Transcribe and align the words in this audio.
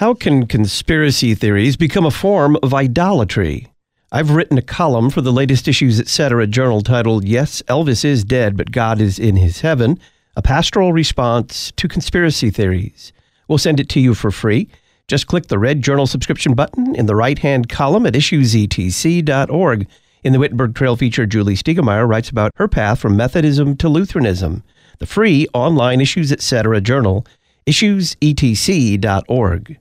How 0.00 0.14
can 0.14 0.46
conspiracy 0.46 1.34
theories 1.34 1.76
become 1.76 2.06
a 2.06 2.10
form 2.10 2.56
of 2.62 2.72
idolatry? 2.72 3.66
I've 4.10 4.30
written 4.30 4.56
a 4.56 4.62
column 4.62 5.10
for 5.10 5.20
the 5.20 5.30
latest 5.30 5.68
issues, 5.68 6.00
etc. 6.00 6.46
journal 6.46 6.80
titled 6.80 7.26
Yes, 7.26 7.60
Elvis 7.68 8.02
is 8.02 8.24
Dead, 8.24 8.56
but 8.56 8.72
God 8.72 9.02
is 9.02 9.18
in 9.18 9.36
His 9.36 9.60
Heaven, 9.60 9.98
a 10.36 10.40
pastoral 10.40 10.94
response 10.94 11.70
to 11.76 11.86
conspiracy 11.86 12.48
theories. 12.48 13.12
We'll 13.46 13.58
send 13.58 13.78
it 13.78 13.90
to 13.90 14.00
you 14.00 14.14
for 14.14 14.30
free. 14.30 14.70
Just 15.06 15.26
click 15.26 15.48
the 15.48 15.58
red 15.58 15.82
journal 15.82 16.06
subscription 16.06 16.54
button 16.54 16.94
in 16.94 17.04
the 17.04 17.14
right 17.14 17.38
hand 17.38 17.68
column 17.68 18.06
at 18.06 18.14
issuesetc.org. 18.14 19.86
In 20.24 20.32
the 20.32 20.38
Wittenberg 20.38 20.74
Trail 20.74 20.96
feature, 20.96 21.26
Julie 21.26 21.56
Stiegemeyer 21.56 22.08
writes 22.08 22.30
about 22.30 22.52
her 22.54 22.68
path 22.68 23.00
from 23.00 23.18
Methodism 23.18 23.76
to 23.76 23.90
Lutheranism. 23.90 24.62
The 24.98 25.04
free 25.04 25.46
online 25.52 26.00
Issues 26.00 26.32
Etc. 26.32 26.80
journal, 26.80 27.26
issuesetc.org. 27.66 29.78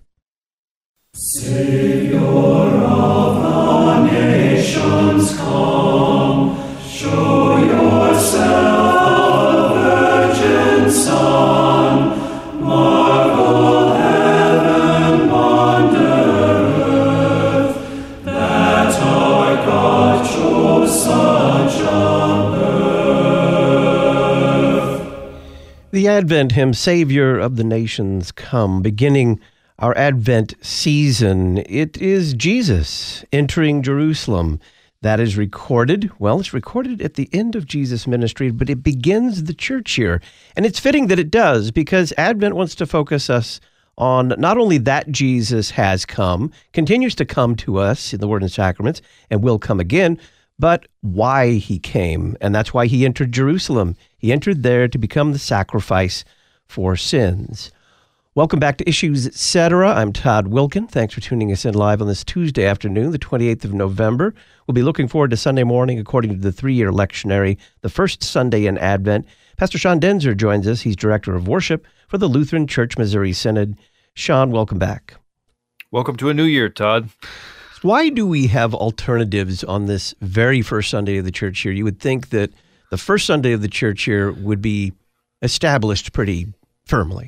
Savior 1.15 2.19
of 2.19 3.41
the 3.41 4.05
nations, 4.05 5.35
come, 5.37 6.55
show 6.87 7.57
yourself 7.57 8.45
a 9.71 9.73
virgin 9.73 10.91
Son, 10.91 12.11
heaven, 13.97 15.29
wonder 15.31 15.97
earth, 16.77 18.23
that 18.23 19.01
our 19.01 19.55
God 19.65 20.25
chose 20.29 21.03
such 21.03 21.81
a 21.81 22.51
birth. 24.91 25.91
The 25.91 26.07
Advent 26.07 26.51
hymn, 26.51 26.73
Savior 26.75 27.39
of 27.39 27.55
the 27.55 27.63
Nations, 27.63 28.31
come, 28.31 28.83
beginning 28.83 29.39
our 29.79 29.97
Advent 29.97 30.53
season. 30.61 31.59
It 31.69 31.97
is 31.97 32.33
Jesus 32.33 33.23
entering 33.31 33.81
Jerusalem. 33.81 34.59
That 35.01 35.21
is 35.21 35.37
recorded. 35.37 36.11
Well, 36.19 36.41
it's 36.41 36.53
recorded 36.53 37.01
at 37.01 37.13
the 37.13 37.29
end 37.31 37.55
of 37.55 37.65
Jesus' 37.65 38.05
ministry, 38.05 38.51
but 38.51 38.69
it 38.69 38.83
begins 38.83 39.45
the 39.45 39.53
church 39.53 39.97
year. 39.97 40.21
And 40.57 40.65
it's 40.65 40.79
fitting 40.79 41.07
that 41.07 41.19
it 41.19 41.31
does 41.31 41.71
because 41.71 42.13
Advent 42.17 42.55
wants 42.55 42.75
to 42.75 42.85
focus 42.85 43.29
us 43.29 43.61
on 43.97 44.33
not 44.37 44.57
only 44.57 44.77
that 44.79 45.09
Jesus 45.09 45.71
has 45.71 46.05
come, 46.05 46.51
continues 46.73 47.15
to 47.15 47.25
come 47.25 47.55
to 47.55 47.77
us 47.77 48.13
in 48.13 48.19
the 48.19 48.27
Word 48.27 48.41
and 48.41 48.51
Sacraments, 48.51 49.01
and 49.29 49.41
will 49.41 49.59
come 49.59 49.79
again, 49.79 50.19
but 50.57 50.87
why 51.01 51.53
he 51.53 51.79
came. 51.79 52.35
And 52.41 52.53
that's 52.53 52.73
why 52.73 52.87
he 52.87 53.05
entered 53.05 53.31
Jerusalem. 53.31 53.95
He 54.17 54.33
entered 54.33 54.63
there 54.63 54.89
to 54.89 54.97
become 54.97 55.31
the 55.31 55.39
sacrifice 55.39 56.25
for 56.67 56.97
sins. 56.97 57.71
Welcome 58.39 58.61
back 58.61 58.77
to 58.77 58.87
Issues 58.87 59.27
Etc. 59.27 59.85
I'm 59.85 60.13
Todd 60.13 60.45
Wilken. 60.45 60.89
Thanks 60.89 61.13
for 61.13 61.19
tuning 61.19 61.51
us 61.51 61.65
in 61.65 61.73
live 61.73 62.01
on 62.01 62.07
this 62.07 62.23
Tuesday 62.23 62.65
afternoon, 62.65 63.11
the 63.11 63.19
28th 63.19 63.65
of 63.65 63.73
November. 63.73 64.33
We'll 64.65 64.75
be 64.75 64.81
looking 64.81 65.09
forward 65.09 65.31
to 65.31 65.35
Sunday 65.35 65.65
morning 65.65 65.99
according 65.99 66.31
to 66.31 66.37
the 66.37 66.53
three 66.53 66.73
year 66.73 66.89
lectionary, 66.89 67.57
the 67.81 67.89
first 67.89 68.23
Sunday 68.23 68.65
in 68.65 68.77
Advent. 68.77 69.25
Pastor 69.57 69.77
Sean 69.77 69.99
Daenzer 69.99 70.37
joins 70.37 70.69
us. 70.69 70.79
He's 70.79 70.95
Director 70.95 71.35
of 71.35 71.49
Worship 71.49 71.85
for 72.07 72.17
the 72.17 72.29
Lutheran 72.29 72.65
Church 72.65 72.97
Missouri 72.97 73.33
Synod. 73.33 73.77
Sean, 74.13 74.51
welcome 74.51 74.79
back. 74.79 75.15
Welcome 75.91 76.15
to 76.15 76.29
a 76.29 76.33
new 76.33 76.45
year, 76.45 76.69
Todd. 76.69 77.09
Why 77.81 78.07
do 78.07 78.25
we 78.25 78.47
have 78.47 78.73
alternatives 78.73 79.65
on 79.65 79.87
this 79.87 80.15
very 80.21 80.61
first 80.61 80.91
Sunday 80.91 81.17
of 81.17 81.25
the 81.25 81.31
church 81.33 81.65
year? 81.65 81.73
You 81.73 81.83
would 81.83 81.99
think 81.99 82.29
that 82.29 82.51
the 82.89 82.97
first 82.97 83.25
Sunday 83.25 83.51
of 83.51 83.61
the 83.61 83.67
church 83.67 84.07
year 84.07 84.31
would 84.31 84.61
be 84.61 84.93
established 85.41 86.13
pretty 86.13 86.47
firmly. 86.85 87.27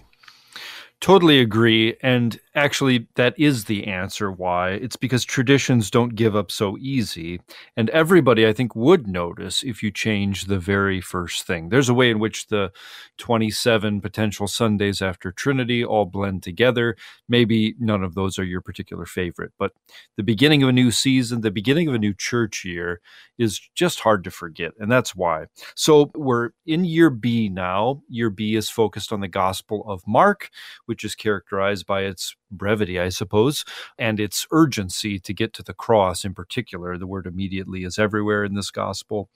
Totally 1.01 1.39
agree. 1.39 1.97
And 2.01 2.39
actually, 2.55 3.07
that 3.15 3.33
is 3.37 3.65
the 3.65 3.87
answer 3.87 4.31
why. 4.31 4.71
It's 4.71 4.95
because 4.95 5.25
traditions 5.25 5.89
don't 5.89 6.15
give 6.15 6.35
up 6.35 6.51
so 6.51 6.77
easy. 6.79 7.41
And 7.75 7.89
everybody, 7.89 8.47
I 8.47 8.53
think, 8.53 8.75
would 8.75 9.07
notice 9.07 9.63
if 9.63 9.83
you 9.83 9.91
change 9.91 10.45
the 10.45 10.59
very 10.59 11.01
first 11.01 11.45
thing. 11.45 11.69
There's 11.69 11.89
a 11.89 11.93
way 11.93 12.09
in 12.09 12.19
which 12.19 12.47
the 12.47 12.71
27 13.17 14.01
potential 14.01 14.47
Sundays 14.47 15.01
after 15.01 15.31
Trinity 15.31 15.83
all 15.83 16.05
blend 16.05 16.43
together. 16.43 16.95
Maybe 17.27 17.75
none 17.79 18.03
of 18.03 18.15
those 18.15 18.37
are 18.39 18.43
your 18.43 18.61
particular 18.61 19.05
favorite, 19.05 19.51
but 19.57 19.73
the 20.17 20.23
beginning 20.23 20.63
of 20.63 20.69
a 20.69 20.73
new 20.73 20.91
season, 20.91 21.41
the 21.41 21.51
beginning 21.51 21.87
of 21.87 21.95
a 21.95 21.99
new 21.99 22.13
church 22.13 22.63
year 22.65 23.01
is 23.37 23.59
just 23.75 24.01
hard 24.01 24.23
to 24.23 24.31
forget. 24.31 24.73
And 24.79 24.91
that's 24.91 25.15
why. 25.15 25.45
So 25.75 26.11
we're 26.15 26.51
in 26.65 26.85
year 26.85 27.09
B 27.09 27.49
now. 27.49 28.03
Year 28.09 28.29
B 28.29 28.55
is 28.55 28.69
focused 28.69 29.11
on 29.11 29.19
the 29.21 29.27
Gospel 29.27 29.83
of 29.87 30.01
Mark 30.07 30.49
which 30.85 31.03
is 31.03 31.15
characterized 31.15 31.85
by 31.85 32.01
its 32.03 32.35
brevity, 32.51 32.99
I 32.99 33.09
suppose, 33.09 33.65
and 33.97 34.19
its 34.19 34.45
urgency 34.51 35.19
to 35.19 35.33
get 35.33 35.53
to 35.53 35.63
the 35.63 35.73
cross 35.73 36.25
in 36.25 36.33
particular. 36.33 36.97
The 36.97 37.07
word 37.07 37.27
immediately 37.27 37.83
is 37.83 37.97
everywhere 37.97 38.43
in 38.43 38.55
this 38.55 38.71
gospel. 38.71 39.29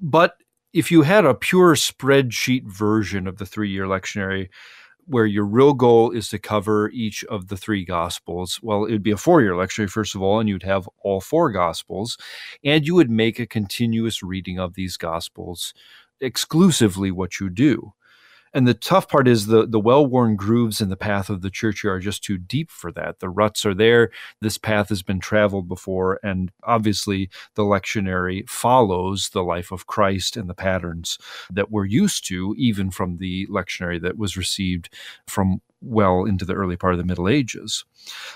But 0.00 0.36
if 0.72 0.90
you 0.90 1.02
had 1.02 1.24
a 1.24 1.34
pure 1.34 1.74
spreadsheet 1.74 2.64
version 2.64 3.26
of 3.26 3.38
the 3.38 3.46
three 3.46 3.70
year 3.70 3.86
lectionary, 3.86 4.48
where 5.08 5.26
your 5.26 5.44
real 5.44 5.72
goal 5.72 6.10
is 6.10 6.28
to 6.28 6.38
cover 6.38 6.90
each 6.90 7.24
of 7.24 7.48
the 7.48 7.56
three 7.56 7.82
gospels. 7.84 8.60
Well, 8.62 8.84
it 8.84 8.92
would 8.92 9.02
be 9.02 9.10
a 9.10 9.16
four 9.16 9.40
year 9.40 9.52
lectionary, 9.52 9.88
first 9.88 10.14
of 10.14 10.22
all, 10.22 10.38
and 10.38 10.48
you'd 10.48 10.62
have 10.62 10.88
all 11.02 11.20
four 11.20 11.50
gospels, 11.50 12.18
and 12.62 12.86
you 12.86 12.94
would 12.94 13.10
make 13.10 13.38
a 13.38 13.46
continuous 13.46 14.22
reading 14.22 14.58
of 14.58 14.74
these 14.74 14.98
gospels 14.98 15.72
exclusively 16.20 17.10
what 17.10 17.40
you 17.40 17.48
do. 17.48 17.94
And 18.54 18.66
the 18.66 18.74
tough 18.74 19.08
part 19.08 19.28
is 19.28 19.46
the 19.46 19.66
the 19.66 19.80
well-worn 19.80 20.36
grooves 20.36 20.80
in 20.80 20.88
the 20.88 20.96
path 20.96 21.28
of 21.28 21.42
the 21.42 21.50
churchyard 21.50 21.88
are 21.88 22.00
just 22.00 22.22
too 22.22 22.38
deep 22.38 22.70
for 22.70 22.92
that. 22.92 23.20
The 23.20 23.28
ruts 23.28 23.64
are 23.66 23.74
there. 23.74 24.10
This 24.40 24.58
path 24.58 24.88
has 24.88 25.02
been 25.02 25.20
traveled 25.20 25.68
before, 25.68 26.20
and 26.22 26.50
obviously 26.64 27.30
the 27.54 27.62
lectionary 27.62 28.48
follows 28.48 29.30
the 29.30 29.42
life 29.42 29.72
of 29.72 29.86
Christ 29.86 30.36
and 30.36 30.48
the 30.48 30.54
patterns 30.54 31.18
that 31.50 31.70
we're 31.70 31.84
used 31.84 32.26
to, 32.28 32.54
even 32.58 32.90
from 32.90 33.18
the 33.18 33.46
lectionary 33.48 34.00
that 34.02 34.18
was 34.18 34.36
received 34.36 34.94
from 35.26 35.60
well 35.80 36.24
into 36.24 36.44
the 36.44 36.54
early 36.54 36.76
part 36.76 36.94
of 36.94 36.98
the 36.98 37.04
Middle 37.04 37.28
Ages. 37.28 37.84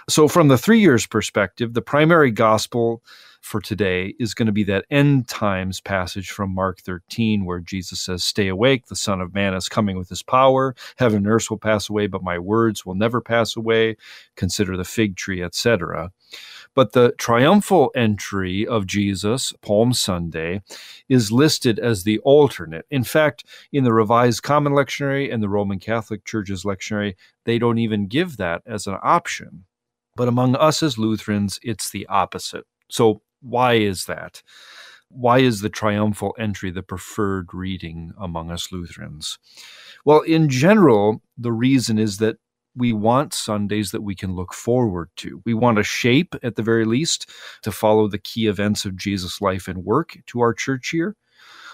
So, 0.08 0.28
from 0.28 0.48
the 0.48 0.58
three 0.58 0.80
years 0.80 1.06
perspective, 1.06 1.74
the 1.74 1.82
primary 1.82 2.30
gospel 2.30 3.02
for 3.42 3.60
today 3.60 4.14
is 4.18 4.34
going 4.34 4.46
to 4.46 4.52
be 4.52 4.64
that 4.64 4.86
end 4.90 5.28
times 5.28 5.80
passage 5.80 6.30
from 6.30 6.54
Mark 6.54 6.80
13, 6.80 7.44
where 7.44 7.58
Jesus 7.58 8.00
says, 8.00 8.24
Stay 8.24 8.48
awake, 8.48 8.86
the 8.86 8.96
Son 8.96 9.20
of 9.20 9.34
Man 9.34 9.52
is 9.52 9.68
coming 9.68 9.98
with 9.98 10.08
his 10.08 10.22
power. 10.22 10.74
Heaven 10.96 11.18
and 11.18 11.26
earth 11.26 11.50
will 11.50 11.58
pass 11.58 11.90
away, 11.90 12.06
but 12.06 12.22
my 12.22 12.38
words 12.38 12.86
will 12.86 12.94
never 12.94 13.20
pass 13.20 13.56
away. 13.56 13.96
Consider 14.36 14.76
the 14.76 14.84
fig 14.84 15.16
tree, 15.16 15.42
etc. 15.42 16.12
But 16.74 16.92
the 16.92 17.12
triumphal 17.18 17.90
entry 17.94 18.66
of 18.66 18.86
Jesus, 18.86 19.52
Palm 19.60 19.92
Sunday, 19.92 20.62
is 21.08 21.32
listed 21.32 21.78
as 21.78 22.04
the 22.04 22.20
alternate. 22.20 22.86
In 22.90 23.04
fact, 23.04 23.44
in 23.72 23.84
the 23.84 23.92
Revised 23.92 24.42
Common 24.42 24.72
Lectionary 24.72 25.32
and 25.32 25.42
the 25.42 25.48
Roman 25.48 25.80
Catholic 25.80 26.24
Church's 26.24 26.64
lectionary, 26.64 27.16
they 27.44 27.58
don't 27.58 27.78
even 27.78 28.06
give 28.06 28.36
that 28.36 28.62
as 28.64 28.86
an 28.86 28.96
option. 29.02 29.64
But 30.16 30.28
among 30.28 30.54
us 30.56 30.82
as 30.82 30.96
Lutherans, 30.96 31.58
it's 31.62 31.90
the 31.90 32.06
opposite. 32.06 32.64
So 32.88 33.22
why 33.42 33.74
is 33.74 34.06
that? 34.06 34.42
Why 35.08 35.40
is 35.40 35.60
the 35.60 35.68
triumphal 35.68 36.34
entry 36.38 36.70
the 36.70 36.82
preferred 36.82 37.52
reading 37.52 38.12
among 38.18 38.50
us 38.50 38.72
Lutherans? 38.72 39.38
Well, 40.04 40.20
in 40.20 40.48
general, 40.48 41.20
the 41.36 41.52
reason 41.52 41.98
is 41.98 42.18
that 42.18 42.38
we 42.74 42.92
want 42.94 43.34
Sundays 43.34 43.90
that 43.90 44.02
we 44.02 44.14
can 44.14 44.34
look 44.34 44.54
forward 44.54 45.10
to. 45.16 45.42
We 45.44 45.52
want 45.52 45.78
a 45.78 45.82
shape, 45.82 46.34
at 46.42 46.56
the 46.56 46.62
very 46.62 46.86
least, 46.86 47.28
to 47.62 47.70
follow 47.70 48.08
the 48.08 48.18
key 48.18 48.46
events 48.46 48.86
of 48.86 48.96
Jesus' 48.96 49.42
life 49.42 49.68
and 49.68 49.84
work 49.84 50.16
to 50.28 50.40
our 50.40 50.54
church 50.54 50.92
year, 50.92 51.14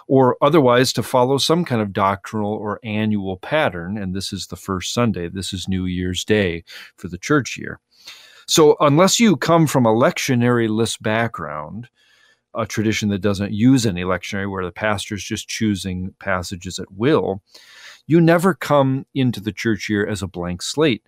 or 0.08 0.36
otherwise 0.42 0.92
to 0.94 1.02
follow 1.04 1.38
some 1.38 1.64
kind 1.64 1.80
of 1.80 1.92
doctrinal 1.92 2.52
or 2.52 2.80
annual 2.82 3.36
pattern. 3.36 3.96
And 3.96 4.14
this 4.14 4.32
is 4.32 4.48
the 4.48 4.56
first 4.56 4.92
Sunday, 4.92 5.28
this 5.28 5.52
is 5.52 5.68
New 5.68 5.84
Year's 5.84 6.24
Day 6.24 6.64
for 6.96 7.06
the 7.06 7.18
church 7.18 7.56
year. 7.56 7.78
So, 8.48 8.76
unless 8.80 9.20
you 9.20 9.36
come 9.36 9.66
from 9.66 9.84
a 9.84 9.92
lectionary 9.92 10.70
list 10.70 11.02
background, 11.02 11.90
a 12.54 12.64
tradition 12.64 13.10
that 13.10 13.20
doesn't 13.20 13.52
use 13.52 13.84
any 13.84 14.04
lectionary, 14.04 14.50
where 14.50 14.64
the 14.64 14.72
pastor 14.72 15.14
is 15.14 15.22
just 15.22 15.48
choosing 15.48 16.14
passages 16.18 16.78
at 16.78 16.90
will, 16.90 17.42
you 18.06 18.22
never 18.22 18.54
come 18.54 19.04
into 19.14 19.38
the 19.40 19.52
church 19.52 19.90
year 19.90 20.06
as 20.06 20.22
a 20.22 20.26
blank 20.26 20.62
slate. 20.62 21.02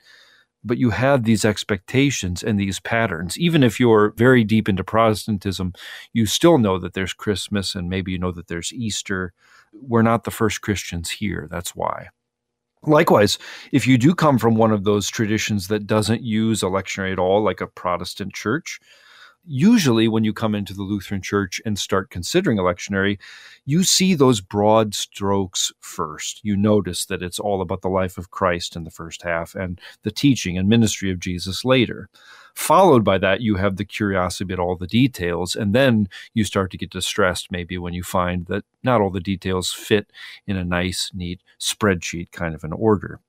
But 0.62 0.76
you 0.76 0.90
have 0.90 1.24
these 1.24 1.46
expectations 1.46 2.42
and 2.42 2.60
these 2.60 2.78
patterns. 2.78 3.38
Even 3.38 3.62
if 3.62 3.80
you're 3.80 4.10
very 4.18 4.44
deep 4.44 4.68
into 4.68 4.84
Protestantism, 4.84 5.72
you 6.12 6.26
still 6.26 6.58
know 6.58 6.78
that 6.78 6.92
there's 6.92 7.14
Christmas 7.14 7.74
and 7.74 7.88
maybe 7.88 8.12
you 8.12 8.18
know 8.18 8.32
that 8.32 8.48
there's 8.48 8.70
Easter. 8.70 9.32
We're 9.72 10.02
not 10.02 10.24
the 10.24 10.30
first 10.30 10.60
Christians 10.60 11.08
here. 11.08 11.48
That's 11.50 11.74
why. 11.74 12.08
Likewise, 12.86 13.38
if 13.72 13.86
you 13.86 13.98
do 13.98 14.14
come 14.14 14.38
from 14.38 14.54
one 14.54 14.72
of 14.72 14.84
those 14.84 15.08
traditions 15.08 15.68
that 15.68 15.86
doesn't 15.86 16.22
use 16.22 16.62
a 16.62 16.66
lectionary 16.66 17.12
at 17.12 17.18
all, 17.18 17.42
like 17.42 17.60
a 17.60 17.66
Protestant 17.66 18.32
church, 18.32 18.80
usually 19.44 20.08
when 20.08 20.24
you 20.24 20.32
come 20.32 20.54
into 20.54 20.74
the 20.74 20.82
Lutheran 20.82 21.22
Church 21.22 21.60
and 21.64 21.78
start 21.78 22.10
considering 22.10 22.58
a 22.58 22.62
lectionary, 22.62 23.18
you 23.64 23.84
see 23.84 24.14
those 24.14 24.40
broad 24.40 24.94
strokes 24.94 25.72
first. 25.80 26.40
You 26.42 26.56
notice 26.56 27.06
that 27.06 27.22
it's 27.22 27.38
all 27.38 27.60
about 27.60 27.82
the 27.82 27.88
life 27.88 28.18
of 28.18 28.30
Christ 28.30 28.76
in 28.76 28.84
the 28.84 28.90
first 28.90 29.22
half 29.22 29.54
and 29.54 29.80
the 30.02 30.10
teaching 30.10 30.58
and 30.58 30.68
ministry 30.68 31.10
of 31.10 31.20
Jesus 31.20 31.64
later. 31.64 32.08
Followed 32.54 33.04
by 33.04 33.18
that, 33.18 33.40
you 33.40 33.56
have 33.56 33.76
the 33.76 33.84
curiosity 33.84 34.52
about 34.52 34.62
all 34.62 34.76
the 34.76 34.86
details, 34.86 35.54
and 35.54 35.74
then 35.74 36.08
you 36.34 36.44
start 36.44 36.70
to 36.72 36.78
get 36.78 36.90
distressed 36.90 37.50
maybe 37.50 37.78
when 37.78 37.94
you 37.94 38.02
find 38.02 38.46
that 38.46 38.64
not 38.82 39.00
all 39.00 39.10
the 39.10 39.20
details 39.20 39.72
fit 39.72 40.10
in 40.46 40.56
a 40.56 40.64
nice, 40.64 41.10
neat 41.14 41.40
spreadsheet 41.58 42.32
kind 42.32 42.54
of 42.54 42.64
an 42.64 42.72
order. 42.72 43.20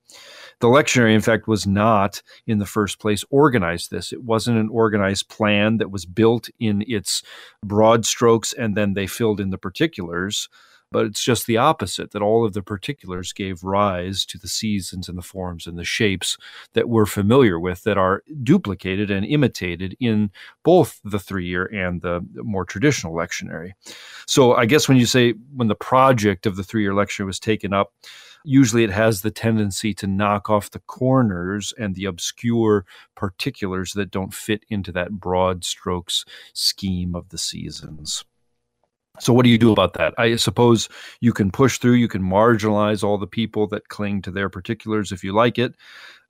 The 0.62 0.68
lectionary, 0.68 1.16
in 1.16 1.22
fact, 1.22 1.48
was 1.48 1.66
not 1.66 2.22
in 2.46 2.60
the 2.60 2.68
first 2.68 3.00
place 3.00 3.26
organized 3.32 3.90
this. 3.90 4.14
It 4.14 4.24
wasn't 4.24 4.60
an 4.60 4.70
organized 4.70 5.28
plan 5.28 5.78
that 5.78 5.90
was 5.90 6.06
built 6.06 6.50
in 6.60 6.84
its 6.88 7.24
broad 7.66 8.06
strokes 8.06 8.54
and 8.54 8.78
then 8.78 8.94
they 8.94 9.08
filled 9.08 9.40
in 9.40 9.50
the 9.50 9.58
particulars. 9.58 10.50
But 10.92 11.08
it's 11.08 11.24
just 11.24 11.48
the 11.48 11.58
opposite 11.58 12.12
that 12.12 12.22
all 12.22 12.46
of 12.46 12.54
the 12.54 12.62
particulars 12.62 13.34
gave 13.34 13.64
rise 13.64 14.24
to 14.26 14.38
the 14.38 14.50
seasons 14.50 15.10
and 15.10 15.18
the 15.18 15.24
forms 15.24 15.66
and 15.66 15.80
the 15.80 15.84
shapes 15.84 16.38
that 16.74 16.88
we're 16.88 17.08
familiar 17.08 17.60
with 17.60 17.82
that 17.84 17.98
are 17.98 18.22
duplicated 18.44 19.10
and 19.10 19.26
imitated 19.26 19.98
in 20.00 20.30
both 20.64 21.00
the 21.04 21.18
three 21.18 21.48
year 21.48 21.66
and 21.74 22.02
the 22.02 22.24
more 22.36 22.66
traditional 22.66 23.16
lectionary. 23.16 23.72
So 24.28 24.54
I 24.54 24.68
guess 24.68 24.88
when 24.88 24.98
you 24.98 25.08
say 25.08 25.34
when 25.56 25.70
the 25.70 25.76
project 25.76 26.46
of 26.46 26.56
the 26.56 26.64
three 26.64 26.84
year 26.84 26.94
lectionary 26.94 27.26
was 27.26 27.40
taken 27.40 27.74
up, 27.74 27.94
usually 28.44 28.84
it 28.84 28.92
has 28.92 29.22
the 29.22 29.32
tendency 29.32 29.94
to 29.96 30.08
knock 30.08 30.50
off 30.50 30.72
the 30.72 30.80
corners 30.80 31.74
and 31.78 31.96
the 31.96 32.06
obscure 32.06 32.86
particulars 33.16 33.94
that 33.94 34.12
don't 34.12 34.34
fit 34.34 34.64
into 34.70 34.92
that 34.92 35.12
broad 35.12 35.64
strokes 35.64 36.26
scheme 36.54 37.16
of 37.16 37.30
the 37.30 37.38
seasons. 37.38 38.24
So, 39.20 39.34
what 39.34 39.44
do 39.44 39.50
you 39.50 39.58
do 39.58 39.72
about 39.72 39.94
that? 39.94 40.14
I 40.18 40.36
suppose 40.38 40.88
you 41.20 41.34
can 41.34 41.52
push 41.52 41.78
through, 41.78 41.94
you 41.94 42.08
can 42.08 42.24
marginalize 42.24 43.04
all 43.04 43.18
the 43.18 43.28
people 43.28 43.68
that 43.68 43.90
cling 43.90 44.22
to 44.24 44.32
their 44.32 44.50
particulars 44.50 45.12
if 45.12 45.24
you 45.24 45.34
like 45.34 45.60
it, 45.60 45.76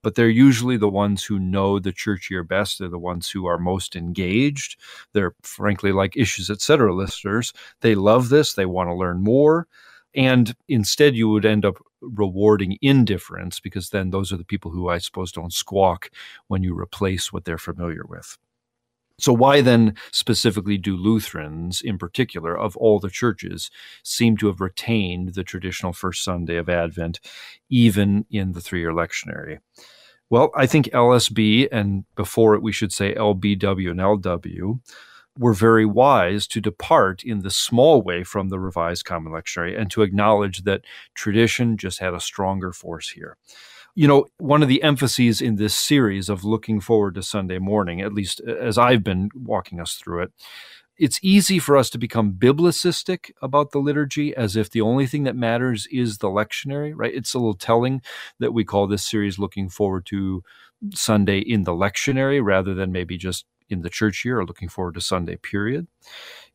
but 0.02 0.16
they're 0.16 0.30
usually 0.30 0.78
the 0.78 0.90
ones 0.90 1.24
who 1.24 1.40
know 1.40 1.80
the 1.80 1.94
church 1.94 2.30
year 2.30 2.44
best. 2.44 2.80
They're 2.80 2.90
the 2.90 2.98
ones 2.98 3.30
who 3.30 3.46
are 3.46 3.60
most 3.60 3.96
engaged. 3.96 4.78
They're 5.14 5.36
frankly 5.44 5.92
like 5.92 6.18
issues, 6.18 6.50
etc. 6.50 6.94
listeners. 6.94 7.54
They 7.82 7.96
love 7.96 8.30
this, 8.30 8.54
they 8.54 8.66
want 8.66 8.90
to 8.90 8.96
learn 8.96 9.24
more. 9.24 9.68
And 10.14 10.54
instead, 10.68 11.16
you 11.16 11.30
would 11.30 11.46
end 11.46 11.66
up 11.66 11.78
rewarding 12.02 12.78
indifference 12.82 13.60
because 13.60 13.90
then 13.90 14.10
those 14.10 14.32
are 14.32 14.38
the 14.38 14.44
people 14.44 14.72
who 14.72 14.90
I 14.90 14.98
suppose 14.98 15.32
don't 15.32 15.54
squawk 15.54 16.10
when 16.48 16.64
you 16.64 16.78
replace 16.78 17.32
what 17.32 17.46
they're 17.46 17.58
familiar 17.58 18.04
with. 18.08 18.38
So, 19.20 19.34
why 19.34 19.62
then 19.62 19.96
specifically 20.12 20.80
do 20.80 20.98
Lutherans, 20.98 21.80
in 21.80 22.00
particular, 22.00 22.58
of 22.58 22.76
all 22.78 23.00
the 23.00 23.10
churches, 23.10 23.70
seem 24.04 24.36
to 24.38 24.48
have 24.48 24.60
retained 24.60 25.36
the 25.36 25.44
traditional 25.44 25.94
first 25.94 26.24
Sunday 26.24 26.56
of 26.56 26.70
Advent, 26.70 27.20
even 27.70 28.26
in 28.32 28.54
the 28.54 28.62
three 28.62 28.80
year 28.80 28.92
lectionary? 28.92 29.60
Well, 30.32 30.50
I 30.56 30.66
think 30.66 30.88
LSB, 30.88 31.68
and 31.72 32.06
before 32.16 32.56
it 32.56 32.64
we 32.64 32.72
should 32.72 32.92
say 32.92 33.14
LBW 33.14 33.92
and 33.92 34.00
LW, 34.00 34.80
were 35.38 35.54
very 35.54 35.86
wise 35.86 36.48
to 36.48 36.62
depart 36.62 37.24
in 37.24 37.40
the 37.40 37.50
small 37.50 38.02
way 38.02 38.24
from 38.24 38.50
the 38.50 38.60
Revised 38.60 39.06
Common 39.06 39.32
Lectionary 39.32 39.80
and 39.80 39.90
to 39.92 40.02
acknowledge 40.02 40.64
that 40.64 40.82
tradition 41.14 41.78
just 41.78 42.00
had 42.00 42.14
a 42.14 42.20
stronger 42.20 42.72
force 42.74 43.10
here. 43.10 43.38
You 43.96 44.08
know, 44.08 44.28
one 44.38 44.62
of 44.62 44.70
the 44.70 44.84
emphases 44.84 45.42
in 45.42 45.56
this 45.56 45.76
series 45.76 46.30
of 46.30 46.44
looking 46.46 46.80
forward 46.80 47.16
to 47.16 47.24
Sunday 47.24 47.60
morning, 47.60 48.02
at 48.02 48.14
least 48.14 48.40
as 48.42 48.78
I've 48.78 49.04
been 49.04 49.30
walking 49.36 49.82
us 49.82 49.96
through 49.96 50.24
it, 50.24 50.32
it's 50.98 51.20
easy 51.24 51.58
for 51.58 51.78
us 51.78 51.90
to 51.90 51.98
become 51.98 52.34
biblicistic 52.34 53.32
about 53.42 53.72
the 53.72 53.80
liturgy 53.80 54.36
as 54.36 54.56
if 54.56 54.70
the 54.70 54.82
only 54.82 55.08
thing 55.08 55.24
that 55.24 55.36
matters 55.36 55.88
is 55.92 56.20
the 56.20 56.28
lectionary, 56.28 56.94
right? 56.96 57.14
It's 57.14 57.34
a 57.34 57.40
little 57.40 57.56
telling 57.56 58.02
that 58.40 58.54
we 58.54 58.64
call 58.64 58.86
this 58.86 59.04
series 59.04 59.40
looking 59.40 59.68
forward 59.68 60.06
to 60.08 60.44
Sunday 60.94 61.40
in 61.40 61.64
the 61.64 61.74
lectionary 61.74 62.40
rather 62.44 62.74
than 62.74 62.92
maybe 62.92 63.18
just 63.18 63.46
in 63.72 63.82
the 63.82 63.90
church 63.90 64.26
year 64.26 64.40
or 64.40 64.46
looking 64.46 64.70
forward 64.70 64.96
to 64.96 65.02
Sunday 65.02 65.36
period. 65.36 65.88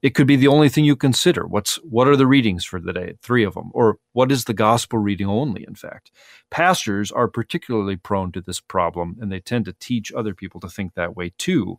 It 0.03 0.15
could 0.15 0.27
be 0.27 0.37
the 0.37 0.49
only 0.49 0.69
thing 0.69 0.85
you 0.85 0.97
consider. 0.97 1.47
What's 1.47 1.77
what 1.77 2.07
are 2.07 2.17
the 2.17 2.27
readings 2.27 2.65
for 2.65 2.81
the 2.81 2.93
day? 2.93 3.15
Three 3.23 3.45
of 3.45 3.55
them. 3.55 3.71
Or 3.73 3.99
what 4.13 4.31
is 4.31 4.45
the 4.45 4.55
gospel 4.55 4.99
reading 4.99 5.27
only, 5.27 5.65
in 5.67 5.75
fact? 5.75 6.11
Pastors 6.51 7.11
are 7.11 7.29
particularly 7.29 7.97
prone 7.97 8.31
to 8.33 8.41
this 8.41 8.61
problem 8.61 9.17
and 9.21 9.33
they 9.33 9.41
tend 9.41 9.65
to 9.65 9.73
teach 9.73 10.13
other 10.13 10.35
people 10.35 10.61
to 10.61 10.69
think 10.69 10.95
that 10.95 11.17
way 11.17 11.33
too. 11.39 11.79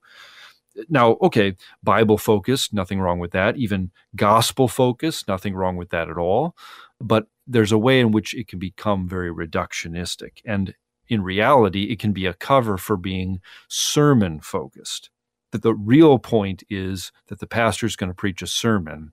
Now, 0.89 1.17
okay, 1.21 1.55
Bible 1.83 2.17
focused, 2.17 2.73
nothing 2.73 2.99
wrong 2.99 3.19
with 3.19 3.31
that. 3.31 3.57
Even 3.57 3.91
gospel 4.15 4.67
focused, 4.67 5.27
nothing 5.27 5.55
wrong 5.55 5.75
with 5.75 5.89
that 5.89 6.09
at 6.09 6.17
all. 6.17 6.55
But 6.99 7.27
there's 7.47 7.71
a 7.71 7.77
way 7.77 7.99
in 7.99 8.11
which 8.11 8.33
it 8.33 8.47
can 8.47 8.59
become 8.59 9.07
very 9.07 9.31
reductionistic. 9.31 10.41
And 10.45 10.75
in 11.07 11.23
reality, 11.23 11.85
it 11.85 11.99
can 11.99 12.11
be 12.11 12.25
a 12.25 12.33
cover 12.33 12.77
for 12.77 12.97
being 12.97 13.39
sermon 13.67 14.39
focused 14.39 15.09
that 15.51 15.61
the 15.61 15.73
real 15.73 16.19
point 16.19 16.63
is 16.69 17.11
that 17.27 17.39
the 17.39 17.47
pastor 17.47 17.85
is 17.85 17.95
going 17.95 18.09
to 18.09 18.15
preach 18.15 18.41
a 18.41 18.47
sermon 18.47 19.11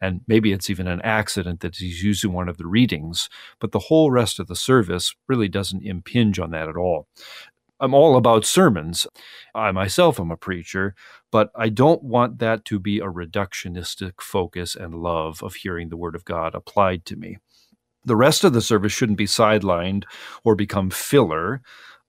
and 0.00 0.20
maybe 0.26 0.52
it's 0.52 0.70
even 0.70 0.86
an 0.86 1.00
accident 1.02 1.60
that 1.60 1.76
he's 1.76 2.02
using 2.02 2.32
one 2.32 2.48
of 2.48 2.58
the 2.58 2.66
readings 2.66 3.28
but 3.60 3.72
the 3.72 3.78
whole 3.78 4.10
rest 4.10 4.38
of 4.38 4.46
the 4.46 4.56
service 4.56 5.14
really 5.28 5.48
doesn't 5.48 5.84
impinge 5.84 6.38
on 6.38 6.50
that 6.50 6.68
at 6.68 6.76
all. 6.76 7.06
I'm 7.78 7.92
all 7.92 8.16
about 8.16 8.46
sermons. 8.46 9.06
I 9.54 9.70
myself 9.70 10.18
am 10.18 10.30
a 10.30 10.36
preacher 10.36 10.94
but 11.30 11.50
i 11.54 11.68
don't 11.68 12.02
want 12.02 12.38
that 12.38 12.64
to 12.64 12.78
be 12.78 12.98
a 12.98 13.06
reductionistic 13.06 14.20
focus 14.20 14.74
and 14.74 14.94
love 14.94 15.42
of 15.42 15.56
hearing 15.56 15.88
the 15.88 15.96
word 15.96 16.14
of 16.14 16.24
god 16.24 16.54
applied 16.54 17.04
to 17.06 17.16
me. 17.16 17.38
The 18.04 18.16
rest 18.16 18.44
of 18.44 18.52
the 18.52 18.60
service 18.60 18.92
shouldn't 18.92 19.18
be 19.18 19.26
sidelined 19.26 20.04
or 20.44 20.54
become 20.54 20.90
filler 20.90 21.60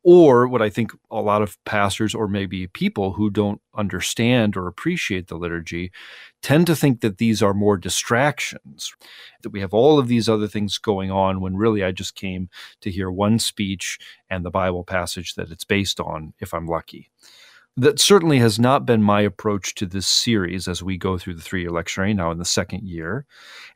or 0.09 0.47
what 0.47 0.61
I 0.61 0.69
think 0.69 0.93
a 1.11 1.19
lot 1.19 1.41
of 1.41 1.61
pastors 1.65 2.15
or 2.15 2.29
maybe 2.29 2.65
people 2.65 3.11
who 3.11 3.29
don't 3.29 3.59
understand 3.75 4.55
or 4.55 4.65
appreciate 4.65 5.27
the 5.27 5.35
liturgy 5.35 5.91
tend 6.41 6.65
to 6.67 6.77
think 6.77 7.01
that 7.01 7.17
these 7.17 7.43
are 7.43 7.53
more 7.53 7.75
distractions, 7.75 8.95
that 9.43 9.49
we 9.49 9.59
have 9.59 9.73
all 9.73 9.99
of 9.99 10.07
these 10.07 10.29
other 10.29 10.47
things 10.47 10.77
going 10.77 11.11
on 11.11 11.41
when 11.41 11.57
really 11.57 11.83
I 11.83 11.91
just 11.91 12.15
came 12.15 12.47
to 12.79 12.89
hear 12.89 13.11
one 13.11 13.37
speech 13.37 13.99
and 14.29 14.45
the 14.45 14.49
Bible 14.49 14.85
passage 14.85 15.35
that 15.35 15.51
it's 15.51 15.65
based 15.65 15.99
on, 15.99 16.33
if 16.39 16.53
I'm 16.53 16.67
lucky 16.67 17.09
that 17.79 17.99
certainly 17.99 18.39
has 18.39 18.57
not 18.57 18.87
been 18.87 19.03
my 19.03 19.21
approach 19.21 19.75
to 19.75 19.85
this 19.85 20.07
series 20.07 20.67
as 20.67 20.81
we 20.81 20.97
go 20.97 21.15
through 21.15 21.35
the 21.35 21.43
three 21.43 21.61
year 21.61 21.69
lectionary 21.69 22.15
now 22.15 22.31
in 22.31 22.39
the 22.39 22.45
second 22.45 22.87
year. 22.87 23.27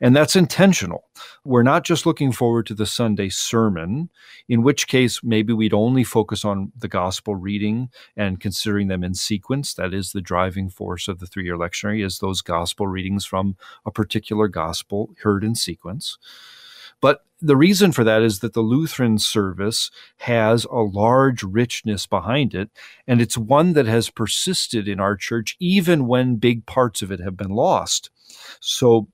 And 0.01 0.15
that's 0.15 0.35
intentional. 0.35 1.03
We're 1.45 1.61
not 1.61 1.83
just 1.83 2.07
looking 2.07 2.31
forward 2.31 2.65
to 2.65 2.73
the 2.73 2.87
Sunday 2.87 3.29
sermon, 3.29 4.09
in 4.49 4.63
which 4.63 4.87
case 4.87 5.23
maybe 5.23 5.53
we'd 5.53 5.73
only 5.73 6.03
focus 6.03 6.43
on 6.43 6.71
the 6.75 6.87
gospel 6.87 7.35
reading 7.35 7.89
and 8.17 8.39
considering 8.39 8.87
them 8.87 9.03
in 9.03 9.13
sequence. 9.13 9.75
That 9.75 9.93
is 9.93 10.11
the 10.11 10.21
driving 10.21 10.69
force 10.69 11.07
of 11.07 11.19
the 11.19 11.27
three 11.27 11.45
year 11.45 11.57
lectionary, 11.57 12.03
is 12.03 12.17
those 12.17 12.41
gospel 12.41 12.87
readings 12.87 13.23
from 13.23 13.55
a 13.85 13.91
particular 13.91 14.47
gospel 14.47 15.13
heard 15.21 15.43
in 15.43 15.53
sequence. 15.53 16.17
But 17.01 17.25
the 17.41 17.57
reason 17.57 17.91
for 17.91 18.03
that 18.03 18.21
is 18.21 18.39
that 18.39 18.53
the 18.53 18.61
Lutheran 18.61 19.17
service 19.17 19.89
has 20.17 20.65
a 20.65 20.77
large 20.77 21.43
richness 21.43 22.05
behind 22.05 22.53
it, 22.53 22.69
and 23.07 23.19
it's 23.19 23.37
one 23.37 23.73
that 23.73 23.87
has 23.87 24.09
persisted 24.09 24.87
in 24.87 24.99
our 24.99 25.15
church 25.15 25.57
even 25.59 26.07
when 26.07 26.35
big 26.35 26.65
parts 26.65 27.01
of 27.01 27.11
it 27.11 27.19
have 27.19 27.35
been 27.35 27.49
lost. 27.49 28.11
So 28.59 29.07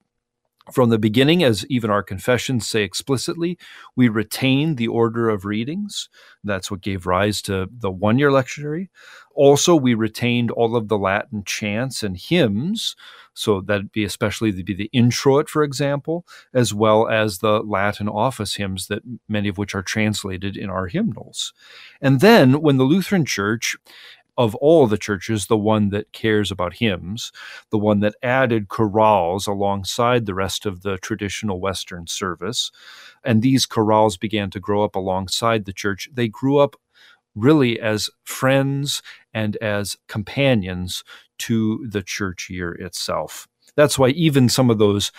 from 0.71 0.89
the 0.89 1.00
beginning, 1.00 1.43
as 1.43 1.65
even 1.69 1.89
our 1.89 2.03
confessions 2.03 2.67
say 2.67 2.83
explicitly, 2.83 3.57
we 3.95 4.09
retain 4.09 4.75
the 4.75 4.88
order 4.88 5.29
of 5.29 5.45
readings. 5.45 6.09
That's 6.43 6.69
what 6.69 6.81
gave 6.81 7.05
rise 7.05 7.41
to 7.43 7.67
the 7.71 7.91
one 7.91 8.19
year 8.19 8.29
lectionary. 8.29 8.89
Also, 9.33 9.75
we 9.75 9.93
retained 9.93 10.50
all 10.50 10.75
of 10.75 10.88
the 10.88 10.97
Latin 10.97 11.43
chants 11.45 12.01
and 12.01 12.17
hymns. 12.17 12.95
So 13.36 13.62
that'd 13.62 13.91
be 13.91 14.03
especially 14.03 14.51
be 14.63 14.74
the 14.74 14.89
introit, 14.91 15.47
for 15.47 15.63
example, 15.63 16.25
as 16.55 16.74
well 16.74 17.07
as 17.07 17.38
the 17.38 17.59
Latin 17.59 18.09
office 18.09 18.55
hymns 18.55 18.88
that 18.88 19.03
many 19.29 19.47
of 19.47 19.59
which 19.59 19.75
are 19.75 19.83
translated 19.83 20.57
in 20.57 20.71
our 20.71 20.88
hymnals. 20.88 21.53
And 22.01 22.19
then 22.19 22.62
when 22.62 22.77
the 22.77 22.83
Lutheran 22.83 23.25
Church 23.25 23.77
of 24.38 24.56
all 24.56 24.88
the 24.88 24.98
churches, 24.98 25.48
the 25.48 25.58
one 25.58 25.89
that 25.89 26.12
cares 26.13 26.51
about 26.51 26.75
hymns, 26.75 27.32
the 27.72 27.77
one 27.77 28.00
that 28.01 28.15
added 28.22 28.67
chorales 28.67 29.48
alongside 29.48 30.25
the 30.25 30.36
rest 30.36 30.65
of 30.65 30.84
the 30.84 30.98
traditional 31.00 31.60
Western 31.60 32.08
service. 32.08 32.72
And 33.24 33.41
these 33.41 33.65
chorales 33.65 34.20
began 34.20 34.50
to 34.51 34.60
grow 34.60 34.84
up 34.84 34.96
alongside 34.96 35.65
the 35.65 35.74
church. 35.74 36.10
They 36.13 36.27
grew 36.27 36.58
up 36.58 36.75
really 37.36 37.79
as 37.79 38.10
friends 38.24 39.01
and 39.34 39.56
as 39.58 39.96
companions 40.08 41.03
to 41.39 41.86
the 41.88 42.01
church 42.01 42.50
year 42.50 42.74
itself. 42.74 43.48
That's 43.75 44.00
why 44.00 44.10
even 44.10 44.50
some 44.50 44.70
of 44.70 44.79
those 44.79 45.12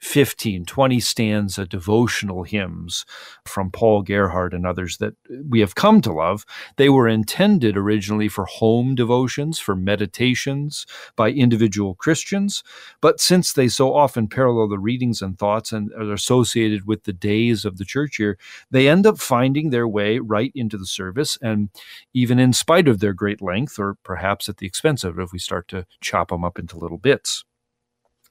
15, 0.00 0.64
20 0.64 1.00
stanza 1.00 1.66
devotional 1.66 2.42
hymns 2.42 3.04
from 3.46 3.70
Paul 3.70 4.02
Gerhardt 4.02 4.54
and 4.54 4.66
others 4.66 4.96
that 4.98 5.14
we 5.48 5.60
have 5.60 5.74
come 5.74 6.00
to 6.00 6.12
love. 6.12 6.46
They 6.76 6.88
were 6.88 7.06
intended 7.06 7.76
originally 7.76 8.28
for 8.28 8.46
home 8.46 8.94
devotions, 8.94 9.58
for 9.58 9.76
meditations 9.76 10.86
by 11.16 11.30
individual 11.30 11.94
Christians. 11.94 12.64
But 13.00 13.20
since 13.20 13.52
they 13.52 13.68
so 13.68 13.94
often 13.94 14.26
parallel 14.26 14.68
the 14.68 14.78
readings 14.78 15.20
and 15.20 15.38
thoughts 15.38 15.70
and 15.70 15.92
are 15.92 16.12
associated 16.12 16.86
with 16.86 17.04
the 17.04 17.12
days 17.12 17.64
of 17.64 17.76
the 17.76 17.84
church 17.84 18.18
year, 18.18 18.38
they 18.70 18.88
end 18.88 19.06
up 19.06 19.18
finding 19.18 19.70
their 19.70 19.86
way 19.86 20.18
right 20.18 20.52
into 20.54 20.78
the 20.78 20.86
service. 20.86 21.36
And 21.42 21.68
even 22.14 22.38
in 22.38 22.52
spite 22.52 22.88
of 22.88 23.00
their 23.00 23.12
great 23.12 23.42
length, 23.42 23.78
or 23.78 23.96
perhaps 24.02 24.48
at 24.48 24.56
the 24.56 24.66
expense 24.66 25.04
of 25.04 25.18
it, 25.18 25.22
if 25.22 25.32
we 25.32 25.38
start 25.38 25.68
to 25.68 25.86
chop 26.00 26.28
them 26.28 26.44
up 26.44 26.58
into 26.58 26.78
little 26.78 26.98
bits. 26.98 27.44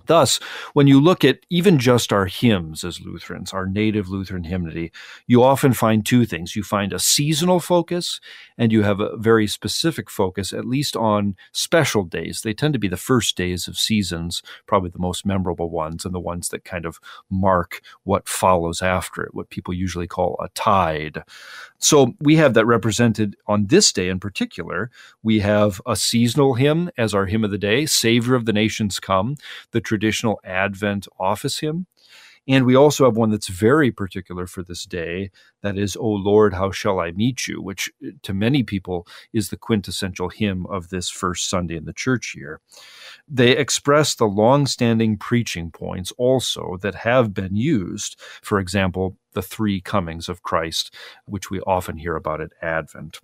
Thus, 0.06 0.38
when 0.74 0.88
you 0.88 1.00
look 1.00 1.24
at 1.24 1.46
even 1.50 1.77
just 1.77 2.12
our 2.12 2.25
hymns 2.25 2.84
as 2.84 3.01
Lutherans, 3.01 3.53
our 3.53 3.65
native 3.65 4.10
Lutheran 4.10 4.44
hymnody, 4.44 4.91
you 5.27 5.44
often 5.44 5.74
find 5.74 6.06
two 6.06 6.25
things. 6.25 6.56
You 6.56 6.63
find 6.63 6.94
a 6.94 7.00
seasonal 7.00 7.60
focus 7.60 8.20
and 8.58 8.72
you 8.72 8.84
have 8.84 9.00
a 9.00 9.15
very 9.18 9.48
specific 9.48 10.10
focus, 10.10 10.51
at 10.51 10.65
least 10.65 10.96
on 10.96 11.36
special 11.51 12.03
days. 12.03 12.41
They 12.41 12.53
tend 12.53 12.74
to 12.74 12.79
be 12.79 12.88
the 12.88 12.98
first 12.98 13.38
days 13.38 13.68
of 13.68 13.77
seasons, 13.77 14.41
probably 14.65 14.89
the 14.89 15.00
most 15.00 15.25
memorable 15.25 15.70
ones, 15.70 16.06
and 16.06 16.13
the 16.13 16.20
ones 16.20 16.50
that 16.50 16.63
kind 16.63 16.86
of 16.86 17.00
mark 17.29 17.82
what 18.03 18.27
follows 18.27 18.82
after 18.82 19.24
it, 19.24 19.34
what 19.34 19.50
people 19.50 19.74
usually 19.74 20.08
call 20.08 20.38
a 20.41 20.50
tide. 20.50 21.24
So 21.79 22.13
we 22.19 22.36
have 22.36 22.53
that 22.55 22.65
represented 22.65 23.36
on 23.48 23.67
this 23.67 23.91
day 23.91 24.09
in 24.09 24.19
particular. 24.19 24.91
We 25.24 25.39
have 25.39 25.81
a 25.86 25.95
seasonal 25.95 26.55
hymn 26.55 26.91
as 26.98 27.13
our 27.13 27.25
hymn 27.25 27.45
of 27.45 27.51
the 27.51 27.57
day, 27.57 27.86
Savior 27.86 28.36
of 28.36 28.45
the 28.45 28.53
Nations 28.53 29.00
Come, 29.00 29.38
the 29.71 29.81
traditional 29.81 30.39
Advent 30.43 31.07
office 31.19 31.59
hymn. 31.59 31.88
And 32.50 32.65
we 32.65 32.75
also 32.75 33.06
have 33.06 33.15
one 33.15 33.29
that's 33.29 33.48
very 33.48 33.91
particular 33.91 34.48
for 34.48 34.63
this 34.63 34.84
day. 34.86 35.29
That 35.62 35.77
is, 35.77 35.96
O 35.96 36.08
Lord, 36.08 36.56
how 36.56 36.72
shall 36.72 37.00
I 37.00 37.12
meet 37.12 37.48
you? 37.48 37.62
Which 37.62 37.91
uh, 38.03 38.10
to 38.24 38.34
many 38.34 38.63
people 38.63 39.06
is 39.32 39.50
the 39.50 39.58
quintessential 39.58 40.29
hymn 40.29 40.65
of 40.65 40.89
this 40.89 41.12
first 41.12 41.48
Sunday 41.48 41.75
in 41.75 41.86
the 41.86 41.94
church 41.94 42.34
year. 42.36 42.60
They 43.27 43.51
express 43.56 44.15
the 44.15 44.25
long-standing 44.25 45.18
preaching 45.18 45.70
points 45.70 46.12
also 46.18 46.77
that 46.82 46.96
have 46.96 47.36
been 47.36 47.56
used. 47.56 48.20
For 48.41 48.60
example, 48.60 49.15
the 49.34 49.44
three 49.44 49.79
comings 49.79 50.27
of 50.27 50.41
Christ, 50.41 50.91
which 51.25 51.51
we 51.51 51.62
often 51.62 51.98
hear 51.98 52.15
about 52.15 52.41
at 52.41 52.50
Advent. 52.63 53.20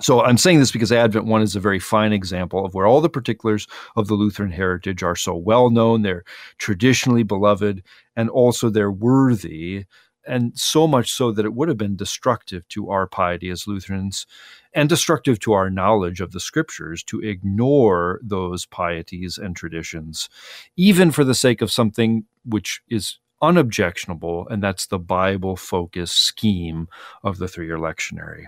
So 0.00 0.22
I'm 0.22 0.36
saying 0.36 0.58
this 0.58 0.72
because 0.72 0.92
Advent 0.92 1.24
1 1.24 1.42
is 1.42 1.56
a 1.56 1.60
very 1.60 1.78
fine 1.78 2.12
example 2.12 2.64
of 2.64 2.74
where 2.74 2.86
all 2.86 3.00
the 3.00 3.08
particulars 3.08 3.66
of 3.96 4.08
the 4.08 4.14
Lutheran 4.14 4.50
heritage 4.50 5.02
are 5.02 5.16
so 5.16 5.34
well 5.34 5.70
known, 5.70 6.02
they're 6.02 6.24
traditionally 6.58 7.22
beloved, 7.22 7.82
and 8.14 8.28
also 8.28 8.68
they're 8.68 8.90
worthy, 8.90 9.86
and 10.26 10.58
so 10.58 10.86
much 10.86 11.12
so 11.12 11.32
that 11.32 11.46
it 11.46 11.54
would 11.54 11.68
have 11.68 11.78
been 11.78 11.96
destructive 11.96 12.66
to 12.68 12.90
our 12.90 13.06
piety 13.06 13.48
as 13.48 13.66
Lutherans 13.66 14.26
and 14.74 14.88
destructive 14.88 15.38
to 15.40 15.52
our 15.52 15.70
knowledge 15.70 16.20
of 16.20 16.32
the 16.32 16.40
scriptures 16.40 17.02
to 17.04 17.20
ignore 17.20 18.20
those 18.22 18.66
pieties 18.66 19.38
and 19.38 19.56
traditions, 19.56 20.28
even 20.76 21.10
for 21.10 21.24
the 21.24 21.34
sake 21.34 21.62
of 21.62 21.72
something 21.72 22.24
which 22.44 22.82
is 22.90 23.18
unobjectionable, 23.40 24.46
and 24.48 24.62
that's 24.62 24.86
the 24.86 24.98
Bible 24.98 25.56
focused 25.56 26.18
scheme 26.18 26.88
of 27.22 27.38
the 27.38 27.48
three 27.48 27.66
year 27.66 27.78
lectionary. 27.78 28.46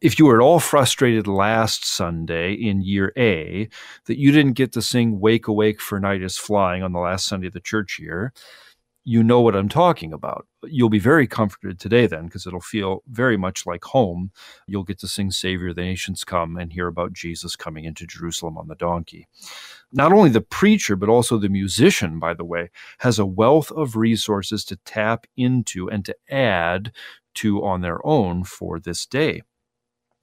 If 0.00 0.18
you 0.18 0.26
were 0.26 0.40
at 0.40 0.44
all 0.44 0.60
frustrated 0.60 1.26
last 1.26 1.84
Sunday 1.84 2.52
in 2.52 2.82
year 2.82 3.12
A 3.16 3.68
that 4.06 4.18
you 4.18 4.32
didn't 4.32 4.52
get 4.52 4.72
to 4.72 4.82
sing 4.82 5.20
Wake 5.20 5.48
Awake 5.48 5.80
for 5.80 5.98
Night 5.98 6.22
is 6.22 6.38
Flying 6.38 6.82
on 6.82 6.92
the 6.92 7.00
last 7.00 7.26
Sunday 7.26 7.48
of 7.48 7.52
the 7.52 7.60
church 7.60 7.98
year, 7.98 8.32
you 9.08 9.24
know 9.24 9.40
what 9.40 9.56
I'm 9.56 9.70
talking 9.70 10.12
about. 10.12 10.46
You'll 10.64 10.90
be 10.90 10.98
very 10.98 11.26
comforted 11.26 11.80
today 11.80 12.06
then 12.06 12.26
because 12.26 12.46
it'll 12.46 12.60
feel 12.60 13.02
very 13.08 13.38
much 13.38 13.64
like 13.64 13.82
home. 13.84 14.32
You'll 14.66 14.84
get 14.84 14.98
to 14.98 15.08
sing 15.08 15.30
Savior, 15.30 15.72
the 15.72 15.80
nations 15.80 16.24
come 16.24 16.58
and 16.58 16.70
hear 16.70 16.88
about 16.88 17.14
Jesus 17.14 17.56
coming 17.56 17.86
into 17.86 18.06
Jerusalem 18.06 18.58
on 18.58 18.68
the 18.68 18.74
donkey. 18.74 19.26
Not 19.92 20.12
only 20.12 20.28
the 20.28 20.42
preacher, 20.42 20.94
but 20.94 21.08
also 21.08 21.38
the 21.38 21.48
musician, 21.48 22.18
by 22.18 22.34
the 22.34 22.44
way, 22.44 22.68
has 22.98 23.18
a 23.18 23.24
wealth 23.24 23.72
of 23.72 23.96
resources 23.96 24.62
to 24.66 24.76
tap 24.84 25.26
into 25.38 25.88
and 25.88 26.04
to 26.04 26.14
add 26.28 26.92
to 27.36 27.64
on 27.64 27.80
their 27.80 28.04
own 28.06 28.44
for 28.44 28.78
this 28.78 29.06
day. 29.06 29.40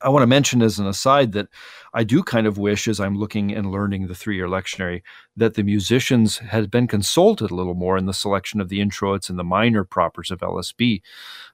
I 0.06 0.10
want 0.10 0.22
to 0.22 0.28
mention 0.28 0.62
as 0.62 0.78
an 0.78 0.86
aside 0.86 1.32
that 1.32 1.48
I 1.92 2.04
do 2.04 2.22
kind 2.22 2.46
of 2.46 2.60
wish, 2.60 2.88
as 2.88 3.00
I'm 3.00 3.18
looking 3.18 3.52
and 3.52 3.72
learning 3.72 4.06
the 4.06 4.14
three 4.14 4.36
year 4.36 4.48
lectionary, 4.48 5.02
that 5.36 5.56
the 5.56 5.64
musicians 5.64 6.38
had 6.38 6.70
been 6.70 6.88
consulted 6.88 7.50
a 7.50 7.56
little 7.56 7.74
more 7.74 7.98
in 7.98 8.06
the 8.06 8.14
selection 8.14 8.62
of 8.62 8.70
the 8.70 8.82
introits 8.82 9.32
and 9.32 9.40
the 9.40 9.44
minor 9.44 9.84
propers 9.84 10.30
of 10.30 10.42
LSB. 10.42 11.02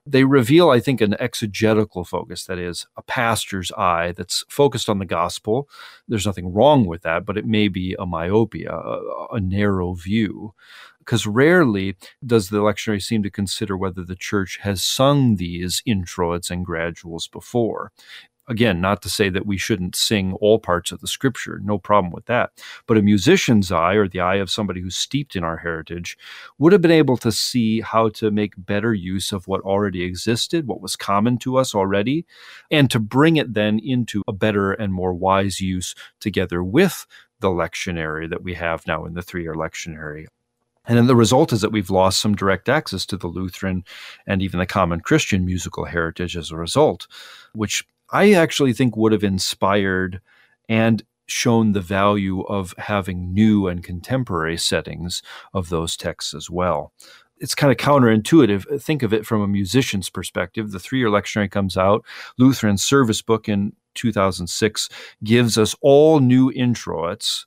They 0.06 0.26
reveal, 0.26 0.70
I 0.70 0.82
think, 0.82 1.00
an 1.00 1.16
exegetical 1.18 2.04
focus, 2.04 2.44
that 2.46 2.60
is, 2.60 2.88
a 2.98 3.02
pastor's 3.04 3.72
eye 3.72 4.12
that's 4.18 4.44
focused 4.50 4.90
on 4.90 5.00
the 5.00 5.06
gospel. 5.06 5.70
There's 6.10 6.26
nothing 6.26 6.52
wrong 6.52 6.86
with 6.86 7.04
that, 7.04 7.26
but 7.26 7.38
it 7.38 7.46
may 7.46 7.70
be 7.70 7.96
a 7.98 8.06
myopia, 8.06 8.74
a, 8.74 9.28
a 9.36 9.40
narrow 9.40 9.94
view 9.94 10.54
because 11.12 11.28
rarely 11.28 11.98
does 12.26 12.48
the 12.48 12.60
lectionary 12.60 13.04
seem 13.04 13.22
to 13.22 13.30
consider 13.30 13.76
whether 13.76 14.02
the 14.02 14.16
church 14.16 14.60
has 14.62 14.82
sung 14.82 15.36
these 15.36 15.84
introits 15.86 16.50
and 16.50 16.66
graduals 16.66 17.28
before. 17.28 17.92
Again, 18.48 18.80
not 18.80 19.02
to 19.02 19.10
say 19.10 19.28
that 19.28 19.46
we 19.46 19.58
shouldn't 19.58 19.94
sing 19.94 20.32
all 20.40 20.58
parts 20.58 20.90
of 20.90 21.02
the 21.02 21.08
scripture, 21.08 21.60
no 21.66 21.78
problem 21.78 22.14
with 22.14 22.28
that. 22.28 22.52
But 22.88 22.98
a 22.98 23.02
musician's 23.02 23.74
eye, 23.74 23.96
or 23.96 24.08
the 24.08 24.22
eye 24.22 24.36
of 24.36 24.50
somebody 24.50 24.80
who's 24.80 24.96
steeped 24.96 25.36
in 25.36 25.44
our 25.44 25.58
heritage, 25.58 26.18
would 26.58 26.72
have 26.72 26.82
been 26.82 26.92
able 26.92 27.18
to 27.18 27.32
see 27.34 27.82
how 27.82 28.08
to 28.12 28.32
make 28.32 28.54
better 28.56 28.94
use 28.94 29.34
of 29.34 29.50
what 29.50 29.60
already 29.64 30.04
existed, 30.04 30.66
what 30.66 30.80
was 30.80 30.96
common 30.96 31.38
to 31.40 31.58
us 31.58 31.76
already, 31.76 32.26
and 32.72 32.90
to 32.90 33.00
bring 33.00 33.36
it 33.36 33.54
then 33.54 33.80
into 33.84 34.24
a 34.30 34.34
better 34.34 34.72
and 34.72 34.94
more 34.94 35.14
wise 35.14 35.60
use 35.60 35.94
together 36.22 36.64
with 36.64 37.06
the 37.42 37.50
lectionary 37.50 38.30
that 38.30 38.44
we 38.44 38.54
have 38.54 38.88
now 38.88 39.04
in 39.04 39.14
the 39.14 39.22
three 39.22 39.44
year 39.44 39.56
lectionary. 39.56 40.28
And 40.86 40.98
then 40.98 41.08
the 41.08 41.16
result 41.16 41.54
is 41.54 41.62
that 41.62 41.72
we've 41.72 41.90
lost 41.90 42.20
some 42.20 42.36
direct 42.36 42.68
access 42.68 43.06
to 43.08 43.18
the 43.18 43.28
Lutheran 43.28 43.84
and 44.26 44.42
even 44.42 44.60
the 44.60 44.66
common 44.66 45.00
Christian 45.00 45.46
musical 45.46 45.86
heritage 45.86 46.36
as 46.36 46.52
a 46.52 46.58
result, 46.58 47.08
which 47.54 47.86
I 48.12 48.34
actually 48.34 48.74
think 48.74 48.98
would 48.98 49.12
have 49.12 49.24
inspired 49.24 50.22
and 50.68 51.04
shown 51.28 51.72
the 51.72 51.82
value 51.82 52.42
of 52.42 52.74
having 52.78 53.34
new 53.34 53.68
and 53.68 53.84
contemporary 53.84 54.58
settings 54.58 55.22
of 55.54 55.70
those 55.70 55.96
texts 55.96 56.34
as 56.34 56.50
well. 56.50 56.92
It's 57.38 57.56
kind 57.56 57.72
of 57.72 57.78
counterintuitive. 57.78 58.82
Think 58.82 59.02
of 59.02 59.14
it 59.14 59.26
from 59.26 59.42
a 59.42 59.48
musician's 59.48 60.10
perspective. 60.10 60.72
The 60.72 60.80
three 60.80 61.00
year 61.00 61.10
lectionary 61.10 61.50
comes 61.50 61.78
out. 61.78 62.06
Lutheran 62.38 62.78
Service 62.78 63.22
Book 63.22 63.48
in 63.48 63.74
2006 63.96 64.90
gives 65.24 65.58
us 65.58 65.76
all 65.82 66.20
new 66.20 66.52
introits 66.52 67.46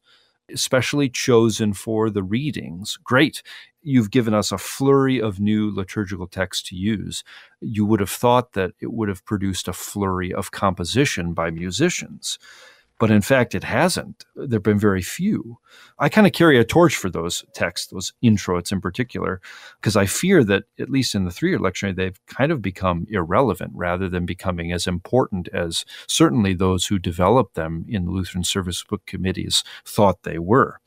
especially 0.53 1.09
chosen 1.09 1.73
for 1.73 2.11
the 2.11 2.23
readings. 2.23 2.99
Great. 3.03 3.43
You've 3.83 4.11
given 4.11 4.35
us 4.35 4.51
a 4.51 4.59
flurry 4.59 5.21
of 5.21 5.41
new 5.41 5.75
liturgical 5.75 6.27
texts 6.27 6.69
to 6.71 6.77
use. 6.77 7.23
You 7.61 7.85
would 7.85 8.01
have 8.01 8.11
thought 8.11 8.53
that 8.53 8.73
it 8.81 8.93
would 8.93 9.09
have 9.09 9.25
produced 9.25 9.69
a 9.69 9.73
flurry 9.73 10.33
of 10.33 10.51
composition 10.51 11.35
by 11.35 11.51
musicians. 11.51 12.39
But 13.01 13.11
in 13.11 13.23
fact, 13.23 13.55
it 13.55 13.65
hasn't. 13.65 14.25
There 14.37 14.57
have 14.57 14.63
been 14.63 14.79
very 14.79 15.03
few. 15.03 15.59
I 15.99 16.09
kind 16.09 16.27
of 16.27 16.33
carry 16.33 16.59
a 16.59 16.65
torch 16.65 16.95
for 16.97 17.11
those 17.11 17.45
texts, 17.53 17.89
those 17.89 18.13
introits 18.23 18.71
in 18.71 18.81
particular, 18.81 19.41
because 19.81 19.97
I 19.97 20.07
fear 20.07 20.45
that, 20.45 20.65
at 20.79 20.91
least 20.91 21.15
in 21.15 21.25
the 21.25 21.31
three 21.33 21.51
year 21.51 21.59
lectionary, 21.59 21.97
they've 21.97 22.27
kind 22.27 22.53
of 22.53 22.63
become 22.63 23.07
irrelevant 23.11 23.73
rather 23.75 24.09
than 24.09 24.27
becoming 24.27 24.73
as 24.73 24.87
important 24.87 25.49
as 25.49 25.85
certainly 26.07 26.55
those 26.55 26.87
who 26.87 26.99
developed 26.99 27.55
them 27.55 27.85
in 27.89 28.05
the 28.05 28.13
Lutheran 28.13 28.45
Service 28.45 28.85
Book 28.85 29.05
committees 29.07 29.65
thought 29.85 30.23
they 30.23 30.39
were. 30.39 30.81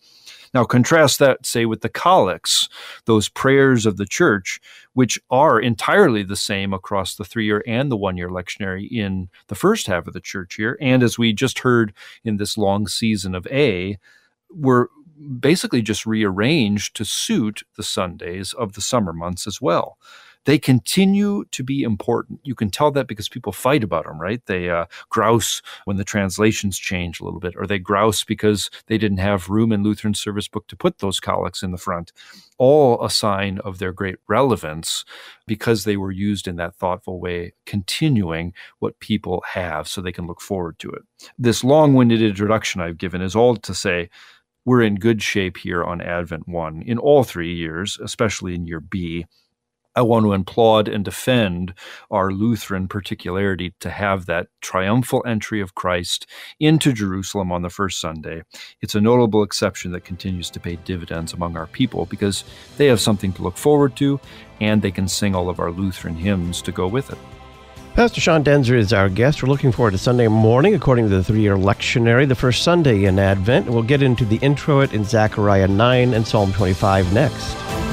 Now, 0.54 0.64
contrast 0.64 1.20
that, 1.20 1.46
say, 1.46 1.66
with 1.66 1.82
the 1.82 1.90
collects, 1.90 2.70
those 3.06 3.30
prayers 3.30 3.86
of 3.86 3.98
the 3.98 4.06
church, 4.06 4.60
which 4.94 5.20
are 5.30 5.60
entirely 5.60 6.24
the 6.24 6.36
same 6.36 6.74
across 6.74 7.16
the 7.16 7.26
three 7.26 7.46
year 7.46 7.64
and 7.68 7.92
the 7.92 7.98
one 7.98 8.18
year 8.18 8.30
lectionary 8.30 8.90
in 8.90 9.30
the 9.48 9.56
first 9.56 9.88
half 9.88 10.08
of 10.08 10.14
the 10.14 10.22
church 10.22 10.58
year. 10.58 10.78
And 10.82 11.04
as 11.04 11.18
we 11.18 11.34
just 11.34 11.60
heard 11.60 11.94
in 12.24 12.38
this 12.38 12.58
long 12.58 12.88
season 12.88 13.36
of 13.36 13.46
A, 13.48 13.98
were 14.50 14.90
basically 15.40 15.82
just 15.82 16.06
rearranged 16.06 16.96
to 16.96 17.06
suit 17.06 17.64
the 17.76 17.84
Sundays 17.84 18.54
of 18.54 18.74
the 18.74 18.82
summer 18.82 19.14
months 19.14 19.48
as 19.48 19.62
well 19.62 19.98
they 20.48 20.58
continue 20.58 21.44
to 21.52 21.62
be 21.62 21.84
important. 21.84 22.40
You 22.42 22.56
can 22.56 22.70
tell 22.70 22.90
that 22.92 23.10
because 23.10 23.28
people 23.28 23.52
fight 23.52 23.84
about 23.84 24.06
them, 24.06 24.18
right? 24.18 24.42
They 24.46 24.70
uh, 24.70 24.86
grouse 25.10 25.62
when 25.84 25.98
the 25.98 26.06
translations 26.06 26.80
change 26.80 27.20
a 27.20 27.26
little 27.26 27.42
bit, 27.42 27.54
or 27.58 27.68
they 27.68 27.80
grouse 27.80 28.24
because 28.24 28.70
they 28.86 28.98
didn't 28.98 29.18
have 29.18 29.50
room 29.50 29.74
in 29.74 29.84
Lutheran 29.84 30.14
service 30.14 30.48
book 30.48 30.66
to 30.68 30.78
put 30.78 31.00
those 31.00 31.20
collects 31.20 31.64
in 31.64 31.72
the 31.72 31.78
front. 31.78 32.14
All 32.58 33.04
a 33.04 33.10
sign 33.10 33.60
of 33.60 33.80
their 33.80 33.92
great 33.92 34.20
relevance 34.30 35.04
because 35.48 35.84
they 35.84 35.98
were 35.98 36.14
used 36.14 36.48
in 36.48 36.56
that 36.56 36.76
thoughtful 36.76 37.20
way, 37.20 37.52
continuing 37.66 38.54
what 38.80 39.02
people 39.02 39.44
have 39.50 39.86
so 39.90 40.00
they 40.00 40.14
can 40.14 40.28
look 40.28 40.40
forward 40.40 40.80
to 40.80 40.90
it. 40.92 41.02
This 41.38 41.62
long 41.62 41.94
winded 41.94 42.22
introduction 42.22 42.80
I've 42.80 42.98
given 42.98 43.22
is 43.22 43.36
all 43.36 43.58
to 43.58 43.74
say 43.74 44.10
we're 44.64 44.82
in 44.82 44.96
good 44.96 45.22
shape 45.22 45.58
here 45.58 45.84
on 45.84 46.00
Advent 46.00 46.48
1 46.48 46.84
in 46.84 46.98
all 46.98 47.26
three 47.26 47.54
years, 47.54 48.00
especially 48.02 48.56
in 48.56 48.66
year 48.66 48.80
B. 48.80 49.26
I 49.98 50.02
want 50.02 50.28
to 50.28 50.34
applaud 50.34 50.88
and 50.88 51.04
defend 51.04 51.74
our 52.12 52.30
Lutheran 52.30 52.88
particularity 52.88 53.74
to 53.80 53.90
have 53.90 54.28
that 54.28 54.46
triumphal 54.62 55.24
entry 55.26 55.60
of 55.60 55.74
Christ 55.74 56.28
into 56.60 56.94
Jerusalem 56.94 57.52
on 57.52 57.64
the 57.64 57.72
first 57.72 58.00
Sunday. 58.00 58.44
It's 58.80 58.94
a 58.94 59.02
notable 59.02 59.42
exception 59.42 59.94
that 59.94 60.06
continues 60.06 60.52
to 60.52 60.60
pay 60.60 60.76
dividends 60.76 61.34
among 61.34 61.58
our 61.58 61.66
people 61.66 62.06
because 62.06 62.44
they 62.78 62.86
have 62.86 63.00
something 63.00 63.34
to 63.34 63.42
look 63.42 63.58
forward 63.58 63.96
to 63.96 64.20
and 64.62 64.84
they 64.84 64.92
can 64.92 65.08
sing 65.08 65.34
all 65.34 65.50
of 65.50 65.60
our 65.60 65.72
Lutheran 65.72 66.16
hymns 66.16 66.62
to 66.62 66.72
go 66.72 66.86
with 66.86 67.12
it. 67.12 67.18
Pastor 67.96 68.22
Sean 68.22 68.44
Daenzer 68.44 68.78
is 68.78 68.94
our 68.94 69.10
guest. 69.10 69.42
We're 69.42 69.50
looking 69.50 69.72
forward 69.72 69.94
to 69.94 69.98
Sunday 69.98 70.28
morning, 70.28 70.76
according 70.76 71.10
to 71.10 71.16
the 71.16 71.24
three 71.24 71.42
year 71.42 71.56
lectionary, 71.56 72.28
the 72.28 72.36
first 72.36 72.62
Sunday 72.62 73.06
in 73.06 73.18
Advent. 73.18 73.68
We'll 73.68 73.82
get 73.82 74.04
into 74.04 74.26
the 74.26 74.38
introit 74.44 74.94
in 74.94 75.04
Zechariah 75.04 75.68
9 75.68 76.14
and 76.14 76.28
Psalm 76.28 76.54
25 76.54 77.12
next. 77.16 77.87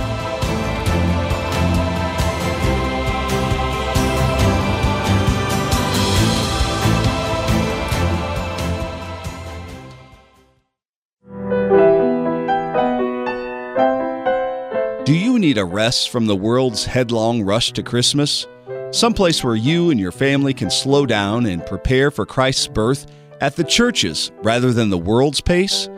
Need 15.45 15.59
a 15.59 15.65
rest 15.65 16.09
from 16.09 16.25
the 16.25 16.35
world's 16.35 16.87
headlong 16.87 17.43
rush 17.43 17.71
to 17.71 17.83
Christmas? 17.83 18.47
Someplace 18.93 19.45
where 19.45 19.57
you 19.57 19.91
and 19.91 20.01
your 20.01 20.11
family 20.11 20.55
can 20.55 20.71
slow 20.71 21.05
down 21.05 21.45
and 21.45 21.67
prepare 21.67 22.11
for 22.11 22.25
Christ's 22.25 22.67
birth 22.67 23.07
at 23.43 23.55
the 23.55 23.65
church's 23.65 24.33
rather 24.43 24.73
than 24.73 24.89
the 24.89 24.97
world's 24.97 25.43
pace? 25.43 25.91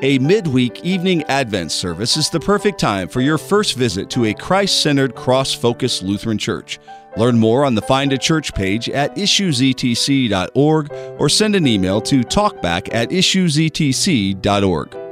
A 0.00 0.18
midweek 0.20 0.82
evening 0.84 1.22
Advent 1.24 1.70
service 1.70 2.16
is 2.16 2.30
the 2.30 2.40
perfect 2.40 2.80
time 2.80 3.06
for 3.06 3.20
your 3.20 3.36
first 3.36 3.76
visit 3.76 4.08
to 4.10 4.24
a 4.24 4.32
Christ 4.32 4.80
centered, 4.80 5.14
cross 5.14 5.52
focused 5.52 6.02
Lutheran 6.02 6.38
church. 6.38 6.78
Learn 7.18 7.38
more 7.38 7.66
on 7.66 7.74
the 7.74 7.82
Find 7.82 8.10
a 8.14 8.18
Church 8.18 8.54
page 8.54 8.88
at 8.88 9.14
issuesetc.org 9.16 10.92
or 11.20 11.28
send 11.28 11.54
an 11.54 11.66
email 11.66 12.00
to 12.00 12.20
talkback 12.22 12.92
at 12.94 13.10
issuesetc.org. 13.10 15.03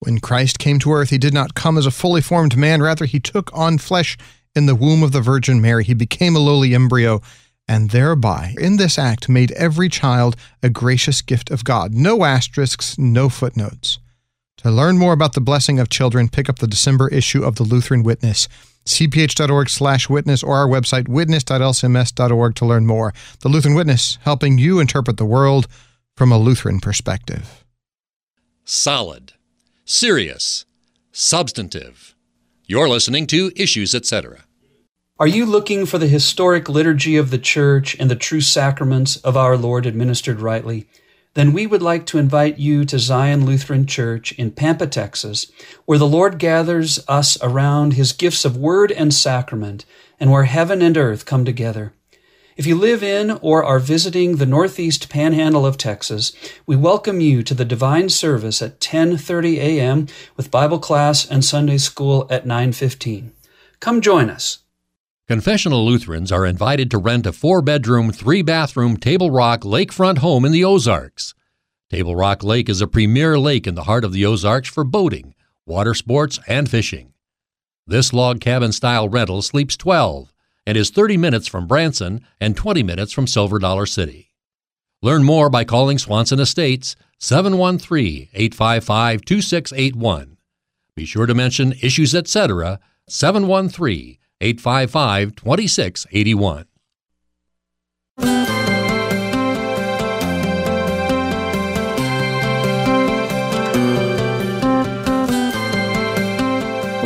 When 0.00 0.18
Christ 0.18 0.58
came 0.58 0.78
to 0.78 0.92
earth, 0.92 1.10
he 1.10 1.18
did 1.18 1.34
not 1.34 1.54
come 1.54 1.76
as 1.76 1.84
a 1.84 1.90
fully 1.90 2.22
formed 2.22 2.56
man. 2.56 2.80
Rather, 2.80 3.04
he 3.04 3.20
took 3.20 3.50
on 3.52 3.76
flesh 3.76 4.16
in 4.54 4.64
the 4.64 4.74
womb 4.74 5.02
of 5.02 5.12
the 5.12 5.20
Virgin 5.20 5.60
Mary. 5.60 5.84
He 5.84 5.92
became 5.92 6.34
a 6.34 6.38
lowly 6.38 6.74
embryo, 6.74 7.20
and 7.68 7.90
thereby, 7.90 8.54
in 8.58 8.78
this 8.78 8.98
act, 8.98 9.28
made 9.28 9.52
every 9.52 9.90
child 9.90 10.36
a 10.62 10.70
gracious 10.70 11.20
gift 11.20 11.50
of 11.50 11.64
God. 11.64 11.92
No 11.92 12.24
asterisks, 12.24 12.96
no 12.98 13.28
footnotes. 13.28 13.98
To 14.58 14.70
learn 14.70 14.96
more 14.96 15.12
about 15.12 15.34
the 15.34 15.40
blessing 15.40 15.78
of 15.78 15.90
children, 15.90 16.30
pick 16.30 16.48
up 16.48 16.60
the 16.60 16.66
December 16.66 17.08
issue 17.08 17.44
of 17.44 17.56
the 17.56 17.62
Lutheran 17.62 18.02
Witness. 18.02 18.48
cph.org 18.86 19.68
slash 19.68 20.08
witness 20.08 20.42
or 20.42 20.56
our 20.56 20.66
website 20.66 21.08
witness.lcms.org 21.08 22.54
to 22.54 22.64
learn 22.64 22.86
more. 22.86 23.12
The 23.40 23.50
Lutheran 23.50 23.74
Witness, 23.74 24.18
helping 24.22 24.56
you 24.56 24.80
interpret 24.80 25.18
the 25.18 25.26
world 25.26 25.68
from 26.16 26.32
a 26.32 26.38
Lutheran 26.38 26.80
perspective. 26.80 27.64
Solid 28.64 29.34
serious, 29.90 30.64
substantive. 31.10 32.14
You're 32.64 32.88
listening 32.88 33.26
to 33.26 33.50
Issues, 33.56 33.92
etc. 33.92 34.44
Are 35.18 35.26
you 35.26 35.44
looking 35.44 35.84
for 35.84 35.98
the 35.98 36.06
historic 36.06 36.68
liturgy 36.68 37.16
of 37.16 37.30
the 37.30 37.38
Church 37.38 37.96
and 37.98 38.08
the 38.08 38.14
true 38.14 38.40
sacraments 38.40 39.16
of 39.16 39.36
our 39.36 39.56
Lord 39.56 39.86
administered 39.86 40.40
rightly? 40.40 40.86
Then 41.34 41.52
we 41.52 41.66
would 41.66 41.82
like 41.82 42.06
to 42.06 42.18
invite 42.18 42.58
you 42.58 42.84
to 42.84 43.00
Zion 43.00 43.44
Lutheran 43.44 43.84
Church 43.84 44.30
in 44.32 44.52
Pampa, 44.52 44.86
Texas, 44.86 45.50
where 45.86 45.98
the 45.98 46.06
Lord 46.06 46.38
gathers 46.38 47.00
us 47.08 47.36
around 47.42 47.94
his 47.94 48.12
gifts 48.12 48.44
of 48.44 48.56
word 48.56 48.92
and 48.92 49.12
sacrament, 49.12 49.84
and 50.20 50.30
where 50.30 50.44
heaven 50.44 50.82
and 50.82 50.96
earth 50.96 51.26
come 51.26 51.44
together. 51.44 51.94
If 52.60 52.66
you 52.66 52.76
live 52.76 53.02
in 53.02 53.30
or 53.40 53.64
are 53.64 53.78
visiting 53.78 54.36
the 54.36 54.44
northeast 54.44 55.08
panhandle 55.08 55.64
of 55.64 55.78
Texas, 55.78 56.32
we 56.66 56.76
welcome 56.76 57.18
you 57.18 57.42
to 57.42 57.54
the 57.54 57.64
divine 57.64 58.10
service 58.10 58.60
at 58.60 58.80
10:30 58.80 59.56
a.m. 59.56 60.08
with 60.36 60.50
Bible 60.50 60.78
class 60.78 61.24
and 61.26 61.42
Sunday 61.42 61.78
school 61.78 62.26
at 62.28 62.44
9:15. 62.44 63.30
Come 63.80 64.02
join 64.02 64.28
us. 64.28 64.58
Confessional 65.26 65.86
Lutherans 65.86 66.30
are 66.30 66.44
invited 66.44 66.90
to 66.90 66.98
rent 66.98 67.24
a 67.24 67.32
four-bedroom, 67.32 68.12
three-bathroom 68.12 68.98
Table 68.98 69.30
Rock 69.30 69.62
lakefront 69.62 70.18
home 70.18 70.44
in 70.44 70.52
the 70.52 70.62
Ozarks. 70.62 71.32
Table 71.88 72.14
Rock 72.14 72.44
Lake 72.44 72.68
is 72.68 72.82
a 72.82 72.86
premier 72.86 73.38
lake 73.38 73.66
in 73.66 73.74
the 73.74 73.84
heart 73.84 74.04
of 74.04 74.12
the 74.12 74.26
Ozarks 74.26 74.68
for 74.68 74.84
boating, 74.84 75.34
water 75.64 75.94
sports, 75.94 76.38
and 76.46 76.68
fishing. 76.68 77.14
This 77.86 78.12
log 78.12 78.38
cabin 78.38 78.72
style 78.72 79.08
rental 79.08 79.40
sleeps 79.40 79.78
12 79.78 80.29
and 80.66 80.76
is 80.76 80.90
30 80.90 81.16
minutes 81.16 81.46
from 81.46 81.66
Branson 81.66 82.24
and 82.40 82.56
20 82.56 82.82
minutes 82.82 83.12
from 83.12 83.26
Silver 83.26 83.58
Dollar 83.58 83.86
City. 83.86 84.30
Learn 85.02 85.24
more 85.24 85.48
by 85.48 85.64
calling 85.64 85.98
Swanson 85.98 86.40
Estates 86.40 86.96
713 87.18 88.28
855 88.34 89.24
2681. 89.24 90.36
Be 90.94 91.04
sure 91.04 91.26
to 91.26 91.34
mention 91.34 91.72
Issues 91.80 92.14
Etc. 92.14 92.78
713 93.08 94.18
855 94.40 95.34
2681. 95.36 96.66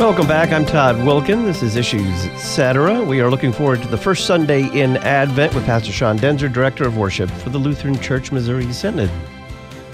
Welcome 0.05 0.27
back. 0.27 0.51
I'm 0.51 0.67
Todd 0.67 0.97
Wilken. 0.97 1.45
This 1.45 1.63
is 1.63 1.75
Issues 1.75 2.27
Etc. 2.27 3.03
We 3.03 3.21
are 3.21 3.31
looking 3.31 3.51
forward 3.51 3.81
to 3.81 3.87
the 3.87 3.97
first 3.97 4.27
Sunday 4.27 4.67
in 4.79 4.97
Advent 4.97 5.55
with 5.55 5.65
Pastor 5.65 5.91
Sean 5.91 6.19
Daenzer, 6.19 6.53
Director 6.53 6.85
of 6.85 6.95
Worship 6.95 7.27
for 7.27 7.49
the 7.49 7.57
Lutheran 7.57 7.99
Church 7.99 8.31
Missouri 8.31 8.71
Synod. 8.71 9.09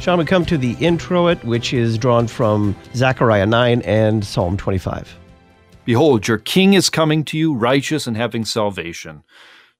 Sean, 0.02 0.20
we 0.20 0.26
come 0.26 0.44
to 0.48 0.58
the 0.58 0.74
introit, 0.82 1.42
which 1.46 1.74
is 1.74 1.98
drawn 1.98 2.28
from 2.28 2.76
Zechariah 2.94 3.46
9 3.46 3.84
and 3.84 4.26
Psalm 4.26 4.58
25. 4.58 5.18
Behold, 5.86 6.28
your 6.28 6.40
king 6.40 6.74
is 6.74 6.90
coming 6.90 7.24
to 7.24 7.38
you, 7.38 7.54
righteous 7.54 8.06
and 8.06 8.18
having 8.18 8.44
salvation. 8.44 9.24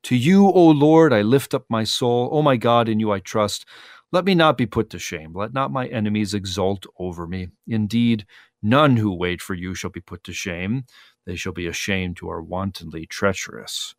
To 0.04 0.16
you, 0.16 0.48
O 0.48 0.68
Lord, 0.68 1.12
I 1.12 1.24
lift 1.24 1.54
up 1.54 1.66
my 1.68 1.84
soul. 1.84 2.30
O 2.32 2.42
my 2.42 2.56
God, 2.56 2.88
in 2.88 3.02
you 3.02 3.12
I 3.12 3.20
trust. 3.20 3.66
Let 4.12 4.26
me 4.26 4.36
not 4.36 4.58
be 4.58 4.66
put 4.66 4.90
to 4.92 5.00
shame. 5.00 5.34
Let 5.34 5.54
not 5.54 5.72
my 5.72 5.88
enemies 5.88 6.34
exult 6.34 6.86
over 7.00 7.28
me. 7.28 7.50
Indeed, 7.68 8.26
None 8.62 8.98
who 8.98 9.12
wait 9.14 9.42
for 9.42 9.56
you 9.56 9.74
shall 9.74 9.90
be 9.90 10.02
put 10.02 10.24
to 10.26 10.34
shame. 10.34 10.86
They 11.26 11.36
shall 11.36 11.54
be 11.54 11.68
ashamed 11.68 12.20
who 12.20 12.30
are 12.30 12.42
wantonly 12.42 13.06
treacherous. 13.06 13.96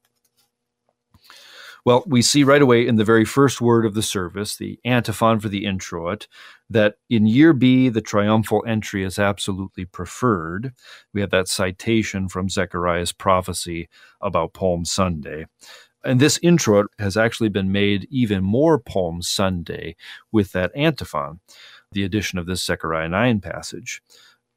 Well, 1.84 2.04
we 2.06 2.22
see 2.22 2.44
right 2.44 2.62
away 2.62 2.86
in 2.86 2.94
the 2.94 3.04
very 3.04 3.24
first 3.24 3.60
word 3.60 3.84
of 3.84 3.94
the 3.94 4.02
service, 4.02 4.54
the 4.54 4.78
antiphon 4.84 5.40
for 5.40 5.48
the 5.48 5.64
introit, 5.66 6.28
that 6.70 6.94
in 7.10 7.26
year 7.26 7.52
B, 7.52 7.88
the 7.88 8.00
triumphal 8.00 8.62
entry 8.68 9.02
is 9.02 9.18
absolutely 9.18 9.84
preferred. 9.84 10.74
We 11.12 11.20
have 11.22 11.30
that 11.30 11.48
citation 11.48 12.28
from 12.28 12.48
Zechariah's 12.48 13.12
prophecy 13.12 13.88
about 14.20 14.54
Palm 14.54 14.84
Sunday. 14.84 15.46
And 16.04 16.20
this 16.20 16.38
introit 16.42 16.86
has 16.98 17.16
actually 17.16 17.48
been 17.48 17.70
made 17.70 18.08
even 18.10 18.42
more 18.42 18.78
Palm 18.78 19.22
Sunday 19.22 19.96
with 20.32 20.52
that 20.52 20.72
antiphon, 20.74 21.40
the 21.92 22.04
addition 22.04 22.38
of 22.38 22.46
this 22.46 22.64
Zechariah 22.64 23.08
9 23.08 23.40
passage 23.40 24.02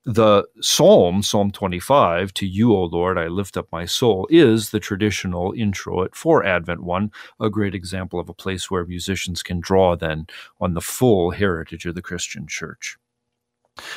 the 0.06 0.46
psalm, 0.62 1.24
Psalm 1.24 1.52
25, 1.52 2.32
to 2.36 2.46
you, 2.46 2.74
O 2.74 2.84
Lord, 2.84 3.18
I 3.18 3.28
lift 3.28 3.58
up 3.58 3.68
my 3.72 3.86
soul, 3.86 4.28
is 4.30 4.70
the 4.70 4.80
traditional 4.80 5.52
introit 5.54 6.16
for 6.16 6.46
Advent 6.46 6.84
1, 6.84 7.12
a 7.40 7.50
great 7.50 7.74
example 7.74 8.20
of 8.20 8.30
a 8.30 8.34
place 8.34 8.70
where 8.70 8.86
musicians 8.86 9.42
can 9.42 9.60
draw 9.60 9.96
then 9.96 10.28
on 10.62 10.76
the 10.76 10.82
full 10.82 11.32
heritage 11.32 11.88
of 11.88 11.96
the 11.96 12.04
Christian 12.04 12.46
church. 12.48 12.98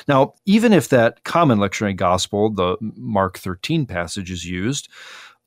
Now, 0.09 0.33
even 0.47 0.73
if 0.73 0.89
that 0.89 1.23
common 1.25 1.59
lectionary 1.59 1.95
gospel, 1.95 2.51
the 2.51 2.77
Mark 2.81 3.39
13 3.39 3.85
passage, 3.87 4.31
is 4.31 4.47
used, 4.47 4.89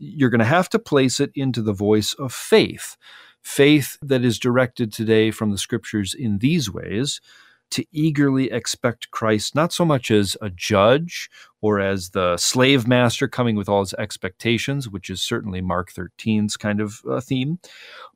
you're 0.01 0.29
going 0.29 0.39
to 0.39 0.45
have 0.45 0.69
to 0.69 0.79
place 0.79 1.19
it 1.19 1.31
into 1.35 1.61
the 1.61 1.73
voice 1.73 2.13
of 2.15 2.33
faith. 2.33 2.97
Faith 3.41 3.97
that 4.01 4.25
is 4.25 4.39
directed 4.39 4.91
today 4.91 5.31
from 5.31 5.51
the 5.51 5.57
scriptures 5.57 6.13
in 6.13 6.39
these 6.39 6.71
ways 6.71 7.21
to 7.71 7.85
eagerly 7.91 8.51
expect 8.51 9.11
Christ 9.11 9.55
not 9.55 9.71
so 9.71 9.85
much 9.85 10.11
as 10.11 10.35
a 10.41 10.49
judge 10.49 11.29
or 11.61 11.79
as 11.79 12.09
the 12.09 12.35
slave 12.37 12.87
master 12.87 13.27
coming 13.27 13.55
with 13.55 13.69
all 13.69 13.79
his 13.79 13.93
expectations, 13.93 14.89
which 14.89 15.09
is 15.09 15.21
certainly 15.21 15.61
Mark 15.61 15.91
13's 15.91 16.57
kind 16.57 16.81
of 16.81 17.01
uh, 17.09 17.21
theme, 17.21 17.59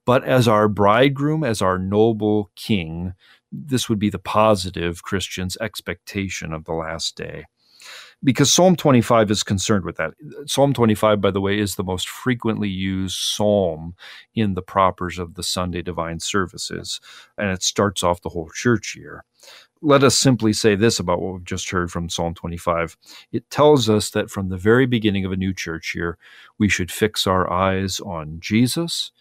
but 0.05 0.23
as 0.25 0.47
our 0.47 0.67
bridegroom, 0.67 1.43
as 1.43 1.61
our 1.61 1.79
noble 1.79 2.51
king. 2.55 3.13
This 3.51 3.87
would 3.87 3.99
be 3.99 4.09
the 4.09 4.19
positive 4.19 5.03
Christian's 5.03 5.55
expectation 5.61 6.51
of 6.51 6.65
the 6.65 6.73
last 6.73 7.15
day 7.15 7.45
because 8.25 8.53
Psalm 8.53 8.75
25 8.77 9.31
is 9.31 9.43
concerned 9.43 9.85
with 9.85 9.97
that. 9.97 10.13
Psalm 10.47 10.73
25, 10.73 11.21
by 11.21 11.31
the 11.31 11.41
way, 11.41 11.59
is 11.59 11.75
the 11.75 11.85
most 11.85 12.09
frequently 12.09 12.69
used 12.69 13.17
psalm 13.17 13.95
in 14.35 14.55
the 14.55 14.63
propers 14.63 15.19
of 15.19 15.35
the 15.35 15.43
Sunday 15.43 15.83
divine 15.83 16.19
services, 16.21 17.01
and 17.37 17.51
it 17.51 17.63
starts 17.63 18.03
off 18.03 18.23
the 18.23 18.29
whole 18.31 18.51
church 18.55 18.95
year. 18.97 19.25
let 19.81 20.03
us 20.03 20.17
simply 20.17 20.53
say 20.53 20.75
this 20.75 20.99
about 20.99 21.21
what 21.21 21.33
we've 21.35 21.45
just 21.45 21.69
heard 21.71 21.91
from 21.91 22.09
Psalm 22.09 22.35
25. 22.35 22.97
It 23.31 23.49
tells 23.51 23.89
us 23.89 24.11
that 24.11 24.31
from 24.31 24.49
the 24.49 24.57
very 24.57 24.87
beginning 24.87 25.25
of 25.25 25.33
a 25.33 25.37
new 25.37 25.53
church 25.53 25.95
year, 25.95 26.17
we 26.59 26.69
should 26.69 26.91
fix 26.91 27.27
our 27.27 27.51
eyes 27.51 28.01
on 28.01 28.39
Jesus 28.41 29.11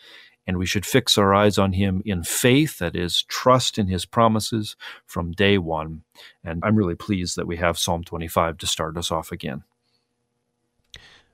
and 0.46 0.58
we 0.58 0.66
should 0.66 0.84
fix 0.84 1.16
our 1.16 1.34
eyes 1.34 1.58
on 1.58 1.72
him 1.72 2.02
in 2.04 2.22
faith, 2.22 2.78
that 2.78 2.94
is, 2.94 3.22
trust 3.22 3.78
in 3.78 3.88
his 3.88 4.04
promises 4.04 4.76
from 5.06 5.32
day 5.32 5.58
one. 5.58 6.02
And 6.42 6.62
I'm 6.64 6.76
really 6.76 6.94
pleased 6.94 7.36
that 7.36 7.46
we 7.46 7.56
have 7.56 7.78
Psalm 7.78 8.04
25 8.04 8.58
to 8.58 8.66
start 8.66 8.96
us 8.96 9.10
off 9.10 9.32
again. 9.32 9.64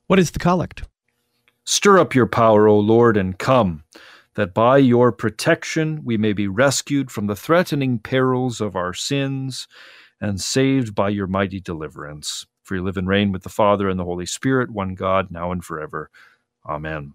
What 0.06 0.18
is 0.18 0.30
the 0.30 0.38
collect? 0.38 0.84
Stir 1.64 1.98
up 1.98 2.14
your 2.14 2.26
power, 2.26 2.68
O 2.68 2.78
Lord, 2.78 3.16
and 3.16 3.38
come, 3.38 3.84
that 4.34 4.54
by 4.54 4.78
your 4.78 5.12
protection 5.12 6.02
we 6.04 6.16
may 6.16 6.32
be 6.32 6.48
rescued 6.48 7.10
from 7.10 7.26
the 7.26 7.36
threatening 7.36 7.98
perils 7.98 8.60
of 8.60 8.76
our 8.76 8.94
sins 8.94 9.68
and 10.20 10.40
saved 10.40 10.94
by 10.94 11.08
your 11.08 11.26
mighty 11.26 11.60
deliverance. 11.60 12.46
For 12.62 12.76
you 12.76 12.82
live 12.82 12.96
and 12.96 13.08
reign 13.08 13.32
with 13.32 13.42
the 13.42 13.48
Father 13.48 13.88
and 13.88 13.98
the 13.98 14.04
Holy 14.04 14.26
Spirit, 14.26 14.70
one 14.70 14.94
God, 14.94 15.30
now 15.30 15.50
and 15.50 15.64
forever. 15.64 16.10
Amen 16.64 17.14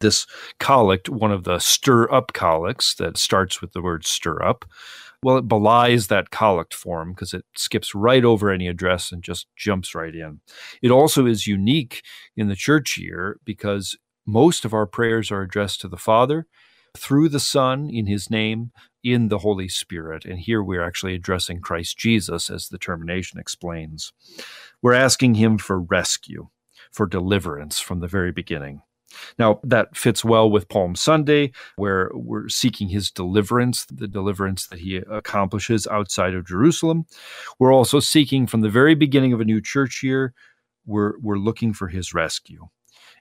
this 0.00 0.26
collect, 0.60 1.08
one 1.08 1.32
of 1.32 1.44
the 1.44 1.58
stir 1.58 2.10
up 2.12 2.32
collects 2.32 2.94
that 2.96 3.16
starts 3.16 3.60
with 3.60 3.72
the 3.72 3.82
word 3.82 4.06
stir 4.06 4.42
up, 4.42 4.64
well, 5.22 5.38
it 5.38 5.48
belies 5.48 6.08
that 6.08 6.30
collect 6.30 6.74
form 6.74 7.12
because 7.12 7.32
it 7.32 7.44
skips 7.56 7.94
right 7.94 8.24
over 8.24 8.50
any 8.50 8.68
address 8.68 9.10
and 9.10 9.22
just 9.22 9.46
jumps 9.56 9.94
right 9.94 10.14
in. 10.14 10.40
It 10.82 10.90
also 10.90 11.26
is 11.26 11.46
unique 11.46 12.02
in 12.36 12.48
the 12.48 12.54
church 12.54 12.98
year 12.98 13.40
because 13.44 13.96
most 14.26 14.64
of 14.64 14.74
our 14.74 14.86
prayers 14.86 15.30
are 15.30 15.42
addressed 15.42 15.80
to 15.80 15.88
the 15.88 15.96
Father 15.96 16.46
through 16.96 17.28
the 17.28 17.40
Son 17.40 17.88
in 17.90 18.06
his 18.06 18.30
name 18.30 18.72
in 19.02 19.28
the 19.28 19.38
Holy 19.38 19.68
Spirit. 19.68 20.24
And 20.24 20.38
here 20.38 20.62
we're 20.62 20.84
actually 20.84 21.14
addressing 21.14 21.60
Christ 21.60 21.96
Jesus, 21.96 22.50
as 22.50 22.68
the 22.68 22.78
termination 22.78 23.38
explains. 23.38 24.12
We're 24.82 24.94
asking 24.94 25.34
him 25.34 25.58
for 25.58 25.80
rescue, 25.80 26.48
for 26.90 27.06
deliverance 27.06 27.78
from 27.78 28.00
the 28.00 28.08
very 28.08 28.32
beginning. 28.32 28.82
Now, 29.38 29.60
that 29.62 29.96
fits 29.96 30.24
well 30.24 30.50
with 30.50 30.68
Palm 30.68 30.94
Sunday, 30.94 31.52
where 31.76 32.10
we're 32.12 32.48
seeking 32.48 32.88
his 32.88 33.10
deliverance, 33.10 33.86
the 33.86 34.08
deliverance 34.08 34.66
that 34.68 34.80
he 34.80 34.96
accomplishes 34.96 35.86
outside 35.86 36.34
of 36.34 36.46
Jerusalem. 36.46 37.06
We're 37.58 37.74
also 37.74 38.00
seeking 38.00 38.46
from 38.46 38.60
the 38.60 38.68
very 38.68 38.94
beginning 38.94 39.32
of 39.32 39.40
a 39.40 39.44
new 39.44 39.60
church 39.60 40.02
year, 40.02 40.34
we're, 40.86 41.18
we're 41.20 41.38
looking 41.38 41.72
for 41.72 41.88
his 41.88 42.14
rescue. 42.14 42.68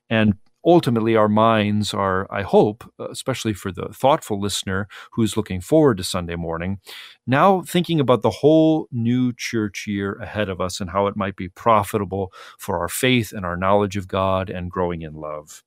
And 0.09 0.35
ultimately 0.65 1.15
our 1.15 1.30
minds 1.30 1.93
are, 1.93 2.28
I 2.32 2.41
hope, 2.41 2.91
uh, 2.99 3.10
especially 3.10 3.54
for 3.54 3.71
the 3.71 3.89
thoughtful 3.93 4.39
listener 4.39 4.88
who's 5.12 5.38
looking 5.38 5.62
forward 5.62 5.97
to 5.97 6.04
Sunday 6.04 6.36
morning, 6.36 6.80
now 7.28 7.62
thinking 7.62 7.99
about 7.99 8.21
the 8.21 8.30
whole 8.30 8.88
new 8.91 9.32
church 9.34 9.86
year 9.88 10.13
ahead 10.15 10.49
of 10.49 10.60
us 10.60 10.82
and 10.82 10.89
how 10.89 11.08
it 11.08 11.15
might 11.15 11.36
be 11.36 11.49
profitable 11.49 12.34
for 12.58 12.80
our 12.80 12.89
faith 12.89 13.32
and 13.32 13.45
our 13.45 13.58
knowledge 13.58 13.95
of 13.95 14.08
God 14.08 14.49
and 14.49 14.71
growing 14.71 15.01
in 15.01 15.13
love. 15.13 15.63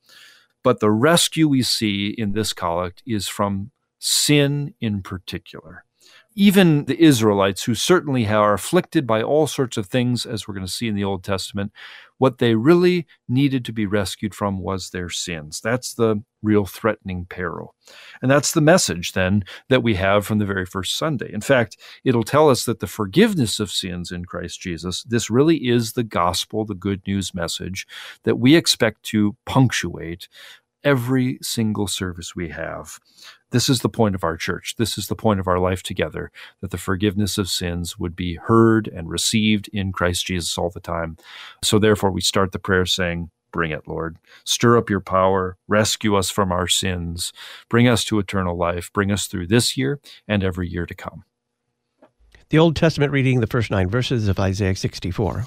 But 0.65 0.81
the 0.81 0.91
rescue 0.91 1.49
we 1.49 1.63
see 1.63 2.09
in 2.09 2.33
this 2.33 2.53
collect 2.53 3.03
is 3.07 3.29
from 3.29 3.71
sin 4.01 4.75
in 4.81 5.03
particular 5.03 5.85
even 6.38 6.85
the 6.85 7.03
Israelites, 7.03 7.64
who 7.64 7.74
certainly 7.74 8.24
are 8.29 8.55
afflicted 8.55 9.09
by 9.09 9.20
all 9.20 9.48
sorts 9.48 9.77
of 9.77 9.87
things, 9.87 10.24
as 10.24 10.46
we're 10.46 10.55
going 10.55 10.64
to 10.64 10.72
see 10.72 10.87
in 10.87 10.94
the 10.94 11.03
Old 11.03 11.24
Testament, 11.24 11.72
what 12.18 12.38
they 12.38 12.55
really 12.55 13.09
needed 13.29 13.64
to 13.64 13.72
be 13.72 13.87
rescued 13.87 14.37
from 14.37 14.61
was 14.61 14.90
their 14.90 15.09
sins. 15.09 15.61
That's 15.61 15.94
the 15.94 16.22
real 16.40 16.64
threatening 16.64 17.27
peril. 17.29 17.74
And 18.22 18.31
that's 18.31 18.53
the 18.53 18.61
message 18.61 19.14
then 19.14 19.42
that 19.68 19.83
we 19.83 19.96
have 19.96 20.24
from 20.24 20.38
the 20.38 20.46
very 20.46 20.64
first 20.64 20.96
Sunday. 20.96 21.29
In 21.33 21.40
fact, 21.40 21.77
it'll 22.05 22.22
tell 22.22 22.48
us 22.48 22.64
that 22.66 22.79
the 22.79 22.87
forgiveness 22.87 23.59
of 23.59 23.72
sins 23.72 24.12
in 24.12 24.24
Christ 24.24 24.61
Jesus, 24.61 25.03
this 25.03 25.29
really 25.31 25.57
is 25.66 25.94
the 25.94 26.05
gospel, 26.05 26.64
the 26.64 26.77
good 26.77 27.03
news 27.05 27.35
message 27.35 27.85
that 28.22 28.37
we 28.37 28.55
expect 28.55 29.03
to 29.07 29.37
punctuate 29.44 30.29
every 30.85 31.38
single 31.42 31.88
service 31.88 32.37
we 32.37 32.51
have. 32.51 33.01
This 33.51 33.69
is 33.69 33.81
the 33.81 33.89
point 33.89 34.15
of 34.15 34.25
our 34.25 34.37
church. 34.37 34.75
This 34.77 34.99
is 34.99 35.09
the 35.09 35.17
point 35.17 35.41
of 35.41 35.49
our 35.49 35.59
life 35.59 35.83
together, 35.83 36.31
that 36.61 36.71
the 36.71 36.79
forgiveness 36.79 37.39
of 37.39 37.49
sins 37.49 37.99
would 37.99 38.15
be 38.15 38.35
heard 38.35 38.89
and 38.89 39.09
received 39.09 39.69
in 39.69 39.93
Christ 39.93 40.27
Jesus 40.27 40.59
all 40.59 40.71
the 40.71 40.81
time. 40.81 41.17
So 41.63 41.79
therefore, 41.79 42.11
we 42.11 42.21
start 42.21 42.53
the 42.53 42.59
prayer 42.59 42.87
saying, 42.87 43.31
Bring 43.51 43.71
it, 43.71 43.89
Lord. 43.89 44.19
Stir 44.45 44.77
up 44.77 44.91
your 44.91 45.01
power. 45.01 45.57
Rescue 45.67 46.17
us 46.17 46.29
from 46.29 46.53
our 46.53 46.69
sins. 46.69 47.33
Bring 47.71 47.89
us 47.89 48.05
to 48.05 48.19
eternal 48.19 48.57
life. 48.57 48.93
Bring 48.93 49.11
us 49.11 49.27
through 49.27 49.47
this 49.47 49.77
year 49.77 50.01
and 50.27 50.45
every 50.45 50.69
year 50.69 50.85
to 50.85 50.95
come. 50.95 51.25
The 52.51 52.59
Old 52.59 52.77
Testament 52.77 53.13
reading, 53.13 53.41
the 53.41 53.47
first 53.47 53.71
nine 53.71 53.89
verses 53.89 54.29
of 54.29 54.39
Isaiah 54.39 54.77
64. 54.77 55.47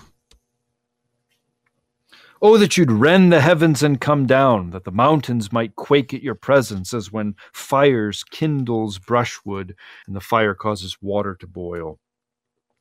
Oh, 2.43 2.57
that 2.57 2.75
you'd 2.75 2.91
rend 2.91 3.31
the 3.31 3.39
heavens 3.39 3.83
and 3.83 4.01
come 4.01 4.25
down, 4.25 4.71
that 4.71 4.83
the 4.83 4.91
mountains 4.91 5.51
might 5.51 5.75
quake 5.75 6.11
at 6.11 6.23
your 6.23 6.33
presence, 6.33 6.91
as 6.91 7.11
when 7.11 7.35
fires 7.53 8.23
kindles 8.23 8.97
brushwood 8.97 9.75
and 10.07 10.15
the 10.15 10.21
fire 10.21 10.55
causes 10.55 10.97
water 11.01 11.35
to 11.35 11.45
boil. 11.45 11.99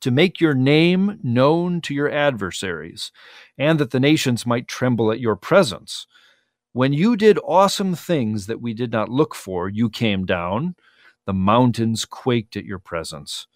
To 0.00 0.10
make 0.10 0.40
your 0.40 0.54
name 0.54 1.18
known 1.22 1.82
to 1.82 1.92
your 1.92 2.10
adversaries, 2.10 3.12
and 3.58 3.78
that 3.78 3.90
the 3.90 4.00
nations 4.00 4.46
might 4.46 4.66
tremble 4.66 5.12
at 5.12 5.20
your 5.20 5.36
presence. 5.36 6.06
When 6.72 6.94
you 6.94 7.14
did 7.14 7.38
awesome 7.44 7.94
things 7.94 8.46
that 8.46 8.62
we 8.62 8.72
did 8.72 8.90
not 8.92 9.10
look 9.10 9.34
for, 9.34 9.68
you 9.68 9.90
came 9.90 10.24
down. 10.24 10.74
The 11.26 11.34
mountains 11.34 12.06
quaked 12.06 12.56
at 12.56 12.64
your 12.64 12.78
presence. 12.78 13.46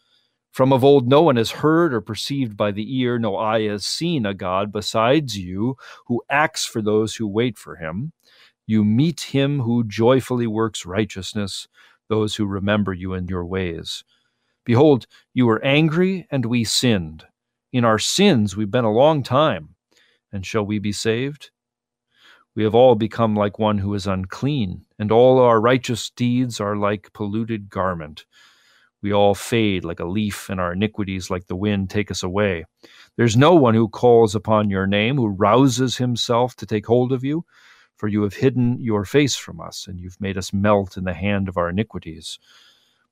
From 0.54 0.72
of 0.72 0.84
old, 0.84 1.08
no 1.08 1.20
one 1.20 1.34
has 1.34 1.50
heard 1.50 1.92
or 1.92 2.00
perceived 2.00 2.56
by 2.56 2.70
the 2.70 3.00
ear, 3.00 3.18
no 3.18 3.36
eye 3.36 3.62
has 3.62 3.84
seen 3.84 4.24
a 4.24 4.32
God 4.32 4.70
besides 4.70 5.36
you, 5.36 5.76
who 6.06 6.22
acts 6.30 6.64
for 6.64 6.80
those 6.80 7.16
who 7.16 7.26
wait 7.26 7.58
for 7.58 7.74
him. 7.74 8.12
You 8.64 8.84
meet 8.84 9.20
him 9.20 9.62
who 9.62 9.82
joyfully 9.82 10.46
works 10.46 10.86
righteousness, 10.86 11.66
those 12.08 12.36
who 12.36 12.46
remember 12.46 12.92
you 12.92 13.14
in 13.14 13.26
your 13.26 13.44
ways. 13.44 14.04
Behold, 14.64 15.08
you 15.32 15.46
were 15.46 15.60
angry, 15.64 16.24
and 16.30 16.46
we 16.46 16.62
sinned. 16.62 17.24
In 17.72 17.84
our 17.84 17.98
sins 17.98 18.56
we've 18.56 18.70
been 18.70 18.84
a 18.84 18.92
long 18.92 19.24
time. 19.24 19.74
And 20.32 20.46
shall 20.46 20.64
we 20.64 20.78
be 20.78 20.92
saved? 20.92 21.50
We 22.54 22.62
have 22.62 22.76
all 22.76 22.94
become 22.94 23.34
like 23.34 23.58
one 23.58 23.78
who 23.78 23.92
is 23.94 24.06
unclean, 24.06 24.84
and 25.00 25.10
all 25.10 25.40
our 25.40 25.60
righteous 25.60 26.10
deeds 26.10 26.60
are 26.60 26.76
like 26.76 27.12
polluted 27.12 27.70
garment. 27.70 28.24
We 29.04 29.12
all 29.12 29.34
fade 29.34 29.84
like 29.84 30.00
a 30.00 30.06
leaf, 30.06 30.48
and 30.48 30.58
our 30.58 30.72
iniquities, 30.72 31.28
like 31.28 31.46
the 31.46 31.54
wind, 31.54 31.90
take 31.90 32.10
us 32.10 32.22
away. 32.22 32.64
There's 33.18 33.36
no 33.36 33.54
one 33.54 33.74
who 33.74 33.86
calls 33.86 34.34
upon 34.34 34.70
your 34.70 34.86
name, 34.86 35.16
who 35.16 35.26
rouses 35.26 35.98
himself 35.98 36.56
to 36.56 36.64
take 36.64 36.86
hold 36.86 37.12
of 37.12 37.22
you, 37.22 37.44
for 37.98 38.08
you 38.08 38.22
have 38.22 38.32
hidden 38.32 38.80
your 38.80 39.04
face 39.04 39.36
from 39.36 39.60
us, 39.60 39.86
and 39.86 40.00
you've 40.00 40.18
made 40.22 40.38
us 40.38 40.54
melt 40.54 40.96
in 40.96 41.04
the 41.04 41.12
hand 41.12 41.50
of 41.50 41.58
our 41.58 41.68
iniquities. 41.68 42.38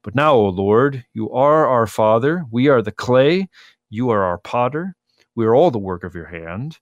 But 0.03 0.15
now, 0.15 0.33
O 0.33 0.49
Lord, 0.49 1.05
you 1.13 1.31
are 1.31 1.69
our 1.69 1.87
Father, 1.87 2.47
we 2.51 2.69
are 2.69 2.81
the 2.81 2.91
clay, 2.91 3.51
you 3.91 4.09
are 4.09 4.23
our 4.23 4.39
potter, 4.39 4.97
we 5.35 5.45
are 5.45 5.55
all 5.55 5.71
the 5.71 5.79
work 5.79 6.05
of 6.05 6.15
your 6.15 6.29
hand. 6.29 6.79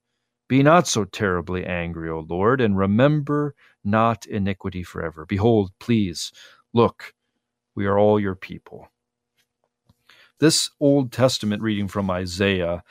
Be 0.47 0.63
not 0.63 0.87
so 0.87 1.03
terribly 1.03 1.65
angry, 1.65 2.09
O 2.09 2.21
Lord, 2.21 2.61
and 2.61 2.77
remember 2.77 3.55
not 3.83 4.25
iniquity 4.25 4.83
forever. 4.83 5.25
Behold, 5.25 5.71
please, 5.81 6.31
look, 6.71 7.13
we 7.75 7.85
are 7.87 7.99
all 7.99 8.17
your 8.17 8.35
people. 8.35 8.87
This 10.41 10.71
Old 10.79 11.11
Testament 11.11 11.61
reading 11.61 11.87
from 11.87 12.09
Isaiah 12.09 12.83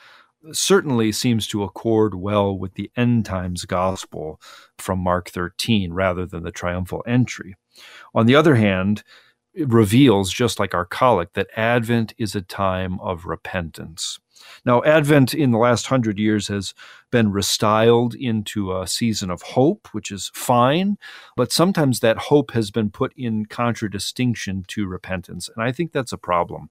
certainly 0.53 1.11
seems 1.11 1.45
to 1.47 1.63
accord 1.63 2.15
well 2.15 2.57
with 2.57 2.75
the 2.75 2.89
end 2.95 3.25
times 3.25 3.65
gospel 3.65 4.39
from 4.77 4.99
Mark 4.99 5.29
13 5.29 5.91
rather 5.91 6.25
than 6.25 6.43
the 6.43 6.51
triumphal 6.53 7.03
entry. 7.05 7.57
On 8.15 8.25
the 8.25 8.35
other 8.35 8.55
hand, 8.55 9.03
it 9.53 9.67
reveals, 9.67 10.31
just 10.31 10.59
like 10.59 10.73
our 10.73 10.85
collect, 10.85 11.33
that 11.33 11.49
Advent 11.57 12.13
is 12.17 12.35
a 12.35 12.41
time 12.41 12.97
of 13.01 13.25
repentance. 13.25 14.17
Now, 14.65 14.81
Advent 14.83 15.33
in 15.33 15.51
the 15.51 15.57
last 15.57 15.87
hundred 15.87 16.17
years 16.19 16.47
has 16.47 16.73
been 17.11 17.33
restyled 17.33 18.15
into 18.15 18.75
a 18.75 18.87
season 18.87 19.29
of 19.29 19.41
hope, 19.41 19.89
which 19.91 20.09
is 20.09 20.31
fine, 20.33 20.97
but 21.35 21.51
sometimes 21.51 21.99
that 21.99 22.17
hope 22.17 22.51
has 22.51 22.71
been 22.71 22.91
put 22.91 23.13
in 23.17 23.45
contradistinction 23.45 24.63
to 24.69 24.87
repentance. 24.87 25.49
And 25.53 25.61
I 25.61 25.73
think 25.73 25.91
that's 25.91 26.13
a 26.13 26.17
problem 26.17 26.69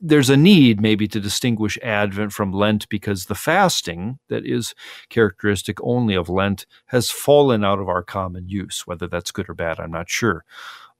there's 0.00 0.30
a 0.30 0.36
need 0.36 0.80
maybe 0.80 1.08
to 1.08 1.20
distinguish 1.20 1.78
Advent 1.82 2.32
from 2.32 2.52
Lent 2.52 2.88
because 2.88 3.26
the 3.26 3.34
fasting 3.34 4.18
that 4.28 4.44
is 4.44 4.74
characteristic 5.08 5.78
only 5.82 6.14
of 6.14 6.28
Lent 6.28 6.66
has 6.86 7.10
fallen 7.10 7.64
out 7.64 7.78
of 7.78 7.88
our 7.88 8.02
common 8.02 8.48
use. 8.48 8.86
Whether 8.86 9.06
that's 9.06 9.30
good 9.30 9.48
or 9.48 9.54
bad, 9.54 9.80
I'm 9.80 9.90
not 9.92 10.10
sure. 10.10 10.44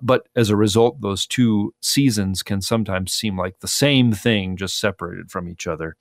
But 0.00 0.28
as 0.34 0.50
a 0.50 0.56
result, 0.56 1.00
those 1.00 1.26
two 1.26 1.74
seasons 1.80 2.42
can 2.42 2.60
sometimes 2.60 3.12
seem 3.12 3.38
like 3.38 3.60
the 3.60 3.68
same 3.68 4.12
thing, 4.12 4.56
just 4.56 4.78
separated 4.78 5.30
from 5.30 5.48
each 5.48 5.66
other. 5.66 5.96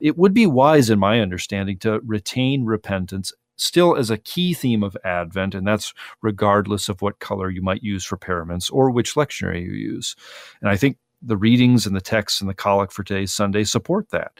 It 0.00 0.16
would 0.16 0.34
be 0.34 0.46
wise, 0.46 0.90
in 0.90 0.98
my 0.98 1.20
understanding, 1.20 1.78
to 1.80 2.00
retain 2.04 2.64
repentance 2.64 3.32
still 3.56 3.94
as 3.94 4.10
a 4.10 4.16
key 4.16 4.54
theme 4.54 4.82
of 4.82 4.96
Advent, 5.04 5.54
and 5.54 5.66
that's 5.66 5.92
regardless 6.22 6.88
of 6.88 7.02
what 7.02 7.18
color 7.18 7.50
you 7.50 7.60
might 7.60 7.82
use 7.82 8.04
for 8.04 8.16
paraments 8.16 8.70
or 8.70 8.90
which 8.90 9.14
lectionary 9.14 9.62
you 9.62 9.72
use. 9.72 10.16
And 10.60 10.70
I 10.70 10.76
think 10.76 10.96
The 11.22 11.36
readings 11.36 11.86
and 11.86 11.94
the 11.94 12.00
texts 12.00 12.40
and 12.40 12.48
the 12.48 12.54
collect 12.54 12.92
for 12.92 13.02
today's 13.02 13.32
Sunday 13.32 13.64
support 13.64 14.10
that 14.10 14.32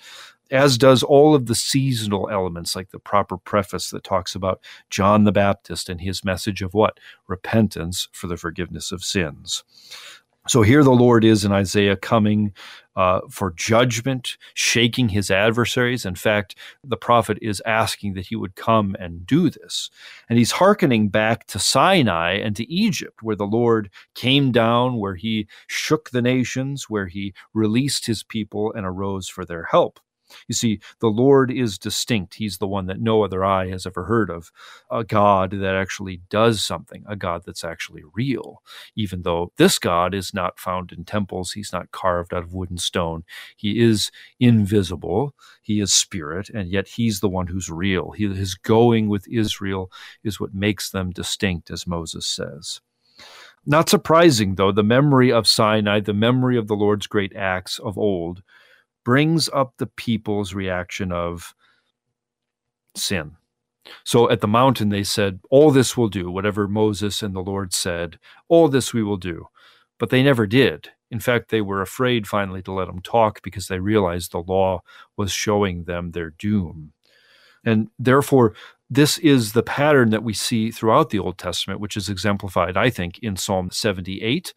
as 0.51 0.77
does 0.77 1.03
all 1.03 1.35
of 1.35 1.47
the 1.47 1.55
seasonal 1.55 2.29
elements, 2.29 2.75
like 2.75 2.90
the 2.90 2.99
proper 2.99 3.37
preface 3.37 3.90
that 3.90 4.05
talks 4.05 4.35
about 4.35 4.61
John 4.90 5.25
the 5.25 5.33
Baptist 5.33 5.88
and 5.88 6.01
his 6.01 6.25
message 6.25 6.62
of 6.62 6.75
what? 6.75 6.99
Repentance 7.29 8.09
for 8.12 8.27
the 8.27 8.37
forgiveness 8.37 8.90
of 8.90 9.05
sins. 9.05 9.62
So 10.49 10.62
here 10.62 10.83
the 10.83 10.90
Lord 10.90 11.25
is 11.25 11.45
in 11.45 11.53
Isaiah 11.53 11.97
coming 11.97 12.53
uh, 12.96 13.20
for 13.31 13.53
judgment, 13.53 14.37
shaking 14.55 15.11
his 15.11 15.31
adversaries. 15.31 16.05
In 16.05 16.14
fact, 16.14 16.57
the 16.85 16.96
prophet 16.96 17.38
is 17.40 17.62
asking 17.64 18.14
that 18.14 18.26
he 18.26 18.37
would 18.37 18.57
come 18.57 18.96
and 18.98 19.26
do 19.26 19.50
this. 19.50 19.90
And 20.29 20.38
he's 20.38 20.53
hearkening 20.53 21.09
back 21.09 21.46
to 21.48 21.59
Sinai 21.59 22.35
and 22.35 22.57
to 22.57 22.70
Egypt, 22.70 23.22
where 23.22 23.37
the 23.37 23.44
Lord 23.46 23.90
came 24.14 24.53
down, 24.53 24.96
where 24.98 25.14
he 25.14 25.46
shook 25.66 26.11
the 26.11 26.22
nations, 26.22 26.90
where 26.90 27.07
he 27.07 27.35
released 27.55 28.07
his 28.07 28.22
people 28.22 28.72
and 28.72 28.85
arose 28.85 29.29
for 29.29 29.44
their 29.44 29.64
help. 29.64 30.00
You 30.49 30.55
see, 30.55 30.81
the 31.01 31.09
Lord 31.09 31.51
is 31.51 31.79
distinct. 31.79 32.35
He's 32.35 32.59
the 32.59 32.66
one 32.66 32.87
that 32.87 33.01
no 33.01 33.23
other 33.23 33.45
eye 33.45 33.69
has 33.69 33.87
ever 33.87 34.05
heard 34.05 34.31
of. 34.31 34.51
A 34.90 35.05
God 35.05 35.53
that 35.53 35.75
actually 35.75 36.23
does 36.29 36.64
something, 36.64 37.05
a 37.09 37.16
God 37.16 37.43
that's 37.45 37.64
actually 37.64 38.03
real. 38.14 38.62
Even 38.97 39.23
though 39.23 39.53
this 39.57 39.79
God 39.79 40.14
is 40.14 40.35
not 40.35 40.59
found 40.59 40.93
in 40.93 41.05
temples, 41.05 41.53
he's 41.53 41.73
not 41.73 41.90
carved 41.90 42.35
out 42.35 42.43
of 42.43 42.55
wood 42.55 42.71
and 42.71 42.81
stone. 42.81 43.25
He 43.57 43.81
is 43.81 44.11
invisible, 44.38 45.35
he 45.62 45.81
is 45.81 45.93
spirit, 45.93 46.49
and 46.51 46.71
yet 46.71 46.88
he's 46.88 47.21
the 47.21 47.29
one 47.29 47.47
who's 47.47 47.71
real. 47.71 48.12
He, 48.12 48.29
his 48.29 48.55
going 48.55 49.09
with 49.09 49.29
Israel 49.29 49.90
is 50.23 50.40
what 50.40 50.55
makes 50.55 50.90
them 50.90 51.11
distinct, 51.11 51.71
as 51.71 51.87
Moses 51.87 52.27
says. 52.27 52.81
Not 53.66 53.90
surprising, 53.90 54.55
though, 54.55 54.73
the 54.73 54.83
memory 54.83 55.31
of 55.31 55.47
Sinai, 55.47 56.01
the 56.01 56.14
memory 56.14 56.57
of 56.57 56.66
the 56.66 56.75
Lord's 56.75 57.07
great 57.07 57.37
acts 57.37 57.79
of 57.79 57.99
old, 57.99 58.43
brings 59.05 59.49
up 59.51 59.75
the 59.77 59.87
people's 59.87 60.55
reaction 60.55 61.13
of 61.13 61.55
sin. 62.97 63.37
So 64.05 64.31
at 64.31 64.41
the 64.41 64.49
mountain, 64.49 64.91
they 64.91 65.03
said, 65.03 65.41
All 65.51 65.71
this 65.71 65.97
will 65.97 66.09
do, 66.09 66.31
whatever 66.31 66.69
Moses 66.69 67.23
and 67.23 67.35
the 67.35 67.41
Lord 67.41 67.73
said, 67.73 68.19
all 68.49 68.69
this 68.69 68.93
we 68.93 69.03
will 69.03 69.17
do. 69.17 69.47
But 69.99 70.11
they 70.11 70.23
never 70.23 70.47
did. 70.47 70.91
In 71.11 71.21
fact, 71.21 71.51
they 71.51 71.61
were 71.61 71.83
afraid 71.83 72.27
finally 72.27 72.63
to 72.63 72.73
let 72.73 72.89
him 72.89 73.01
talk 73.01 73.43
because 73.43 73.67
they 73.67 73.81
realized 73.81 74.33
the 74.33 74.39
law 74.39 74.83
was 75.17 75.33
showing 75.33 75.85
them 75.85 76.13
their 76.13 76.31
doom. 76.31 76.93
And 77.64 77.88
therefore, 77.99 78.55
this 78.92 79.18
is 79.18 79.53
the 79.53 79.62
pattern 79.62 80.11
that 80.11 80.25
we 80.25 80.35
see 80.35 80.73
throughout 80.73 81.11
the 81.11 81.20
Old 81.20 81.38
Testament, 81.38 81.79
which 81.79 81.96
is 81.96 82.09
exemplified, 82.09 82.77
I 82.77 82.90
think, 82.90 83.20
in 83.20 83.37
Psalm 83.37 83.70
78, 83.70 84.53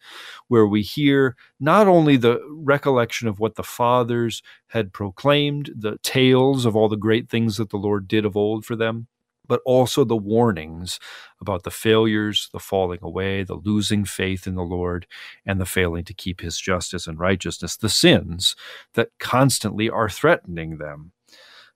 where 0.48 0.66
we 0.66 0.82
hear 0.82 1.36
not 1.60 1.86
only 1.86 2.16
the 2.16 2.40
recollection 2.50 3.28
of 3.28 3.38
what 3.38 3.54
the 3.54 3.62
fathers 3.62 4.42
had 4.68 4.92
proclaimed, 4.92 5.70
the 5.76 5.98
tales 6.02 6.64
of 6.66 6.74
all 6.74 6.88
the 6.88 6.96
great 6.96 7.30
things 7.30 7.58
that 7.58 7.70
the 7.70 7.76
Lord 7.76 8.08
did 8.08 8.24
of 8.24 8.36
old 8.36 8.64
for 8.64 8.74
them, 8.74 9.06
but 9.46 9.60
also 9.64 10.04
the 10.04 10.16
warnings 10.16 10.98
about 11.40 11.62
the 11.62 11.70
failures, 11.70 12.48
the 12.52 12.58
falling 12.58 13.00
away, 13.02 13.44
the 13.44 13.54
losing 13.54 14.04
faith 14.04 14.46
in 14.48 14.56
the 14.56 14.62
Lord, 14.62 15.06
and 15.46 15.60
the 15.60 15.66
failing 15.66 16.04
to 16.04 16.14
keep 16.14 16.40
his 16.40 16.58
justice 16.58 17.06
and 17.06 17.20
righteousness, 17.20 17.76
the 17.76 17.88
sins 17.88 18.56
that 18.94 19.10
constantly 19.20 19.88
are 19.88 20.08
threatening 20.08 20.78
them. 20.78 21.12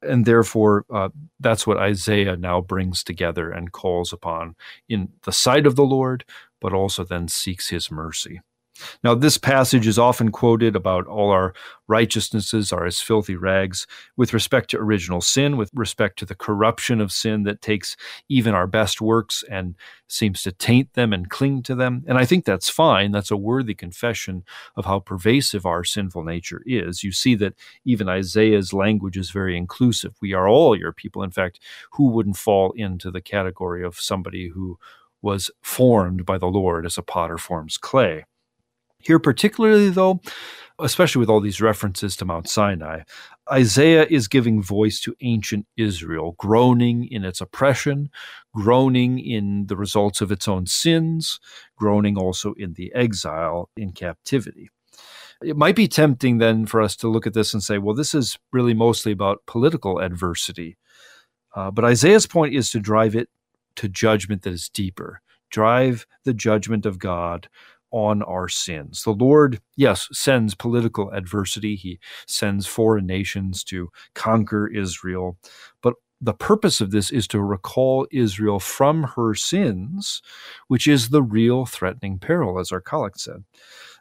And 0.02 0.24
therefore, 0.24 0.84
uh, 0.92 1.08
that's 1.40 1.66
what 1.66 1.78
Isaiah 1.78 2.36
now 2.36 2.60
brings 2.60 3.02
together 3.02 3.50
and 3.50 3.72
calls 3.72 4.12
upon 4.12 4.54
in 4.88 5.08
the 5.24 5.32
sight 5.32 5.66
of 5.66 5.76
the 5.76 5.84
Lord, 5.84 6.24
but 6.60 6.72
also 6.72 7.04
then 7.04 7.28
seeks 7.28 7.68
his 7.68 7.90
mercy. 7.90 8.40
Now, 9.02 9.14
this 9.14 9.38
passage 9.38 9.86
is 9.86 9.98
often 9.98 10.30
quoted 10.30 10.76
about 10.76 11.06
all 11.06 11.30
our 11.30 11.54
righteousnesses 11.88 12.72
are 12.72 12.84
as 12.84 13.00
filthy 13.00 13.34
rags 13.34 13.86
with 14.16 14.34
respect 14.34 14.70
to 14.70 14.78
original 14.78 15.20
sin, 15.20 15.56
with 15.56 15.70
respect 15.74 16.18
to 16.18 16.26
the 16.26 16.34
corruption 16.34 17.00
of 17.00 17.10
sin 17.10 17.44
that 17.44 17.62
takes 17.62 17.96
even 18.28 18.54
our 18.54 18.66
best 18.66 19.00
works 19.00 19.42
and 19.50 19.74
seems 20.06 20.42
to 20.42 20.52
taint 20.52 20.92
them 20.94 21.12
and 21.12 21.30
cling 21.30 21.62
to 21.62 21.74
them. 21.74 22.04
And 22.06 22.18
I 22.18 22.24
think 22.24 22.44
that's 22.44 22.68
fine. 22.68 23.12
That's 23.12 23.30
a 23.30 23.36
worthy 23.36 23.74
confession 23.74 24.44
of 24.76 24.84
how 24.84 25.00
pervasive 25.00 25.66
our 25.66 25.84
sinful 25.84 26.24
nature 26.24 26.62
is. 26.66 27.02
You 27.02 27.12
see 27.12 27.34
that 27.36 27.54
even 27.84 28.08
Isaiah's 28.08 28.72
language 28.72 29.16
is 29.16 29.30
very 29.30 29.56
inclusive. 29.56 30.14
We 30.20 30.34
are 30.34 30.48
all 30.48 30.76
your 30.76 30.92
people. 30.92 31.22
In 31.22 31.30
fact, 31.30 31.60
who 31.92 32.08
wouldn't 32.08 32.36
fall 32.36 32.72
into 32.72 33.10
the 33.10 33.20
category 33.20 33.84
of 33.84 33.98
somebody 33.98 34.48
who 34.48 34.78
was 35.22 35.50
formed 35.62 36.24
by 36.24 36.38
the 36.38 36.46
Lord 36.46 36.86
as 36.86 36.98
a 36.98 37.02
potter 37.02 37.38
forms 37.38 37.76
clay? 37.76 38.24
Here, 39.00 39.18
particularly 39.18 39.90
though, 39.90 40.20
especially 40.78 41.20
with 41.20 41.28
all 41.28 41.40
these 41.40 41.60
references 41.60 42.16
to 42.16 42.24
Mount 42.24 42.48
Sinai, 42.48 43.02
Isaiah 43.50 44.06
is 44.08 44.28
giving 44.28 44.62
voice 44.62 45.00
to 45.00 45.14
ancient 45.20 45.66
Israel, 45.76 46.34
groaning 46.38 47.08
in 47.10 47.24
its 47.24 47.40
oppression, 47.40 48.10
groaning 48.54 49.18
in 49.18 49.66
the 49.66 49.76
results 49.76 50.20
of 50.20 50.30
its 50.30 50.46
own 50.46 50.66
sins, 50.66 51.40
groaning 51.76 52.18
also 52.18 52.54
in 52.54 52.74
the 52.74 52.92
exile 52.94 53.70
in 53.76 53.92
captivity. 53.92 54.70
It 55.42 55.56
might 55.56 55.76
be 55.76 55.88
tempting 55.88 56.38
then 56.38 56.66
for 56.66 56.82
us 56.82 56.96
to 56.96 57.08
look 57.08 57.26
at 57.26 57.34
this 57.34 57.54
and 57.54 57.62
say, 57.62 57.78
well, 57.78 57.94
this 57.94 58.14
is 58.14 58.38
really 58.52 58.74
mostly 58.74 59.12
about 59.12 59.46
political 59.46 59.98
adversity. 60.00 60.76
Uh, 61.54 61.70
but 61.70 61.84
Isaiah's 61.84 62.26
point 62.26 62.54
is 62.54 62.70
to 62.72 62.80
drive 62.80 63.14
it 63.14 63.28
to 63.76 63.88
judgment 63.88 64.42
that 64.42 64.52
is 64.52 64.68
deeper, 64.68 65.22
drive 65.50 66.06
the 66.24 66.34
judgment 66.34 66.84
of 66.84 66.98
God 66.98 67.48
on 67.90 68.22
our 68.22 68.48
sins. 68.48 69.02
The 69.02 69.12
Lord, 69.12 69.60
yes, 69.76 70.08
sends 70.12 70.54
political 70.54 71.10
adversity. 71.10 71.76
He 71.76 71.98
sends 72.26 72.66
foreign 72.66 73.06
nations 73.06 73.64
to 73.64 73.90
conquer 74.14 74.68
Israel. 74.68 75.38
But 75.82 75.94
the 76.20 76.34
purpose 76.34 76.80
of 76.80 76.90
this 76.90 77.10
is 77.10 77.28
to 77.28 77.40
recall 77.40 78.06
Israel 78.10 78.58
from 78.58 79.04
her 79.16 79.34
sins, 79.34 80.20
which 80.66 80.88
is 80.88 81.10
the 81.10 81.22
real 81.22 81.64
threatening 81.64 82.18
peril, 82.18 82.58
as 82.58 82.72
our 82.72 82.80
collect 82.80 83.20
said. 83.20 83.44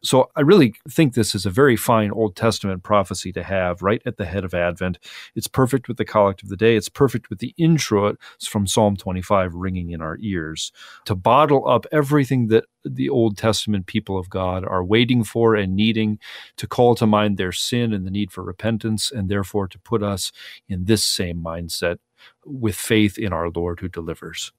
So 0.03 0.29
I 0.35 0.41
really 0.41 0.75
think 0.89 1.13
this 1.13 1.33
is 1.33 1.45
a 1.45 1.49
very 1.49 1.75
fine 1.75 2.11
Old 2.11 2.35
Testament 2.35 2.83
prophecy 2.83 3.31
to 3.33 3.43
have 3.43 3.81
right 3.81 4.01
at 4.05 4.17
the 4.17 4.25
head 4.25 4.43
of 4.43 4.53
Advent. 4.53 4.99
It's 5.35 5.47
perfect 5.47 5.87
with 5.87 5.97
the 5.97 6.05
collect 6.05 6.43
of 6.43 6.49
the 6.49 6.57
day. 6.57 6.75
It's 6.75 6.89
perfect 6.89 7.29
with 7.29 7.39
the 7.39 7.53
intro 7.57 8.15
from 8.41 8.67
Psalm 8.67 8.95
25 8.95 9.53
ringing 9.55 9.91
in 9.91 10.01
our 10.01 10.17
ears 10.19 10.71
to 11.05 11.15
bottle 11.15 11.67
up 11.67 11.85
everything 11.91 12.47
that 12.47 12.65
the 12.85 13.09
Old 13.09 13.37
Testament 13.37 13.85
people 13.85 14.17
of 14.17 14.29
God 14.29 14.65
are 14.65 14.83
waiting 14.83 15.23
for 15.23 15.55
and 15.55 15.75
needing 15.75 16.19
to 16.57 16.67
call 16.67 16.95
to 16.95 17.07
mind 17.07 17.37
their 17.37 17.51
sin 17.51 17.93
and 17.93 18.05
the 18.05 18.11
need 18.11 18.31
for 18.31 18.43
repentance, 18.43 19.11
and 19.11 19.29
therefore 19.29 19.67
to 19.67 19.79
put 19.79 20.03
us 20.03 20.31
in 20.69 20.85
this 20.85 21.05
same 21.05 21.43
mindset 21.43 21.97
with 22.45 22.75
faith 22.75 23.17
in 23.17 23.33
our 23.33 23.49
Lord 23.49 23.79
who 23.79 23.87
delivers. 23.87 24.51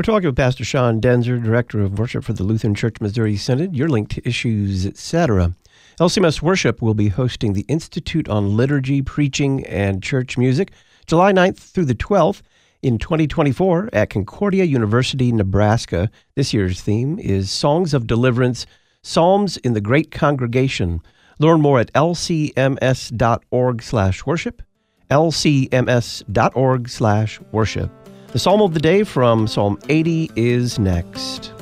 We're 0.00 0.04
talking 0.04 0.28
with 0.28 0.36
Pastor 0.36 0.64
Sean 0.64 0.98
Daenzer, 0.98 1.44
Director 1.44 1.82
of 1.82 1.98
Worship 1.98 2.24
for 2.24 2.32
the 2.32 2.42
Lutheran 2.42 2.74
Church 2.74 2.96
Missouri 3.02 3.36
Synod. 3.36 3.76
Your 3.76 3.90
link 3.90 4.08
to 4.08 4.26
issues, 4.26 4.86
etc. 4.86 5.52
LCMS 6.00 6.40
Worship 6.40 6.80
will 6.80 6.94
be 6.94 7.08
hosting 7.08 7.52
the 7.52 7.66
Institute 7.68 8.26
on 8.26 8.56
Liturgy, 8.56 9.02
Preaching, 9.02 9.62
and 9.66 10.02
Church 10.02 10.38
Music 10.38 10.72
July 11.06 11.34
9th 11.34 11.58
through 11.58 11.84
the 11.84 11.94
12th 11.94 12.40
in 12.80 12.96
2024 12.96 13.90
at 13.92 14.08
Concordia 14.08 14.64
University, 14.64 15.32
Nebraska. 15.32 16.10
This 16.34 16.54
year's 16.54 16.80
theme 16.80 17.18
is 17.18 17.50
Songs 17.50 17.92
of 17.92 18.06
Deliverance, 18.06 18.64
Psalms 19.02 19.58
in 19.58 19.74
the 19.74 19.82
Great 19.82 20.10
Congregation. 20.10 21.02
Learn 21.38 21.60
more 21.60 21.78
at 21.78 21.92
lcms.org 21.92 23.82
slash 23.82 24.24
worship, 24.24 24.62
lcms.org 25.10 26.88
slash 26.88 27.40
worship. 27.52 27.99
The 28.32 28.38
psalm 28.38 28.62
of 28.62 28.74
the 28.74 28.80
day 28.80 29.02
from 29.02 29.48
Psalm 29.48 29.76
80 29.88 30.30
is 30.36 30.78
next. 30.78 31.52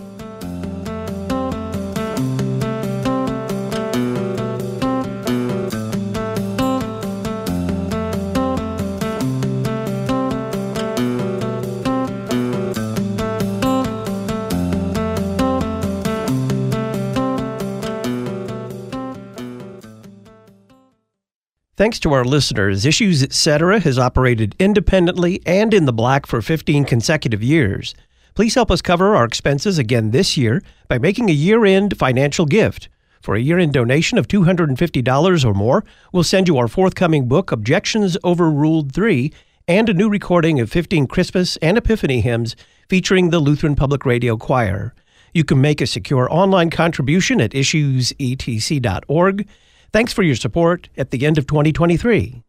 Thanks 21.78 22.00
to 22.00 22.12
our 22.12 22.24
listeners, 22.24 22.84
Issues 22.84 23.22
Etc. 23.22 23.78
has 23.78 24.00
operated 24.00 24.56
independently 24.58 25.40
and 25.46 25.72
in 25.72 25.84
the 25.84 25.92
black 25.92 26.26
for 26.26 26.42
15 26.42 26.84
consecutive 26.84 27.40
years. 27.40 27.94
Please 28.34 28.56
help 28.56 28.72
us 28.72 28.82
cover 28.82 29.14
our 29.14 29.24
expenses 29.24 29.78
again 29.78 30.10
this 30.10 30.36
year 30.36 30.60
by 30.88 30.98
making 30.98 31.30
a 31.30 31.32
year 31.32 31.64
end 31.64 31.96
financial 31.96 32.46
gift. 32.46 32.88
For 33.22 33.36
a 33.36 33.40
year 33.40 33.60
end 33.60 33.74
donation 33.74 34.18
of 34.18 34.26
$250 34.26 35.44
or 35.44 35.54
more, 35.54 35.84
we'll 36.12 36.24
send 36.24 36.48
you 36.48 36.58
our 36.58 36.66
forthcoming 36.66 37.28
book, 37.28 37.52
Objections 37.52 38.16
Overruled 38.24 38.92
3, 38.92 39.32
and 39.68 39.88
a 39.88 39.94
new 39.94 40.10
recording 40.10 40.58
of 40.58 40.72
15 40.72 41.06
Christmas 41.06 41.56
and 41.58 41.78
Epiphany 41.78 42.22
hymns 42.22 42.56
featuring 42.88 43.30
the 43.30 43.38
Lutheran 43.38 43.76
Public 43.76 44.04
Radio 44.04 44.36
Choir. 44.36 44.96
You 45.32 45.44
can 45.44 45.60
make 45.60 45.80
a 45.80 45.86
secure 45.86 46.26
online 46.28 46.70
contribution 46.70 47.40
at 47.40 47.52
issuesetc.org. 47.52 49.46
Thanks 49.92 50.12
for 50.12 50.22
your 50.22 50.36
support 50.36 50.88
at 50.96 51.10
the 51.10 51.24
end 51.24 51.38
of 51.38 51.46
2023. 51.46 52.42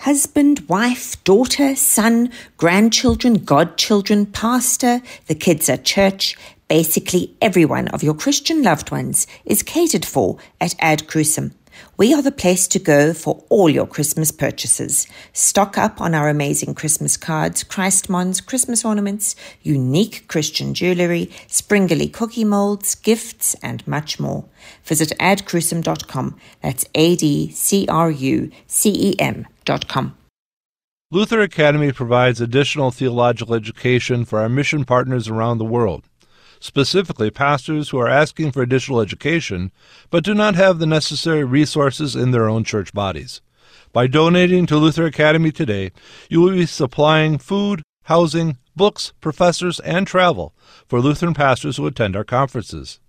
Husband, 0.00 0.68
wife, 0.68 1.22
daughter, 1.22 1.76
son, 1.76 2.32
grandchildren, 2.56 3.34
godchildren, 3.34 4.26
pastor, 4.26 5.00
the 5.28 5.34
kids 5.36 5.68
at 5.68 5.84
church, 5.84 6.36
basically 6.66 7.36
everyone 7.40 7.86
of 7.88 8.02
your 8.02 8.14
Christian 8.14 8.64
loved 8.64 8.90
ones 8.90 9.28
is 9.44 9.62
catered 9.62 10.04
for 10.04 10.38
at 10.60 10.74
Ad 10.80 11.06
Crucem. 11.06 11.52
We 11.98 12.14
are 12.14 12.22
the 12.22 12.32
place 12.32 12.66
to 12.68 12.78
go 12.78 13.12
for 13.12 13.44
all 13.50 13.68
your 13.68 13.86
Christmas 13.86 14.30
purchases. 14.30 15.06
Stock 15.34 15.76
up 15.76 16.00
on 16.00 16.14
our 16.14 16.30
amazing 16.30 16.74
Christmas 16.74 17.18
cards, 17.18 17.62
Christmons, 17.62 18.40
Christmas 18.40 18.82
ornaments, 18.82 19.36
unique 19.60 20.26
Christian 20.26 20.72
jewelry, 20.72 21.26
springerle 21.48 22.10
cookie 22.10 22.44
molds, 22.44 22.94
gifts, 22.94 23.54
and 23.62 23.86
much 23.86 24.18
more. 24.18 24.46
Visit 24.84 25.12
adcrucem.com. 25.20 26.36
That's 26.62 26.86
A 26.94 27.14
D 27.14 27.50
C 27.50 27.86
R 27.88 28.10
U 28.10 28.50
C 28.66 28.90
E 28.90 29.20
M.com. 29.20 30.16
Luther 31.10 31.42
Academy 31.42 31.92
provides 31.92 32.40
additional 32.40 32.90
theological 32.90 33.54
education 33.54 34.24
for 34.24 34.40
our 34.40 34.48
mission 34.48 34.86
partners 34.86 35.28
around 35.28 35.58
the 35.58 35.64
world 35.66 36.08
specifically 36.62 37.28
pastors 37.28 37.88
who 37.88 37.98
are 37.98 38.08
asking 38.08 38.52
for 38.52 38.62
additional 38.62 39.00
education 39.00 39.72
but 40.10 40.22
do 40.22 40.32
not 40.32 40.54
have 40.54 40.78
the 40.78 40.86
necessary 40.86 41.42
resources 41.42 42.14
in 42.14 42.30
their 42.30 42.48
own 42.48 42.62
church 42.62 42.92
bodies. 42.92 43.40
By 43.92 44.06
donating 44.06 44.66
to 44.66 44.76
Luther 44.76 45.04
Academy 45.04 45.50
today, 45.50 45.90
you 46.30 46.40
will 46.40 46.52
be 46.52 46.66
supplying 46.66 47.36
food, 47.36 47.82
housing, 48.04 48.58
books, 48.76 49.12
professors, 49.20 49.80
and 49.80 50.06
travel 50.06 50.54
for 50.86 51.00
Lutheran 51.00 51.34
pastors 51.34 51.78
who 51.78 51.86
attend 51.86 52.14
our 52.14 52.24
conferences. 52.24 53.00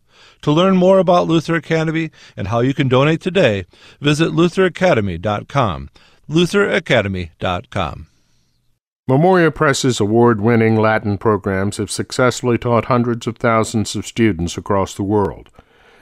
To 0.42 0.52
learn 0.52 0.76
more 0.76 0.98
about 0.98 1.28
Luther 1.28 1.56
Academy 1.56 2.10
and 2.36 2.48
how 2.48 2.60
you 2.62 2.74
can 2.74 2.88
donate 2.88 3.22
today, 3.22 3.66
visit 4.02 4.32
lutheracademy.com. 4.32 5.90
lutheracademy.com. 6.28 8.08
Memoria 9.06 9.52
Press's 9.52 10.00
award 10.00 10.40
winning 10.40 10.78
Latin 10.78 11.18
programs 11.18 11.76
have 11.76 11.92
successfully 11.92 12.58
taught 12.58 12.86
hundreds 12.86 13.28
of 13.28 13.36
thousands 13.36 13.98
of 13.98 14.08
students 14.08 14.58
across 14.58 14.96
the 14.96 15.04
world. 15.04 15.50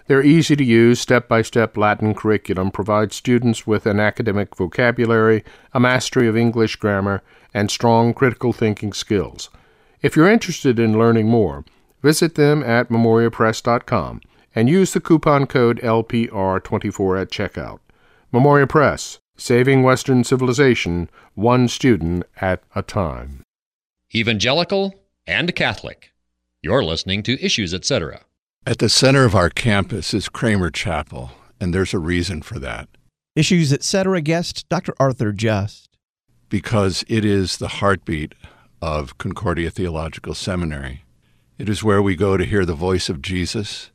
Their 0.06 0.22
easy 0.22 0.56
to 0.56 0.64
use, 0.64 1.00
step 1.00 1.28
by 1.28 1.42
step 1.42 1.78
Latin 1.78 2.14
curriculum 2.14 2.70
provides 2.70 3.16
students 3.16 3.66
with 3.66 3.88
an 3.88 4.00
academic 4.00 4.56
vocabulary, 4.56 5.44
a 5.74 5.80
mastery 5.80 6.28
of 6.28 6.38
English 6.38 6.76
grammar, 6.76 7.24
and 7.56 7.72
strong 7.72 8.14
critical 8.14 8.54
thinking 8.54 8.94
skills. 8.94 9.50
If 10.04 10.16
you're 10.16 10.30
interested 10.30 10.78
in 10.78 11.00
learning 11.00 11.28
more, 11.28 11.66
visit 12.04 12.36
them 12.36 12.62
at 12.62 12.90
memoriapress.com 12.90 14.22
and 14.54 14.70
use 14.70 14.94
the 14.94 15.02
coupon 15.02 15.48
code 15.48 15.80
LPR24 15.82 17.20
at 17.20 17.32
checkout. 17.32 17.80
Memoria 18.32 18.68
Press, 18.68 19.18
saving 19.42 19.82
Western 19.82 20.24
civilization 20.24 21.10
one 21.34 21.68
student 21.68 22.24
at 22.40 22.62
a 22.76 22.82
time. 22.84 23.44
Evangelical 24.14 24.94
and 25.26 25.56
Catholic. 25.56 26.14
You're 26.62 26.84
listening 26.84 27.24
to 27.24 27.44
Issues, 27.44 27.74
etc. 27.74 28.22
At 28.68 28.78
the 28.78 28.90
center 28.90 29.26
of 29.26 29.34
our 29.34 29.50
campus 29.50 30.14
is 30.14 30.30
Kramer 30.30 30.70
Chapel, 30.70 31.32
and 31.60 31.74
there's 31.74 31.94
a 31.94 32.00
reason 32.00 32.44
for 32.44 32.60
that. 32.60 32.88
Issues, 33.36 33.74
etc. 33.74 34.22
guest 34.22 34.70
Dr. 34.70 34.94
Arthur 35.00 35.32
Just. 35.32 35.90
Because 36.50 37.04
it 37.08 37.26
is 37.26 37.58
the 37.58 37.80
heartbeat 37.80 38.36
of 38.82 39.18
Concordia 39.18 39.72
Theological 39.72 40.36
Seminary. 40.36 41.04
It 41.58 41.68
is 41.68 41.84
where 41.84 42.02
we 42.02 42.16
go 42.16 42.38
to 42.38 42.46
hear 42.46 42.66
the 42.66 42.74
voice 42.76 43.10
of 43.10 43.22
Jesus 43.22 43.90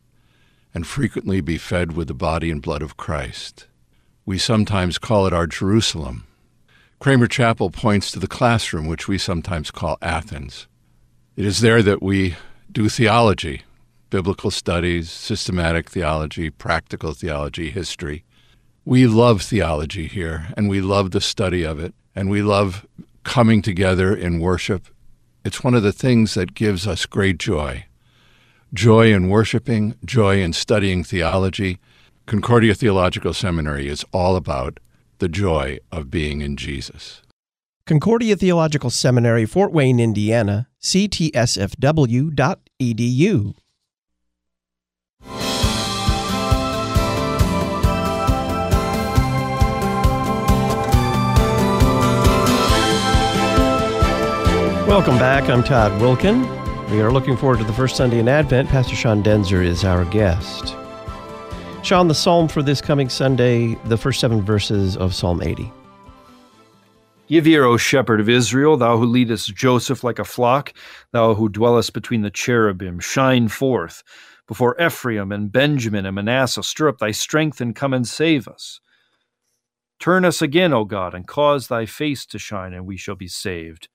and 0.74 0.86
frequently 0.86 1.40
be 1.40 1.58
fed 1.58 1.96
with 1.96 2.08
the 2.08 2.14
body 2.14 2.50
and 2.50 2.60
blood 2.60 2.82
of 2.82 2.96
Christ. 2.96 3.66
We 4.26 4.38
sometimes 4.38 4.98
call 4.98 5.28
it 5.28 5.32
our 5.32 5.46
Jerusalem. 5.46 6.26
Kramer 6.98 7.28
Chapel 7.28 7.70
points 7.70 8.10
to 8.10 8.18
the 8.18 8.26
classroom, 8.26 8.88
which 8.88 9.06
we 9.06 9.18
sometimes 9.18 9.70
call 9.70 9.98
Athens. 10.02 10.66
It 11.36 11.44
is 11.44 11.60
there 11.60 11.80
that 11.82 12.02
we 12.02 12.34
do 12.72 12.88
theology, 12.88 13.62
biblical 14.10 14.50
studies, 14.50 15.12
systematic 15.12 15.88
theology, 15.88 16.50
practical 16.50 17.12
theology, 17.12 17.70
history. 17.70 18.24
We 18.84 19.06
love 19.06 19.42
theology 19.42 20.08
here, 20.08 20.48
and 20.56 20.68
we 20.68 20.80
love 20.80 21.12
the 21.12 21.20
study 21.20 21.62
of 21.62 21.78
it, 21.78 21.94
and 22.16 22.28
we 22.28 22.42
love 22.42 22.84
coming 23.22 23.62
together 23.62 24.12
in 24.12 24.40
worship. 24.40 24.88
It's 25.44 25.62
one 25.62 25.74
of 25.74 25.84
the 25.84 25.92
things 25.92 26.34
that 26.34 26.54
gives 26.54 26.84
us 26.84 27.06
great 27.06 27.38
joy 27.38 27.86
joy 28.74 29.12
in 29.12 29.28
worshiping, 29.28 29.94
joy 30.04 30.42
in 30.42 30.52
studying 30.52 31.04
theology, 31.04 31.78
Concordia 32.26 32.74
Theological 32.74 33.32
Seminary 33.32 33.86
is 33.86 34.04
all 34.12 34.34
about 34.34 34.80
the 35.18 35.28
joy 35.28 35.78
of 35.92 36.10
being 36.10 36.40
in 36.40 36.56
Jesus. 36.56 37.22
Concordia 37.86 38.34
Theological 38.34 38.90
Seminary, 38.90 39.46
Fort 39.46 39.70
Wayne, 39.70 40.00
Indiana, 40.00 40.66
ctsfw.edu. 40.82 42.34
Welcome 54.88 55.18
back. 55.18 55.48
I'm 55.48 55.62
Todd 55.62 55.92
Wilken. 56.00 56.90
We 56.90 57.00
are 57.00 57.12
looking 57.12 57.36
forward 57.36 57.60
to 57.60 57.64
the 57.64 57.72
first 57.72 57.94
Sunday 57.94 58.18
in 58.18 58.26
Advent. 58.26 58.68
Pastor 58.68 58.96
Sean 58.96 59.22
Daenzer 59.22 59.64
is 59.64 59.84
our 59.84 60.04
guest. 60.06 60.74
Sean, 61.86 62.08
the 62.08 62.14
psalm 62.16 62.48
for 62.48 62.64
this 62.64 62.80
coming 62.80 63.08
Sunday, 63.08 63.76
the 63.84 63.96
first 63.96 64.18
seven 64.18 64.42
verses 64.42 64.96
of 64.96 65.14
Psalm 65.14 65.40
80. 65.40 65.72
Give 67.28 67.46
ear, 67.46 67.64
O 67.64 67.76
shepherd 67.76 68.18
of 68.18 68.28
Israel, 68.28 68.76
thou 68.76 68.96
who 68.96 69.04
leadest 69.06 69.54
Joseph 69.54 70.02
like 70.02 70.18
a 70.18 70.24
flock, 70.24 70.74
thou 71.12 71.34
who 71.34 71.48
dwellest 71.48 71.92
between 71.92 72.22
the 72.22 72.30
cherubim, 72.30 72.98
shine 72.98 73.46
forth. 73.46 74.02
Before 74.48 74.74
Ephraim 74.84 75.30
and 75.30 75.52
Benjamin 75.52 76.06
and 76.06 76.16
Manasseh, 76.16 76.64
stir 76.64 76.88
up 76.88 76.98
thy 76.98 77.12
strength 77.12 77.60
and 77.60 77.76
come 77.76 77.94
and 77.94 78.04
save 78.04 78.48
us. 78.48 78.80
Turn 80.00 80.24
us 80.24 80.42
again, 80.42 80.72
O 80.72 80.84
God, 80.84 81.14
and 81.14 81.24
cause 81.24 81.68
thy 81.68 81.86
face 81.86 82.26
to 82.26 82.38
shine, 82.40 82.72
and 82.72 82.84
we 82.84 82.96
shall 82.96 83.14
be 83.14 83.28
saved. 83.28 83.86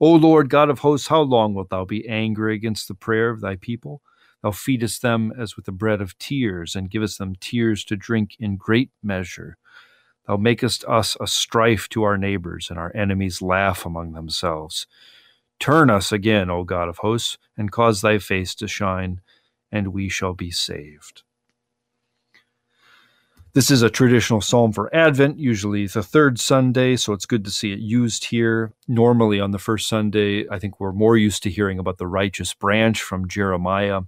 O 0.00 0.14
Lord 0.14 0.48
God 0.48 0.70
of 0.70 0.78
hosts, 0.78 1.08
how 1.08 1.20
long 1.20 1.52
wilt 1.52 1.68
thou 1.68 1.84
be 1.84 2.08
angry 2.08 2.54
against 2.54 2.88
the 2.88 2.94
prayer 2.94 3.28
of 3.28 3.42
thy 3.42 3.56
people? 3.56 4.00
Thou 4.44 4.50
feedest 4.50 5.00
them 5.00 5.32
as 5.38 5.56
with 5.56 5.64
the 5.64 5.72
bread 5.72 6.02
of 6.02 6.18
tears, 6.18 6.76
and 6.76 6.90
givest 6.90 7.16
them 7.16 7.34
tears 7.40 7.82
to 7.86 7.96
drink 7.96 8.36
in 8.38 8.58
great 8.58 8.90
measure. 9.02 9.56
Thou 10.28 10.36
makest 10.36 10.84
us 10.84 11.16
a 11.18 11.26
strife 11.26 11.88
to 11.88 12.02
our 12.02 12.18
neighbors, 12.18 12.68
and 12.68 12.78
our 12.78 12.94
enemies 12.94 13.40
laugh 13.40 13.86
among 13.86 14.12
themselves. 14.12 14.86
Turn 15.58 15.88
us 15.88 16.12
again, 16.12 16.50
O 16.50 16.62
God 16.62 16.90
of 16.90 16.98
hosts, 16.98 17.38
and 17.56 17.72
cause 17.72 18.02
thy 18.02 18.18
face 18.18 18.54
to 18.56 18.68
shine, 18.68 19.22
and 19.72 19.94
we 19.94 20.10
shall 20.10 20.34
be 20.34 20.50
saved. 20.50 21.22
This 23.54 23.70
is 23.70 23.82
a 23.82 23.88
traditional 23.88 24.40
psalm 24.40 24.72
for 24.72 24.92
Advent, 24.92 25.38
usually 25.38 25.86
the 25.86 26.02
third 26.02 26.40
Sunday, 26.40 26.96
so 26.96 27.12
it's 27.12 27.24
good 27.24 27.44
to 27.44 27.52
see 27.52 27.72
it 27.72 27.78
used 27.78 28.24
here. 28.24 28.72
Normally, 28.88 29.38
on 29.38 29.52
the 29.52 29.60
first 29.60 29.88
Sunday, 29.88 30.44
I 30.50 30.58
think 30.58 30.80
we're 30.80 30.90
more 30.90 31.16
used 31.16 31.44
to 31.44 31.50
hearing 31.50 31.78
about 31.78 31.98
the 31.98 32.08
righteous 32.08 32.52
branch 32.52 33.00
from 33.00 33.28
Jeremiah. 33.28 34.00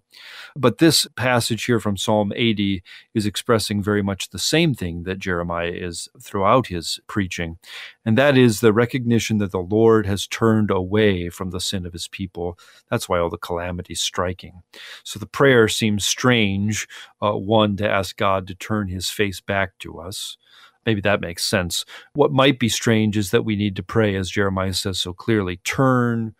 But 0.56 0.78
this 0.78 1.06
passage 1.14 1.64
here 1.64 1.78
from 1.78 1.96
Psalm 1.96 2.32
80 2.34 2.82
is 3.14 3.24
expressing 3.24 3.80
very 3.84 4.02
much 4.02 4.30
the 4.30 4.40
same 4.40 4.74
thing 4.74 5.04
that 5.04 5.20
Jeremiah 5.20 5.70
is 5.72 6.08
throughout 6.20 6.66
his 6.66 6.98
preaching, 7.06 7.58
and 8.06 8.16
that 8.16 8.38
is 8.38 8.60
the 8.60 8.72
recognition 8.72 9.38
that 9.38 9.50
the 9.50 9.58
Lord 9.58 10.06
has 10.06 10.28
turned 10.28 10.70
away 10.70 11.28
from 11.28 11.50
the 11.50 11.60
sin 11.60 11.84
of 11.84 11.92
his 11.92 12.06
people. 12.06 12.56
That's 12.88 13.08
why 13.08 13.18
all 13.18 13.28
the 13.28 13.36
calamities 13.36 14.00
striking. 14.00 14.62
So 15.02 15.18
the 15.18 15.26
prayer 15.26 15.66
seems 15.66 16.06
strange, 16.06 16.86
uh, 17.20 17.32
one, 17.32 17.76
to 17.78 17.90
ask 17.90 18.16
God 18.16 18.46
to 18.46 18.54
turn 18.54 18.86
his 18.86 19.10
face 19.10 19.40
back 19.40 19.76
to 19.80 19.98
us. 19.98 20.38
Maybe 20.86 21.00
that 21.00 21.20
makes 21.20 21.44
sense. 21.44 21.84
What 22.14 22.30
might 22.30 22.60
be 22.60 22.68
strange 22.68 23.16
is 23.16 23.32
that 23.32 23.44
we 23.44 23.56
need 23.56 23.74
to 23.74 23.82
pray, 23.82 24.14
as 24.14 24.30
Jeremiah 24.30 24.72
says 24.72 25.00
so 25.00 25.12
clearly, 25.12 25.56
turn 25.58 26.36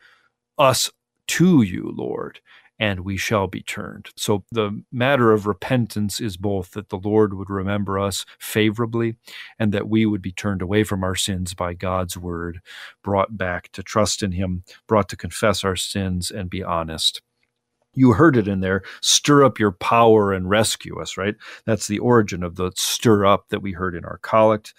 us 0.57 0.88
to 1.26 1.62
you, 1.62 1.92
Lord, 1.96 2.38
and 2.78 3.00
we 3.00 3.16
shall 3.16 3.46
be 3.46 3.62
turned. 3.62 4.10
So 4.16 4.44
the 4.52 4.82
matter 4.92 5.32
of 5.32 5.46
repentance 5.46 6.20
is 6.20 6.36
both 6.36 6.72
that 6.72 6.90
the 6.90 6.98
Lord 6.98 7.34
would 7.34 7.50
remember 7.50 7.98
us 7.98 8.24
favorably 8.38 9.16
and 9.58 9.72
that 9.72 9.88
we 9.88 10.06
would 10.06 10.22
be 10.22 10.32
turned 10.32 10.62
away 10.62 10.84
from 10.84 11.02
our 11.02 11.14
sins 11.14 11.54
by 11.54 11.74
God's 11.74 12.16
word, 12.16 12.60
brought 13.02 13.36
back 13.36 13.70
to 13.72 13.82
trust 13.82 14.22
in 14.22 14.33
Him, 14.33 14.64
brought 14.87 15.08
to 15.10 15.16
confess 15.16 15.64
our 15.64 15.77
sins 15.77 16.31
and 16.31 16.50
be 16.50 16.62
honest. 16.62 17.22
You 17.94 18.12
heard 18.12 18.37
it 18.37 18.46
in 18.46 18.60
there 18.60 18.83
stir 19.00 19.42
up 19.42 19.58
your 19.58 19.72
power 19.72 20.33
and 20.33 20.50
rescue 20.50 21.00
us 21.00 21.16
right? 21.16 21.35
That's 21.64 21.88
the 21.88 21.98
origin 21.98 22.42
of 22.42 22.56
the 22.56 22.72
stir 22.77 23.24
up 23.24 23.48
that 23.48 23.62
we 23.62 23.72
heard 23.72 23.94
in 23.94 24.04
our 24.04 24.18
collect. 24.18 24.74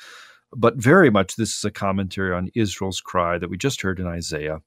But 0.55 0.75
very 0.75 1.09
much 1.09 1.35
this 1.35 1.57
is 1.57 1.65
a 1.65 1.71
commentary 1.71 2.33
on 2.33 2.49
israel's 2.55 3.01
cry 3.01 3.37
that 3.37 3.49
we 3.49 3.57
just 3.57 3.81
heard 3.81 3.99
in 3.99 4.07
isaiah 4.07 4.61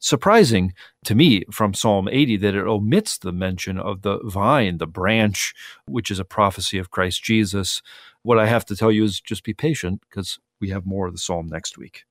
surprising 0.00 0.74
to 1.04 1.14
me 1.14 1.44
from 1.50 1.74
Psalm 1.74 2.08
80 2.10 2.38
that 2.38 2.54
it 2.54 2.66
omits 2.66 3.18
the 3.18 3.32
mention 3.32 3.78
of 3.78 4.02
the 4.02 4.18
vine, 4.24 4.78
the 4.78 4.86
branch, 4.86 5.54
which 5.86 6.10
is 6.10 6.18
a 6.18 6.24
prophecy 6.24 6.78
of 6.78 6.90
Christ 6.90 7.22
Jesus. 7.22 7.82
What 8.22 8.38
I 8.38 8.46
have 8.46 8.64
to 8.66 8.76
tell 8.76 8.90
you 8.90 9.04
is 9.04 9.20
just 9.20 9.44
be 9.44 9.54
patient 9.54 10.02
because 10.08 10.38
we 10.60 10.70
have 10.70 10.84
more 10.84 11.06
of 11.06 11.12
the 11.12 11.18
psalm 11.18 11.46
next 11.46 11.78
week. 11.78 12.04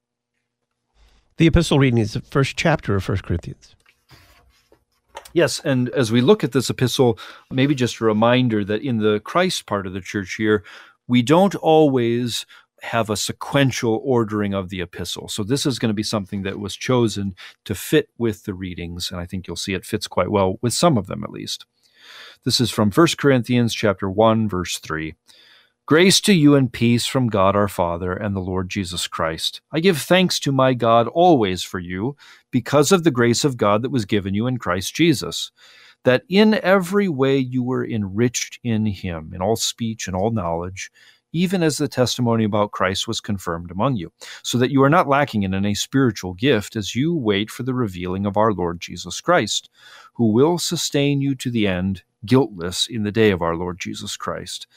The 1.37 1.47
epistle 1.47 1.79
reading 1.79 1.99
is 1.99 2.13
the 2.13 2.21
first 2.21 2.57
chapter 2.57 2.95
of 2.95 3.07
1 3.07 3.19
Corinthians. 3.19 3.75
Yes, 5.33 5.59
and 5.63 5.89
as 5.89 6.11
we 6.11 6.21
look 6.21 6.43
at 6.43 6.53
this 6.53 6.69
epistle, 6.69 7.19
maybe 7.51 7.75
just 7.75 7.99
a 7.99 8.05
reminder 8.05 8.63
that 8.65 8.81
in 8.81 8.97
the 8.97 9.19
Christ 9.19 9.65
part 9.65 9.85
of 9.85 9.93
the 9.93 10.01
church 10.01 10.35
here, 10.35 10.63
we 11.07 11.21
don't 11.21 11.55
always 11.55 12.45
have 12.83 13.09
a 13.09 13.17
sequential 13.17 14.01
ordering 14.03 14.53
of 14.53 14.69
the 14.69 14.81
epistle. 14.81 15.27
So 15.27 15.43
this 15.43 15.65
is 15.65 15.79
going 15.79 15.89
to 15.89 15.95
be 15.95 16.03
something 16.03 16.43
that 16.43 16.59
was 16.59 16.75
chosen 16.75 17.35
to 17.65 17.75
fit 17.75 18.09
with 18.17 18.43
the 18.43 18.53
readings, 18.53 19.11
and 19.11 19.19
I 19.19 19.25
think 19.25 19.47
you'll 19.47 19.55
see 19.55 19.73
it 19.73 19.85
fits 19.85 20.07
quite 20.07 20.31
well 20.31 20.57
with 20.61 20.73
some 20.73 20.97
of 20.97 21.07
them 21.07 21.23
at 21.23 21.31
least. 21.31 21.65
This 22.45 22.59
is 22.59 22.71
from 22.71 22.91
1 22.91 23.07
Corinthians 23.17 23.73
chapter 23.73 24.09
1 24.09 24.47
verse 24.47 24.77
3. 24.79 25.15
Grace 25.85 26.21
to 26.21 26.33
you 26.33 26.53
and 26.53 26.71
peace 26.71 27.07
from 27.07 27.29
God 27.29 27.55
our 27.55 27.67
Father 27.67 28.13
and 28.13 28.35
the 28.35 28.39
Lord 28.39 28.69
Jesus 28.69 29.07
Christ. 29.07 29.59
I 29.71 29.79
give 29.79 29.97
thanks 29.97 30.39
to 30.41 30.51
my 30.51 30.75
God 30.75 31.07
always 31.07 31.63
for 31.63 31.79
you 31.79 32.15
because 32.51 32.91
of 32.91 33.03
the 33.03 33.11
grace 33.11 33.43
of 33.43 33.57
God 33.57 33.81
that 33.81 33.91
was 33.91 34.05
given 34.05 34.35
you 34.35 34.45
in 34.45 34.57
Christ 34.57 34.93
Jesus 34.93 35.51
that 36.03 36.23
in 36.29 36.53
every 36.63 37.09
way 37.09 37.37
you 37.37 37.63
were 37.63 37.85
enriched 37.85 38.59
in 38.63 38.85
him, 38.85 39.31
in 39.33 39.41
all 39.41 39.55
speech 39.55 40.07
and 40.07 40.15
all 40.15 40.31
knowledge, 40.31 40.91
even 41.31 41.63
as 41.63 41.77
the 41.77 41.87
testimony 41.87 42.43
about 42.43 42.71
Christ 42.71 43.07
was 43.07 43.21
confirmed 43.21 43.71
among 43.71 43.95
you, 43.95 44.11
so 44.43 44.57
that 44.57 44.71
you 44.71 44.83
are 44.83 44.89
not 44.89 45.07
lacking 45.07 45.43
in 45.43 45.53
any 45.53 45.75
spiritual 45.75 46.33
gift 46.33 46.75
as 46.75 46.95
you 46.95 47.15
wait 47.15 47.49
for 47.49 47.63
the 47.63 47.73
revealing 47.73 48.25
of 48.25 48.37
our 48.37 48.51
Lord 48.53 48.81
Jesus 48.81 49.21
Christ, 49.21 49.69
who 50.13 50.31
will 50.31 50.57
sustain 50.57 51.21
you 51.21 51.35
to 51.35 51.51
the 51.51 51.67
end, 51.67 52.03
guiltless 52.25 52.87
in 52.87 53.03
the 53.03 53.11
day 53.11 53.31
of 53.31 53.41
our 53.41 53.55
Lord 53.55 53.79
Jesus 53.79 54.17
Christ. 54.17 54.67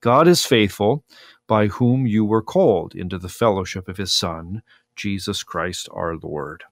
God 0.00 0.26
is 0.26 0.44
faithful, 0.46 1.04
by 1.46 1.66
whom 1.66 2.06
you 2.06 2.24
were 2.24 2.42
called 2.42 2.94
into 2.94 3.18
the 3.18 3.28
fellowship 3.28 3.88
of 3.88 3.96
his 3.96 4.12
Son, 4.12 4.62
Jesus 4.96 5.42
Christ 5.42 5.88
our 5.92 6.16
Lord 6.16 6.64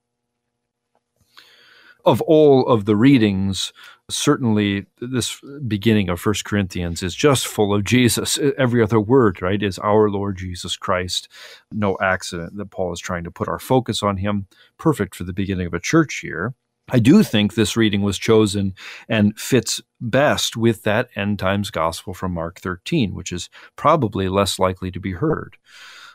of 2.09 2.22
all 2.22 2.66
of 2.66 2.86
the 2.86 2.97
readings, 2.97 3.72
certainly 4.11 4.86
this 5.00 5.40
beginning 5.66 6.09
of 6.09 6.20
First 6.20 6.44
Corinthians 6.44 7.02
is 7.02 7.14
just 7.14 7.46
full 7.46 7.74
of 7.74 7.84
Jesus. 7.84 8.38
Every 8.56 8.82
other 8.82 9.00
word, 9.00 9.42
right, 9.42 9.62
is 9.62 9.78
our 9.78 10.09
Lord 10.09 10.38
Jesus 10.38 10.76
Christ. 10.76 11.28
No 11.72 11.96
accident 12.00 12.56
that 12.56 12.70
Paul 12.70 12.92
is 12.92 13.00
trying 13.00 13.24
to 13.24 13.30
put 13.30 13.48
our 13.48 13.59
focus 13.59 14.02
on 14.02 14.16
him. 14.16 14.46
Perfect 14.78 15.14
for 15.14 15.24
the 15.24 15.32
beginning 15.32 15.66
of 15.66 15.74
a 15.74 15.80
church 15.80 16.22
year. 16.24 16.54
I 16.90 17.00
do 17.00 17.22
think 17.22 17.54
this 17.54 17.76
reading 17.76 18.00
was 18.00 18.16
chosen 18.16 18.74
and 19.11 19.38
fits 19.38 19.82
best 20.00 20.56
with 20.56 20.84
that 20.84 21.11
end 21.14 21.38
times 21.38 21.70
gospel 21.70 22.14
from 22.14 22.32
Mark 22.32 22.61
13, 22.61 23.14
which 23.14 23.30
is 23.30 23.50
probably 23.76 24.28
less 24.28 24.59
likely 24.59 24.90
to 24.92 25.00
be 25.00 25.12
heard. 25.12 25.59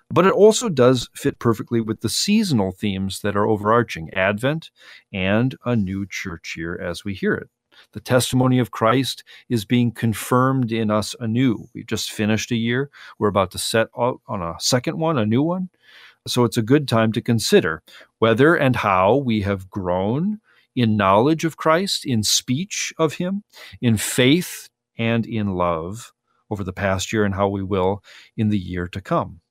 But 0.10 0.26
it 0.26 0.34
also 0.34 0.70
does 0.70 1.10
fit 1.16 1.38
perfectly 1.38 1.80
with 1.80 2.02
the 2.02 2.10
seasonal 2.10 2.72
themes 2.72 3.22
that 3.22 3.36
are 3.36 3.48
overarching 3.48 4.12
Advent 4.14 4.72
and 5.12 5.56
a 5.64 5.76
new 5.76 6.08
church 6.08 6.56
year 6.58 6.80
as 6.80 7.06
we 7.06 7.14
hear 7.14 7.36
it. 7.36 7.50
The 7.94 8.00
testimony 8.00 8.60
of 8.60 8.72
Christ 8.72 9.24
is 9.50 9.66
being 9.66 9.92
confirmed 9.92 10.72
in 10.72 10.92
us 10.92 11.16
anew. 11.20 11.70
We've 11.74 11.88
just 11.88 12.12
finished 12.12 12.52
a 12.52 12.56
year. 12.56 12.90
We're 13.20 13.28
about 13.28 13.52
to 13.52 13.58
set 13.58 13.88
out 13.98 14.22
on 14.28 14.42
a 14.42 14.56
second 14.60 14.98
one, 14.98 15.18
a 15.18 15.26
new 15.26 15.44
one. 15.44 15.70
So 16.28 16.44
it's 16.44 16.58
a 16.58 16.62
good 16.62 16.88
time 16.88 17.12
to 17.14 17.22
consider 17.22 17.84
whether 18.20 18.56
and 18.56 18.76
how 18.78 19.18
we 19.18 19.42
have 19.42 19.70
grown 19.70 20.40
in 20.76 20.98
knowledge 20.98 21.46
of 21.46 21.58
Christ, 21.58 22.06
in 22.06 22.24
speech 22.24 22.94
of 22.98 23.16
Him, 23.16 23.44
in 23.82 23.98
faith, 23.98 24.70
and 24.98 25.26
in 25.26 25.54
love 25.56 26.14
over 26.50 26.64
the 26.64 26.74
past 26.74 27.14
year, 27.14 27.26
and 27.26 27.36
how 27.36 27.50
we 27.50 27.64
will 27.64 28.04
in 28.38 28.50
the 28.50 28.60
year 28.60 28.88
to 28.88 29.02
come 29.02 29.42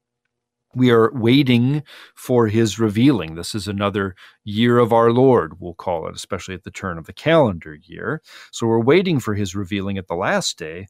we 0.75 0.91
are 0.91 1.13
waiting 1.13 1.83
for 2.15 2.49
his 2.49 2.79
revealing. 2.79 3.35
This 3.35 3.55
is 3.55 3.69
another 3.69 4.15
year 4.45 4.79
of 4.79 4.93
our 4.93 5.13
Lord, 5.13 5.61
we'll 5.61 5.75
call 5.75 6.09
it, 6.09 6.15
especially 6.15 6.55
at 6.55 6.65
the 6.65 6.71
turn 6.71 6.99
of 6.99 7.07
the 7.07 7.13
calendar 7.13 7.75
year. 7.75 8.23
So 8.51 8.67
we're 8.67 8.81
waiting 8.81 9.21
for 9.21 9.35
his 9.35 9.55
revealing 9.55 9.99
at 9.99 10.09
the 10.09 10.15
last 10.15 10.59
day, 10.59 10.89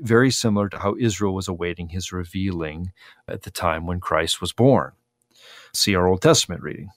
very 0.00 0.30
similar 0.30 0.68
to 0.70 0.78
how 0.78 0.96
Israel 0.98 1.34
was 1.34 1.48
awaiting 1.48 1.88
his 1.88 2.12
revealing 2.12 2.92
at 3.28 3.42
the 3.42 3.50
time 3.50 3.86
when 3.86 4.00
Christ 4.00 4.40
was 4.40 4.52
born. 4.52 4.92
See 5.72 5.94
our 5.94 6.06
Old 6.06 6.22
Testament 6.22 6.62
reading. 6.62 6.90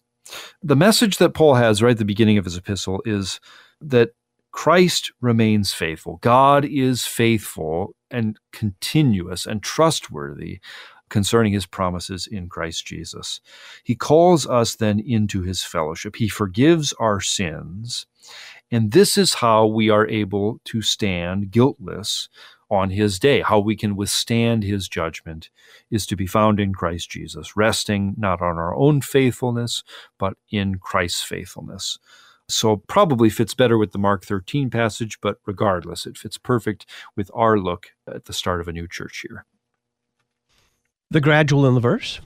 The 0.61 0.75
message 0.75 1.17
that 1.17 1.33
Paul 1.33 1.55
has 1.55 1.81
right 1.81 1.91
at 1.91 1.97
the 1.97 2.05
beginning 2.05 2.37
of 2.37 2.45
his 2.45 2.57
epistle 2.57 3.01
is 3.05 3.39
that 3.81 4.11
Christ 4.51 5.11
remains 5.19 5.73
faithful. 5.73 6.17
God 6.21 6.63
is 6.63 7.05
faithful 7.05 7.95
and 8.11 8.37
continuous 8.51 9.45
and 9.47 9.63
trustworthy 9.63 10.59
concerning 11.13 11.53
his 11.53 11.67
promises 11.67 12.25
in 12.25 12.49
Christ 12.49 12.87
Jesus. 12.87 13.39
He 13.83 13.93
calls 13.95 14.47
us 14.47 14.75
then 14.75 14.99
into 14.99 15.43
his 15.43 15.63
fellowship. 15.63 16.15
He 16.15 16.27
forgives 16.27 16.91
our 16.93 17.21
sins. 17.21 18.07
And 18.71 18.91
this 18.93 19.15
is 19.15 19.35
how 19.35 19.67
we 19.67 19.91
are 19.91 20.07
able 20.07 20.59
to 20.65 20.81
stand 20.81 21.51
guiltless 21.51 22.29
on 22.71 22.89
his 22.89 23.19
day. 23.19 23.41
How 23.41 23.59
we 23.59 23.75
can 23.75 23.95
withstand 23.95 24.63
his 24.63 24.89
judgment 24.89 25.51
is 25.91 26.07
to 26.07 26.15
be 26.15 26.25
found 26.25 26.59
in 26.59 26.73
Christ 26.73 27.11
Jesus, 27.11 27.55
resting 27.55 28.15
not 28.17 28.41
on 28.41 28.57
our 28.57 28.73
own 28.75 29.01
faithfulness, 29.01 29.83
but 30.17 30.33
in 30.49 30.79
Christ's 30.79 31.21
faithfulness. 31.21 31.99
So, 32.49 32.77
probably 32.87 33.29
fits 33.29 33.53
better 33.53 33.77
with 33.77 33.91
the 33.91 33.99
Mark 33.99 34.25
13 34.25 34.71
passage, 34.71 35.21
but 35.21 35.37
regardless, 35.45 36.07
it 36.07 36.17
fits 36.17 36.39
perfect 36.39 36.87
with 37.15 37.29
our 37.35 37.59
look 37.59 37.91
at 38.07 38.25
the 38.25 38.33
start 38.33 38.61
of 38.61 38.67
a 38.67 38.73
new 38.73 38.87
church 38.87 39.23
year. 39.29 39.45
The 41.13 41.21
gradual 41.21 41.67
in 41.67 41.75
the 41.75 41.79
verse? 41.79 42.19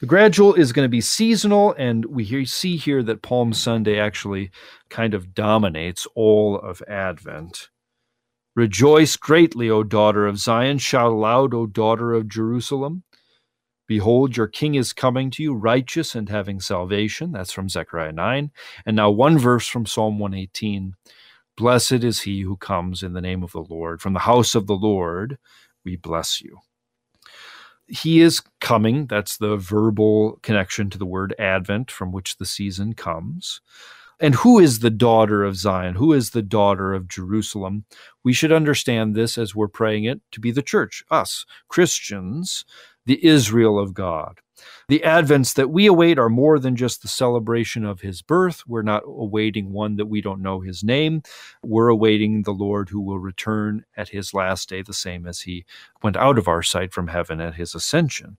The 0.00 0.06
gradual 0.06 0.52
is 0.52 0.72
going 0.72 0.84
to 0.84 0.90
be 0.90 1.00
seasonal, 1.00 1.74
and 1.78 2.04
we 2.06 2.44
see 2.44 2.76
here 2.76 3.04
that 3.04 3.22
Palm 3.22 3.52
Sunday 3.52 4.00
actually 4.00 4.50
kind 4.90 5.14
of 5.14 5.32
dominates 5.32 6.04
all 6.16 6.58
of 6.58 6.82
Advent. 6.88 7.68
Rejoice 8.56 9.14
greatly, 9.14 9.70
O 9.70 9.84
daughter 9.84 10.26
of 10.26 10.40
Zion. 10.40 10.78
Shout 10.78 11.12
aloud, 11.12 11.54
O 11.54 11.68
daughter 11.68 12.14
of 12.14 12.28
Jerusalem. 12.28 13.04
Behold, 13.86 14.36
your 14.36 14.48
king 14.48 14.74
is 14.74 14.92
coming 14.92 15.30
to 15.30 15.44
you, 15.44 15.54
righteous 15.54 16.16
and 16.16 16.28
having 16.28 16.58
salvation. 16.58 17.30
That's 17.30 17.52
from 17.52 17.68
Zechariah 17.68 18.10
9. 18.10 18.50
And 18.86 18.96
now, 18.96 19.08
one 19.12 19.38
verse 19.38 19.68
from 19.68 19.86
Psalm 19.86 20.18
118 20.18 20.96
Blessed 21.56 22.02
is 22.02 22.22
he 22.22 22.40
who 22.40 22.56
comes 22.56 23.04
in 23.04 23.12
the 23.12 23.20
name 23.20 23.44
of 23.44 23.52
the 23.52 23.62
Lord. 23.62 24.00
From 24.00 24.14
the 24.14 24.18
house 24.20 24.56
of 24.56 24.66
the 24.66 24.74
Lord, 24.74 25.38
we 25.84 25.94
bless 25.94 26.40
you 26.40 26.58
he 27.88 28.20
is 28.20 28.42
coming. 28.60 29.06
That's 29.06 29.36
the 29.36 29.56
verbal 29.56 30.38
connection 30.42 30.90
to 30.90 30.98
the 30.98 31.06
word 31.06 31.34
Advent, 31.38 31.90
from 31.90 32.12
which 32.12 32.36
the 32.36 32.46
season 32.46 32.94
comes. 32.94 33.60
And 34.20 34.34
who 34.34 34.58
is 34.58 34.80
the 34.80 34.90
daughter 34.90 35.44
of 35.44 35.56
Zion? 35.56 35.94
Who 35.94 36.12
is 36.12 36.30
the 36.30 36.42
daughter 36.42 36.92
of 36.92 37.08
Jerusalem? 37.08 37.84
We 38.24 38.32
should 38.32 38.52
understand 38.52 39.14
this 39.14 39.38
as 39.38 39.54
we're 39.54 39.68
praying 39.68 40.04
it 40.04 40.20
to 40.32 40.40
be 40.40 40.50
the 40.50 40.62
church, 40.62 41.04
us, 41.10 41.46
Christians, 41.68 42.64
the 43.06 43.24
Israel 43.24 43.78
of 43.78 43.94
God. 43.94 44.40
The 44.88 45.00
advents 45.04 45.54
that 45.54 45.70
we 45.70 45.86
await 45.86 46.18
are 46.18 46.28
more 46.28 46.58
than 46.58 46.76
just 46.76 47.02
the 47.02 47.08
celebration 47.08 47.84
of 47.84 48.00
his 48.00 48.22
birth. 48.22 48.64
We're 48.66 48.82
not 48.82 49.02
awaiting 49.06 49.72
one 49.72 49.96
that 49.96 50.06
we 50.06 50.20
don't 50.20 50.42
know 50.42 50.60
his 50.60 50.82
name. 50.82 51.22
We're 51.62 51.88
awaiting 51.88 52.42
the 52.42 52.52
Lord 52.52 52.88
who 52.88 53.00
will 53.00 53.18
return 53.18 53.84
at 53.96 54.08
his 54.08 54.32
last 54.32 54.68
day, 54.68 54.82
the 54.82 54.94
same 54.94 55.26
as 55.26 55.40
he 55.40 55.64
went 56.02 56.16
out 56.16 56.38
of 56.38 56.48
our 56.48 56.62
sight 56.62 56.92
from 56.92 57.08
heaven 57.08 57.40
at 57.40 57.54
his 57.54 57.74
ascension. 57.74 58.38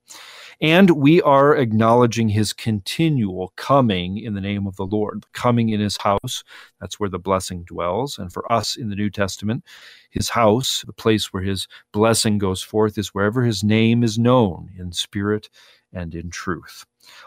And 0.62 0.92
we 0.92 1.22
are 1.22 1.56
acknowledging 1.56 2.30
his 2.30 2.52
continual 2.52 3.54
coming 3.56 4.18
in 4.18 4.34
the 4.34 4.42
name 4.42 4.68
of 4.68 4.76
the 4.76 4.86
Lord, 4.86 5.26
coming 5.32 5.70
in 5.70 5.80
his 5.80 5.98
house. 5.98 6.44
That's 6.82 7.00
where 7.00 7.10
the 7.10 7.20
blessing 7.20 7.64
dwells. 7.64 8.18
And 8.18 8.32
for 8.32 8.52
us 8.52 8.76
in 8.76 8.90
the 8.90 8.96
New 8.96 9.10
Testament, 9.10 9.64
his 10.10 10.30
house, 10.30 10.84
the 10.86 10.94
place 10.94 11.32
where 11.32 11.44
his 11.44 11.68
blessing 11.94 12.40
goes 12.40 12.62
forth, 12.62 12.98
is 12.98 13.14
wherever 13.14 13.44
his 13.44 13.64
name 13.64 14.04
is 14.04 14.20
known 14.20 14.72
in 14.78 14.92
spirit 14.92 15.50
and 15.94 16.16
in 16.16 16.30
truth. 16.30 16.86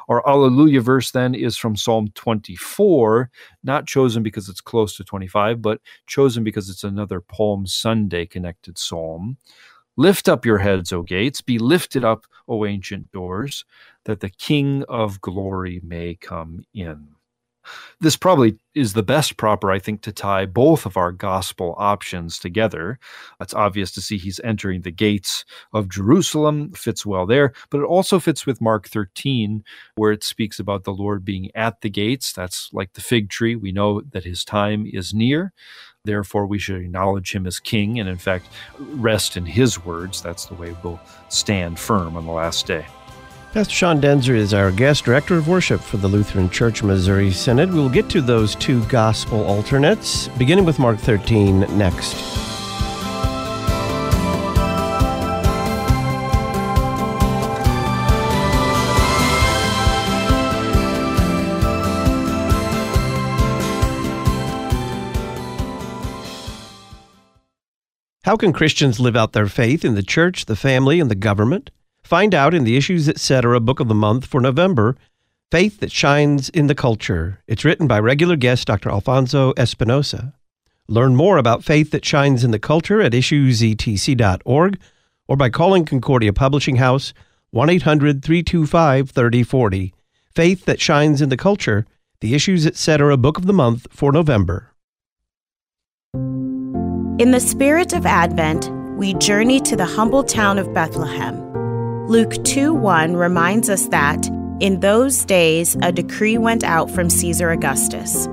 Our 0.08 0.26
Alleluia 0.28 0.80
verse 0.80 1.10
then 1.10 1.34
is 1.34 1.56
from 1.56 1.76
Psalm 1.76 2.08
24, 2.14 3.30
not 3.64 3.86
chosen 3.86 4.22
because 4.22 4.48
it's 4.48 4.60
close 4.60 4.96
to 4.96 5.04
25, 5.04 5.60
but 5.62 5.80
chosen 6.06 6.44
because 6.44 6.70
it's 6.70 6.84
another 6.84 7.20
Palm 7.20 7.66
Sunday 7.66 8.26
connected 8.26 8.78
psalm. 8.78 9.36
Lift 9.96 10.28
up 10.28 10.46
your 10.46 10.58
heads, 10.58 10.92
O 10.92 11.02
gates, 11.02 11.40
be 11.40 11.58
lifted 11.58 12.04
up, 12.04 12.26
O 12.48 12.64
ancient 12.64 13.10
doors, 13.12 13.64
that 14.04 14.20
the 14.20 14.30
King 14.30 14.84
of 14.88 15.20
glory 15.20 15.80
may 15.84 16.14
come 16.14 16.64
in. 16.72 17.08
This 18.00 18.16
probably 18.16 18.58
is 18.74 18.94
the 18.94 19.02
best 19.02 19.36
proper, 19.36 19.70
I 19.70 19.78
think, 19.78 20.02
to 20.02 20.12
tie 20.12 20.46
both 20.46 20.86
of 20.86 20.96
our 20.96 21.12
gospel 21.12 21.74
options 21.78 22.38
together. 22.38 22.98
It's 23.40 23.54
obvious 23.54 23.92
to 23.92 24.00
see 24.00 24.18
he's 24.18 24.40
entering 24.42 24.82
the 24.82 24.90
gates 24.90 25.44
of 25.72 25.88
Jerusalem, 25.88 26.72
fits 26.72 27.04
well 27.04 27.26
there, 27.26 27.52
but 27.70 27.80
it 27.80 27.84
also 27.84 28.18
fits 28.18 28.46
with 28.46 28.60
Mark 28.60 28.88
13, 28.88 29.62
where 29.94 30.12
it 30.12 30.24
speaks 30.24 30.58
about 30.58 30.84
the 30.84 30.92
Lord 30.92 31.24
being 31.24 31.50
at 31.54 31.80
the 31.80 31.90
gates. 31.90 32.32
That's 32.32 32.70
like 32.72 32.94
the 32.94 33.00
fig 33.00 33.30
tree. 33.30 33.56
We 33.56 33.72
know 33.72 34.00
that 34.00 34.24
his 34.24 34.44
time 34.44 34.86
is 34.90 35.14
near. 35.14 35.52
Therefore, 36.04 36.46
we 36.46 36.58
should 36.58 36.80
acknowledge 36.80 37.32
him 37.32 37.46
as 37.46 37.60
king 37.60 38.00
and, 38.00 38.08
in 38.08 38.18
fact, 38.18 38.48
rest 38.78 39.36
in 39.36 39.46
his 39.46 39.84
words. 39.84 40.20
That's 40.20 40.46
the 40.46 40.54
way 40.54 40.74
we'll 40.82 41.00
stand 41.28 41.78
firm 41.78 42.16
on 42.16 42.26
the 42.26 42.32
last 42.32 42.66
day. 42.66 42.86
Pastor 43.53 43.74
Sean 43.74 44.00
Daenzer 44.00 44.34
is 44.34 44.55
our 44.55 44.72
guest 44.72 45.05
director 45.05 45.36
of 45.36 45.46
worship 45.46 45.82
for 45.82 45.98
the 45.98 46.09
Lutheran 46.09 46.48
Church 46.48 46.82
Missouri 46.82 47.30
Synod. 47.30 47.70
We'll 47.70 47.90
get 47.90 48.09
to 48.09 48.22
those 48.22 48.55
two 48.55 48.82
gospel 48.86 49.44
alternates, 49.44 50.28
beginning 50.38 50.64
with 50.64 50.78
Mark 50.78 50.98
13 50.98 51.61
next. 51.76 52.14
How 68.24 68.38
can 68.38 68.55
Christians 68.55 68.98
live 68.98 69.14
out 69.14 69.34
their 69.34 69.46
faith 69.46 69.84
in 69.84 69.94
the 69.94 70.03
church, 70.03 70.46
the 70.46 70.57
family, 70.57 71.00
and 71.00 71.11
the 71.11 71.14
government? 71.14 71.70
Find 72.12 72.34
out 72.34 72.52
in 72.52 72.64
the 72.64 72.76
Issues 72.76 73.08
Etc. 73.08 73.58
Book 73.58 73.80
of 73.80 73.88
the 73.88 73.94
Month 73.94 74.26
for 74.26 74.38
November 74.38 74.96
Faith 75.50 75.80
That 75.80 75.90
Shines 75.90 76.50
in 76.50 76.66
the 76.66 76.74
Culture. 76.74 77.40
It's 77.46 77.64
written 77.64 77.86
by 77.86 78.00
regular 78.00 78.36
guest 78.36 78.66
Dr. 78.66 78.90
Alfonso 78.90 79.54
Espinosa. 79.56 80.34
Learn 80.88 81.16
more 81.16 81.38
about 81.38 81.64
faith 81.64 81.90
that 81.92 82.04
shines 82.04 82.44
in 82.44 82.50
the 82.50 82.58
culture 82.58 83.00
at 83.00 83.12
issuesetc.org 83.12 84.78
or 85.26 85.36
by 85.38 85.48
calling 85.48 85.86
Concordia 85.86 86.34
Publishing 86.34 86.76
House 86.76 87.14
1 87.52 87.70
800 87.70 88.22
325 88.22 89.10
3040. 89.10 89.94
Faith 90.34 90.66
That 90.66 90.82
Shines 90.82 91.22
in 91.22 91.30
the 91.30 91.38
Culture, 91.38 91.86
the 92.20 92.34
Issues 92.34 92.66
Etc. 92.66 93.16
Book 93.16 93.38
of 93.38 93.46
the 93.46 93.54
Month 93.54 93.86
for 93.90 94.12
November. 94.12 94.74
In 96.12 97.30
the 97.30 97.40
spirit 97.40 97.94
of 97.94 98.04
Advent, 98.04 98.70
we 98.98 99.14
journey 99.14 99.60
to 99.60 99.76
the 99.76 99.86
humble 99.86 100.22
town 100.22 100.58
of 100.58 100.74
Bethlehem. 100.74 101.41
Luke 102.12 102.44
2 102.44 102.74
1 102.74 103.16
reminds 103.16 103.70
us 103.70 103.88
that, 103.88 104.26
in 104.60 104.80
those 104.80 105.24
days, 105.24 105.78
a 105.80 105.90
decree 105.90 106.36
went 106.36 106.62
out 106.62 106.90
from 106.90 107.08
Caesar 107.08 107.50
Augustus. 107.50 108.28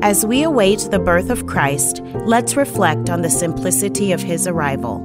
As 0.00 0.24
we 0.24 0.42
await 0.42 0.88
the 0.90 0.98
birth 0.98 1.28
of 1.28 1.46
Christ, 1.46 2.00
let's 2.24 2.56
reflect 2.56 3.10
on 3.10 3.20
the 3.20 3.28
simplicity 3.28 4.12
of 4.12 4.22
his 4.22 4.46
arrival. 4.46 4.96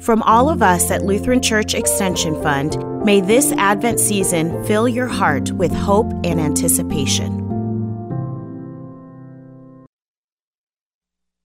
From 0.00 0.20
all 0.24 0.50
of 0.50 0.60
us 0.60 0.90
at 0.90 1.06
Lutheran 1.06 1.40
Church 1.40 1.72
Extension 1.72 2.34
Fund, 2.42 2.76
may 3.06 3.22
this 3.22 3.52
Advent 3.52 4.00
season 4.00 4.62
fill 4.64 4.86
your 4.86 5.08
heart 5.08 5.50
with 5.52 5.72
hope 5.72 6.12
and 6.24 6.38
anticipation. 6.38 7.32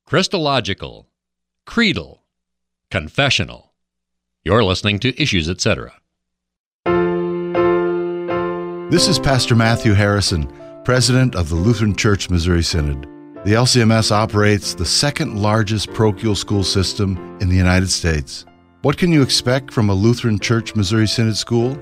Christological, 0.06 1.08
creedal, 1.66 2.26
confessional. 2.92 3.73
You're 4.46 4.66
listening 4.66 5.00
to 5.00 5.22
Issues, 5.22 5.50
etc. 5.50 5.94
This 8.92 9.08
is 9.08 9.18
Pastor 9.18 9.56
Matthew 9.56 9.94
Harrison, 9.94 10.52
President 10.84 11.34
of 11.34 11.48
the 11.48 11.56
Lutheran 11.56 11.96
Church 11.96 12.30
Missouri 12.30 12.62
Synod. 12.62 13.04
The 13.46 13.54
LCMS 13.54 14.12
operates 14.12 14.74
the 14.74 14.86
second 14.86 15.42
largest 15.42 15.94
parochial 15.94 16.36
school 16.36 16.66
system 16.66 17.38
in 17.40 17.48
the 17.48 17.56
United 17.56 17.90
States. 17.90 18.46
What 18.82 18.98
can 18.98 19.14
you 19.14 19.22
expect 19.22 19.72
from 19.72 19.90
a 19.90 19.94
Lutheran 19.94 20.40
Church 20.40 20.76
Missouri 20.76 21.08
Synod 21.08 21.38
school? 21.38 21.78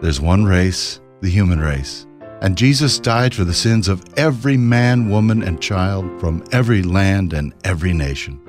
There's 0.00 0.20
one 0.20 0.44
race, 0.44 1.00
the 1.20 1.30
human 1.30 1.58
race. 1.58 2.06
And 2.42 2.56
Jesus 2.56 3.00
died 3.00 3.34
for 3.34 3.42
the 3.42 3.52
sins 3.52 3.88
of 3.88 4.04
every 4.16 4.56
man, 4.56 5.10
woman, 5.10 5.42
and 5.42 5.60
child 5.60 6.20
from 6.20 6.44
every 6.52 6.84
land 6.84 7.32
and 7.32 7.52
every 7.64 7.92
nation. 7.92 8.40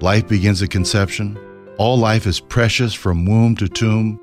Life 0.00 0.28
begins 0.28 0.60
at 0.62 0.68
conception. 0.68 1.38
All 1.78 1.96
life 1.96 2.26
is 2.26 2.40
precious 2.40 2.92
from 2.92 3.24
womb 3.24 3.54
to 3.54 3.68
tomb, 3.68 4.20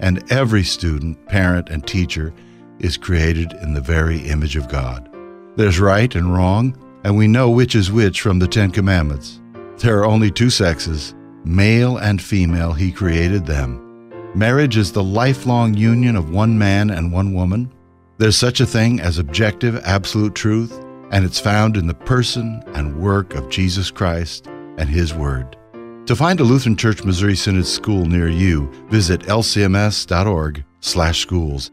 and 0.00 0.24
every 0.32 0.64
student, 0.64 1.22
parent, 1.26 1.68
and 1.68 1.86
teacher 1.86 2.32
is 2.78 2.96
created 2.96 3.52
in 3.62 3.74
the 3.74 3.80
very 3.82 4.20
image 4.20 4.56
of 4.56 4.70
God. 4.70 5.14
There's 5.56 5.78
right 5.78 6.14
and 6.14 6.32
wrong, 6.32 6.74
and 7.04 7.14
we 7.14 7.28
know 7.28 7.50
which 7.50 7.74
is 7.74 7.92
which 7.92 8.22
from 8.22 8.38
the 8.38 8.48
Ten 8.48 8.70
Commandments. 8.70 9.42
There 9.76 9.98
are 9.98 10.06
only 10.06 10.30
two 10.30 10.48
sexes, 10.48 11.14
male 11.44 11.98
and 11.98 12.22
female, 12.22 12.72
He 12.72 12.90
created 12.90 13.44
them. 13.44 14.10
Marriage 14.34 14.78
is 14.78 14.90
the 14.90 15.04
lifelong 15.04 15.74
union 15.74 16.16
of 16.16 16.30
one 16.30 16.56
man 16.58 16.88
and 16.88 17.12
one 17.12 17.34
woman. 17.34 17.70
There's 18.16 18.36
such 18.38 18.60
a 18.60 18.66
thing 18.66 19.00
as 19.00 19.18
objective, 19.18 19.78
absolute 19.84 20.34
truth, 20.34 20.72
and 21.10 21.22
it's 21.22 21.38
found 21.38 21.76
in 21.76 21.86
the 21.86 21.92
person 21.92 22.64
and 22.68 22.98
work 22.98 23.34
of 23.34 23.50
Jesus 23.50 23.90
Christ 23.90 24.46
and 24.78 24.88
His 24.88 25.12
Word. 25.12 25.58
To 26.06 26.14
find 26.14 26.38
a 26.38 26.44
Lutheran 26.44 26.76
Church 26.76 27.02
Missouri 27.02 27.34
Synod 27.34 27.64
school 27.64 28.04
near 28.04 28.28
you, 28.28 28.70
visit 28.90 29.22
lcms.org/schools. 29.22 31.70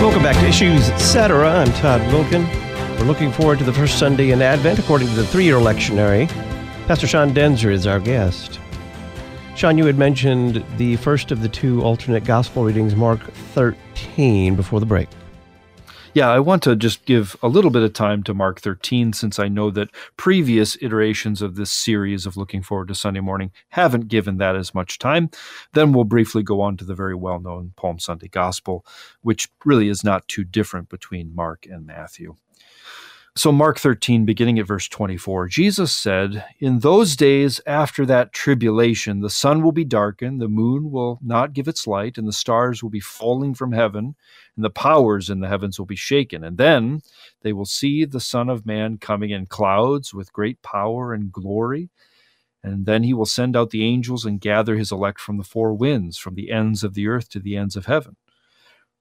Welcome 0.00 0.22
back 0.22 0.36
to 0.36 0.46
Issues 0.46 0.88
Etc. 0.90 1.50
I'm 1.50 1.72
Todd 1.72 2.00
Wilken. 2.12 2.46
We're 3.00 3.06
looking 3.06 3.32
forward 3.32 3.58
to 3.58 3.64
the 3.64 3.72
first 3.72 3.98
Sunday 3.98 4.30
in 4.30 4.40
Advent 4.40 4.78
according 4.78 5.08
to 5.08 5.14
the 5.14 5.26
three 5.26 5.42
year 5.42 5.56
lectionary. 5.56 6.28
Pastor 6.86 7.08
Sean 7.08 7.34
Daenzer 7.34 7.72
is 7.72 7.88
our 7.88 7.98
guest. 7.98 8.60
Sean, 9.56 9.78
you 9.78 9.86
had 9.86 9.96
mentioned 9.96 10.64
the 10.78 10.96
first 10.96 11.30
of 11.30 11.40
the 11.40 11.48
two 11.48 11.80
alternate 11.82 12.24
gospel 12.24 12.64
readings, 12.64 12.96
Mark 12.96 13.20
13, 13.54 14.56
before 14.56 14.80
the 14.80 14.86
break. 14.86 15.08
Yeah, 16.12 16.28
I 16.28 16.40
want 16.40 16.64
to 16.64 16.74
just 16.74 17.04
give 17.06 17.36
a 17.40 17.46
little 17.48 17.70
bit 17.70 17.84
of 17.84 17.92
time 17.92 18.24
to 18.24 18.34
Mark 18.34 18.60
13 18.60 19.12
since 19.12 19.38
I 19.38 19.46
know 19.46 19.70
that 19.70 19.90
previous 20.16 20.76
iterations 20.82 21.40
of 21.40 21.54
this 21.54 21.70
series 21.70 22.26
of 22.26 22.36
Looking 22.36 22.62
Forward 22.62 22.88
to 22.88 22.96
Sunday 22.96 23.20
Morning 23.20 23.52
haven't 23.68 24.08
given 24.08 24.38
that 24.38 24.56
as 24.56 24.74
much 24.74 24.98
time. 24.98 25.30
Then 25.72 25.92
we'll 25.92 26.04
briefly 26.04 26.42
go 26.42 26.60
on 26.60 26.76
to 26.78 26.84
the 26.84 26.94
very 26.94 27.14
well 27.14 27.38
known 27.38 27.74
Palm 27.76 28.00
Sunday 28.00 28.28
Gospel, 28.28 28.84
which 29.22 29.48
really 29.64 29.88
is 29.88 30.02
not 30.02 30.26
too 30.26 30.42
different 30.42 30.88
between 30.88 31.34
Mark 31.34 31.64
and 31.64 31.86
Matthew. 31.86 32.34
So, 33.36 33.50
Mark 33.50 33.80
13, 33.80 34.24
beginning 34.24 34.60
at 34.60 34.66
verse 34.68 34.86
24, 34.86 35.48
Jesus 35.48 35.90
said, 35.90 36.44
In 36.60 36.78
those 36.78 37.16
days 37.16 37.60
after 37.66 38.06
that 38.06 38.32
tribulation, 38.32 39.22
the 39.22 39.28
sun 39.28 39.60
will 39.60 39.72
be 39.72 39.84
darkened, 39.84 40.40
the 40.40 40.46
moon 40.46 40.92
will 40.92 41.18
not 41.20 41.52
give 41.52 41.66
its 41.66 41.84
light, 41.84 42.16
and 42.16 42.28
the 42.28 42.32
stars 42.32 42.80
will 42.80 42.90
be 42.90 43.00
falling 43.00 43.52
from 43.52 43.72
heaven, 43.72 44.14
and 44.54 44.64
the 44.64 44.70
powers 44.70 45.30
in 45.30 45.40
the 45.40 45.48
heavens 45.48 45.80
will 45.80 45.86
be 45.86 45.96
shaken. 45.96 46.44
And 46.44 46.58
then 46.58 47.02
they 47.42 47.52
will 47.52 47.64
see 47.64 48.04
the 48.04 48.20
Son 48.20 48.48
of 48.48 48.66
Man 48.66 48.98
coming 48.98 49.30
in 49.30 49.46
clouds 49.46 50.14
with 50.14 50.32
great 50.32 50.62
power 50.62 51.12
and 51.12 51.32
glory. 51.32 51.90
And 52.62 52.86
then 52.86 53.02
he 53.02 53.14
will 53.14 53.26
send 53.26 53.56
out 53.56 53.70
the 53.70 53.84
angels 53.84 54.24
and 54.24 54.40
gather 54.40 54.76
his 54.76 54.92
elect 54.92 55.20
from 55.20 55.38
the 55.38 55.44
four 55.44 55.74
winds, 55.74 56.18
from 56.18 56.36
the 56.36 56.52
ends 56.52 56.84
of 56.84 56.94
the 56.94 57.08
earth 57.08 57.30
to 57.30 57.40
the 57.40 57.56
ends 57.56 57.74
of 57.74 57.86
heaven. 57.86 58.14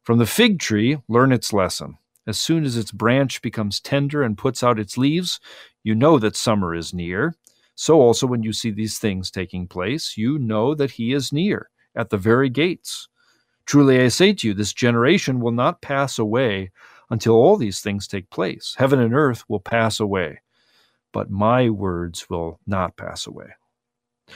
From 0.01 0.17
the 0.17 0.25
fig 0.25 0.57
tree, 0.57 0.97
learn 1.07 1.31
its 1.31 1.53
lesson. 1.53 1.99
As 2.25 2.39
soon 2.39 2.63
as 2.63 2.77
its 2.77 2.91
branch 2.91 3.41
becomes 3.41 3.79
tender 3.79 4.23
and 4.23 4.37
puts 4.37 4.63
out 4.63 4.79
its 4.79 4.97
leaves, 4.97 5.39
you 5.83 5.93
know 5.93 6.19
that 6.19 6.35
summer 6.35 6.73
is 6.73 6.93
near. 6.93 7.35
So 7.75 7.99
also, 7.99 8.27
when 8.27 8.43
you 8.43 8.53
see 8.53 8.71
these 8.71 8.99
things 8.99 9.29
taking 9.31 9.67
place, 9.67 10.15
you 10.15 10.39
know 10.39 10.75
that 10.75 10.91
he 10.91 11.11
is 11.11 11.33
near, 11.33 11.69
at 11.95 12.09
the 12.09 12.17
very 12.17 12.49
gates. 12.49 13.09
Truly 13.65 14.01
I 14.01 14.07
say 14.09 14.33
to 14.33 14.47
you, 14.47 14.53
this 14.53 14.73
generation 14.73 15.39
will 15.39 15.51
not 15.51 15.81
pass 15.81 16.19
away 16.19 16.71
until 17.09 17.33
all 17.33 17.57
these 17.57 17.81
things 17.81 18.07
take 18.07 18.29
place. 18.29 18.75
Heaven 18.77 18.99
and 18.99 19.13
earth 19.13 19.43
will 19.47 19.59
pass 19.59 19.99
away, 19.99 20.41
but 21.11 21.29
my 21.29 21.69
words 21.69 22.29
will 22.29 22.59
not 22.65 22.95
pass 22.95 23.27
away. 23.27 23.53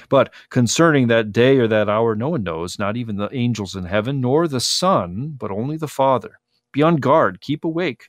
But 0.09 0.33
concerning 0.49 1.07
that 1.07 1.31
day 1.31 1.57
or 1.57 1.67
that 1.67 1.89
hour, 1.89 2.15
no 2.15 2.29
one 2.29 2.43
knows, 2.43 2.77
not 2.77 2.97
even 2.97 3.15
the 3.15 3.33
angels 3.33 3.75
in 3.75 3.85
heaven, 3.85 4.19
nor 4.19 4.47
the 4.47 4.59
Son, 4.59 5.35
but 5.37 5.51
only 5.51 5.77
the 5.77 5.87
Father. 5.87 6.39
Be 6.77 6.83
on 6.83 6.97
guard, 6.97 7.41
keep 7.41 7.65
awake, 7.65 8.07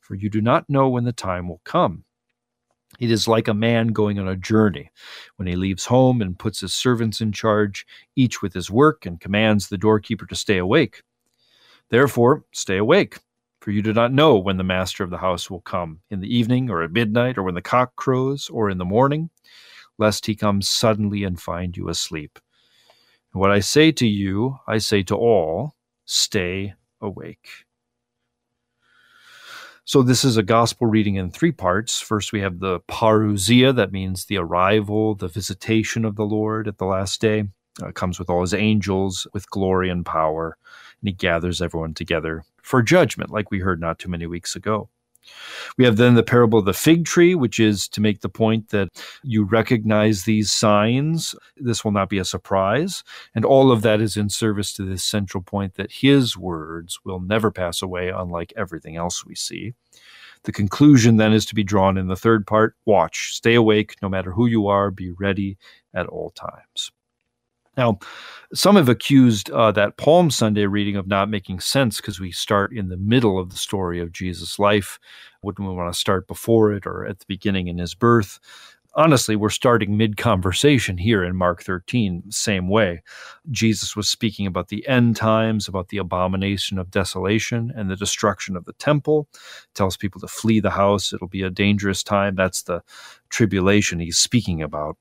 for 0.00 0.16
you 0.16 0.28
do 0.28 0.40
not 0.40 0.68
know 0.68 0.88
when 0.88 1.04
the 1.04 1.12
time 1.12 1.48
will 1.48 1.60
come. 1.62 2.02
It 2.98 3.12
is 3.12 3.28
like 3.28 3.46
a 3.46 3.54
man 3.54 3.92
going 3.92 4.18
on 4.18 4.26
a 4.26 4.34
journey 4.34 4.90
when 5.36 5.46
he 5.46 5.54
leaves 5.54 5.84
home 5.86 6.20
and 6.20 6.36
puts 6.36 6.58
his 6.58 6.74
servants 6.74 7.20
in 7.20 7.30
charge, 7.30 7.86
each 8.16 8.42
with 8.42 8.54
his 8.54 8.72
work, 8.72 9.06
and 9.06 9.20
commands 9.20 9.68
the 9.68 9.78
doorkeeper 9.78 10.26
to 10.26 10.34
stay 10.34 10.58
awake. 10.58 11.04
Therefore, 11.90 12.42
stay 12.50 12.78
awake, 12.78 13.18
For 13.60 13.70
you 13.70 13.82
do 13.82 13.92
not 13.92 14.12
know 14.12 14.36
when 14.36 14.56
the 14.56 14.64
master 14.64 15.04
of 15.04 15.10
the 15.10 15.18
house 15.18 15.48
will 15.48 15.60
come, 15.60 16.00
in 16.10 16.18
the 16.18 16.36
evening, 16.36 16.70
or 16.70 16.82
at 16.82 16.90
midnight, 16.90 17.38
or 17.38 17.44
when 17.44 17.54
the 17.54 17.62
cock 17.62 17.94
crows, 17.94 18.48
or 18.48 18.68
in 18.68 18.78
the 18.78 18.84
morning, 18.84 19.30
lest 19.96 20.26
he 20.26 20.34
come 20.34 20.60
suddenly 20.60 21.22
and 21.22 21.40
find 21.40 21.76
you 21.76 21.88
asleep. 21.88 22.40
And 23.32 23.40
what 23.40 23.52
I 23.52 23.60
say 23.60 23.92
to 23.92 24.08
you, 24.08 24.58
I 24.66 24.78
say 24.78 25.04
to 25.04 25.14
all 25.14 25.76
stay 26.04 26.74
awake. 27.00 27.67
So, 29.88 30.02
this 30.02 30.22
is 30.22 30.36
a 30.36 30.42
gospel 30.42 30.86
reading 30.86 31.14
in 31.14 31.30
three 31.30 31.50
parts. 31.50 31.98
First, 31.98 32.30
we 32.30 32.40
have 32.40 32.58
the 32.58 32.80
parousia, 32.80 33.74
that 33.74 33.90
means 33.90 34.26
the 34.26 34.36
arrival, 34.36 35.14
the 35.14 35.28
visitation 35.28 36.04
of 36.04 36.14
the 36.14 36.26
Lord 36.26 36.68
at 36.68 36.76
the 36.76 36.84
last 36.84 37.22
day. 37.22 37.44
Uh, 37.82 37.90
comes 37.92 38.18
with 38.18 38.28
all 38.28 38.42
his 38.42 38.52
angels, 38.52 39.26
with 39.32 39.48
glory 39.48 39.88
and 39.88 40.04
power, 40.04 40.58
and 41.00 41.08
he 41.08 41.14
gathers 41.14 41.62
everyone 41.62 41.94
together 41.94 42.44
for 42.62 42.82
judgment, 42.82 43.30
like 43.30 43.50
we 43.50 43.60
heard 43.60 43.80
not 43.80 43.98
too 43.98 44.10
many 44.10 44.26
weeks 44.26 44.54
ago. 44.54 44.90
We 45.76 45.84
have 45.84 45.96
then 45.96 46.14
the 46.14 46.22
parable 46.22 46.58
of 46.58 46.64
the 46.64 46.72
fig 46.72 47.04
tree, 47.04 47.34
which 47.34 47.60
is 47.60 47.88
to 47.88 48.00
make 48.00 48.20
the 48.20 48.28
point 48.28 48.70
that 48.70 48.88
you 49.22 49.44
recognize 49.44 50.24
these 50.24 50.52
signs. 50.52 51.34
This 51.56 51.84
will 51.84 51.92
not 51.92 52.08
be 52.08 52.18
a 52.18 52.24
surprise. 52.24 53.04
And 53.34 53.44
all 53.44 53.70
of 53.70 53.82
that 53.82 54.00
is 54.00 54.16
in 54.16 54.28
service 54.28 54.72
to 54.74 54.84
this 54.84 55.04
central 55.04 55.42
point 55.42 55.74
that 55.74 55.92
his 55.92 56.36
words 56.36 56.98
will 57.04 57.20
never 57.20 57.50
pass 57.50 57.82
away, 57.82 58.08
unlike 58.08 58.52
everything 58.56 58.96
else 58.96 59.24
we 59.24 59.34
see. 59.34 59.74
The 60.44 60.52
conclusion 60.52 61.16
then 61.16 61.32
is 61.32 61.46
to 61.46 61.54
be 61.54 61.64
drawn 61.64 61.98
in 61.98 62.06
the 62.06 62.16
third 62.16 62.46
part 62.46 62.76
watch, 62.86 63.34
stay 63.34 63.54
awake, 63.54 63.96
no 64.02 64.08
matter 64.08 64.32
who 64.32 64.46
you 64.46 64.68
are, 64.68 64.90
be 64.90 65.10
ready 65.10 65.58
at 65.94 66.06
all 66.06 66.30
times. 66.30 66.92
Now, 67.78 68.00
some 68.52 68.74
have 68.74 68.88
accused 68.88 69.50
uh, 69.52 69.70
that 69.72 69.96
Palm 69.96 70.30
Sunday 70.32 70.66
reading 70.66 70.96
of 70.96 71.06
not 71.06 71.30
making 71.30 71.60
sense 71.60 71.98
because 71.98 72.18
we 72.18 72.32
start 72.32 72.72
in 72.72 72.88
the 72.88 72.96
middle 72.96 73.38
of 73.38 73.50
the 73.50 73.56
story 73.56 74.00
of 74.00 74.10
Jesus' 74.10 74.58
life. 74.58 74.98
Wouldn't 75.42 75.66
we 75.66 75.72
want 75.72 75.92
to 75.92 75.98
start 75.98 76.26
before 76.26 76.72
it 76.72 76.86
or 76.86 77.06
at 77.06 77.20
the 77.20 77.24
beginning 77.28 77.68
in 77.68 77.78
his 77.78 77.94
birth? 77.94 78.40
Honestly, 78.94 79.36
we're 79.36 79.48
starting 79.48 79.96
mid 79.96 80.16
conversation 80.16 80.98
here 80.98 81.22
in 81.22 81.36
Mark 81.36 81.62
13, 81.62 82.24
same 82.30 82.68
way. 82.68 83.00
Jesus 83.52 83.94
was 83.94 84.08
speaking 84.08 84.44
about 84.46 84.68
the 84.68 84.84
end 84.88 85.14
times, 85.14 85.68
about 85.68 85.90
the 85.90 85.98
abomination 85.98 86.80
of 86.80 86.90
desolation 86.90 87.72
and 87.76 87.88
the 87.88 87.96
destruction 87.96 88.56
of 88.56 88.64
the 88.64 88.72
temple. 88.72 89.28
Tells 89.76 89.96
people 89.96 90.20
to 90.20 90.26
flee 90.26 90.58
the 90.58 90.70
house. 90.70 91.12
It'll 91.12 91.28
be 91.28 91.42
a 91.42 91.50
dangerous 91.50 92.02
time. 92.02 92.34
That's 92.34 92.62
the 92.62 92.82
tribulation 93.28 94.00
he's 94.00 94.18
speaking 94.18 94.62
about. 94.62 94.96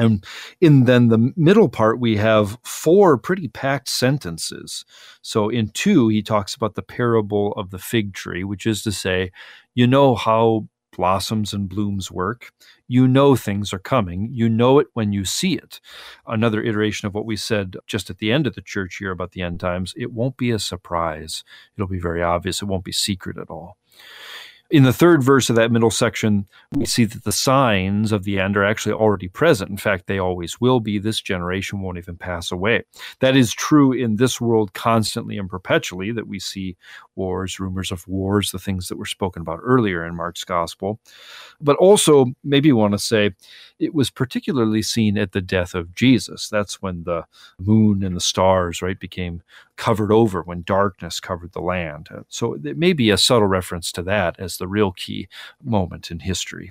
And 0.00 0.24
in 0.60 0.84
then 0.84 1.08
the 1.08 1.32
middle 1.36 1.68
part, 1.68 2.00
we 2.00 2.16
have 2.16 2.58
four 2.64 3.18
pretty 3.18 3.48
packed 3.48 3.88
sentences. 3.88 4.84
So 5.20 5.50
in 5.50 5.68
two, 5.68 6.08
he 6.08 6.22
talks 6.22 6.54
about 6.54 6.74
the 6.74 6.82
parable 6.82 7.52
of 7.52 7.70
the 7.70 7.78
fig 7.78 8.14
tree, 8.14 8.42
which 8.42 8.66
is 8.66 8.82
to 8.84 8.92
say, 8.92 9.30
you 9.74 9.86
know 9.86 10.14
how 10.14 10.68
blossoms 10.96 11.52
and 11.52 11.68
blooms 11.68 12.10
work. 12.10 12.50
You 12.88 13.06
know 13.06 13.36
things 13.36 13.72
are 13.72 13.78
coming. 13.78 14.30
You 14.32 14.48
know 14.48 14.78
it 14.78 14.88
when 14.94 15.12
you 15.12 15.24
see 15.24 15.54
it. 15.54 15.80
Another 16.26 16.62
iteration 16.62 17.06
of 17.06 17.14
what 17.14 17.26
we 17.26 17.36
said 17.36 17.76
just 17.86 18.10
at 18.10 18.18
the 18.18 18.32
end 18.32 18.46
of 18.46 18.54
the 18.54 18.62
church 18.62 19.00
year 19.00 19.10
about 19.10 19.32
the 19.32 19.42
end 19.42 19.60
times. 19.60 19.94
It 19.96 20.12
won't 20.12 20.36
be 20.36 20.50
a 20.50 20.58
surprise. 20.58 21.44
It'll 21.76 21.88
be 21.88 22.00
very 22.00 22.22
obvious. 22.22 22.62
It 22.62 22.66
won't 22.66 22.84
be 22.84 22.92
secret 22.92 23.36
at 23.38 23.50
all. 23.50 23.76
In 24.70 24.84
the 24.84 24.92
third 24.92 25.20
verse 25.20 25.50
of 25.50 25.56
that 25.56 25.72
middle 25.72 25.90
section, 25.90 26.46
we 26.76 26.86
see 26.86 27.04
that 27.04 27.24
the 27.24 27.32
signs 27.32 28.12
of 28.12 28.22
the 28.22 28.38
end 28.38 28.56
are 28.56 28.64
actually 28.64 28.92
already 28.92 29.26
present. 29.26 29.68
In 29.68 29.76
fact, 29.76 30.06
they 30.06 30.20
always 30.20 30.60
will 30.60 30.78
be. 30.78 30.98
This 31.00 31.20
generation 31.20 31.80
won't 31.80 31.98
even 31.98 32.16
pass 32.16 32.52
away. 32.52 32.84
That 33.18 33.34
is 33.34 33.52
true 33.52 33.92
in 33.92 34.14
this 34.14 34.40
world 34.40 34.72
constantly 34.72 35.38
and 35.38 35.50
perpetually, 35.50 36.12
that 36.12 36.28
we 36.28 36.38
see 36.38 36.76
wars, 37.16 37.58
rumors 37.58 37.90
of 37.90 38.06
wars, 38.06 38.52
the 38.52 38.60
things 38.60 38.86
that 38.88 38.96
were 38.96 39.06
spoken 39.06 39.42
about 39.42 39.58
earlier 39.60 40.06
in 40.06 40.14
Mark's 40.14 40.44
gospel. 40.44 41.00
But 41.60 41.76
also, 41.76 42.26
maybe 42.44 42.70
want 42.70 42.92
to 42.92 42.98
say, 42.98 43.32
it 43.80 43.92
was 43.92 44.08
particularly 44.08 44.82
seen 44.82 45.18
at 45.18 45.32
the 45.32 45.40
death 45.40 45.74
of 45.74 45.96
Jesus. 45.96 46.48
That's 46.48 46.80
when 46.80 47.02
the 47.02 47.24
moon 47.58 48.04
and 48.04 48.14
the 48.14 48.20
stars, 48.20 48.82
right, 48.82 49.00
became 49.00 49.42
covered 49.76 50.12
over, 50.12 50.42
when 50.42 50.62
darkness 50.62 51.18
covered 51.18 51.52
the 51.52 51.60
land. 51.60 52.08
So 52.28 52.54
it 52.62 52.76
may 52.76 52.92
be 52.92 53.10
a 53.10 53.16
subtle 53.16 53.48
reference 53.48 53.90
to 53.92 54.02
that 54.02 54.38
as 54.38 54.58
the 54.60 54.68
real 54.68 54.92
key 54.92 55.28
moment 55.60 56.12
in 56.12 56.20
history. 56.20 56.70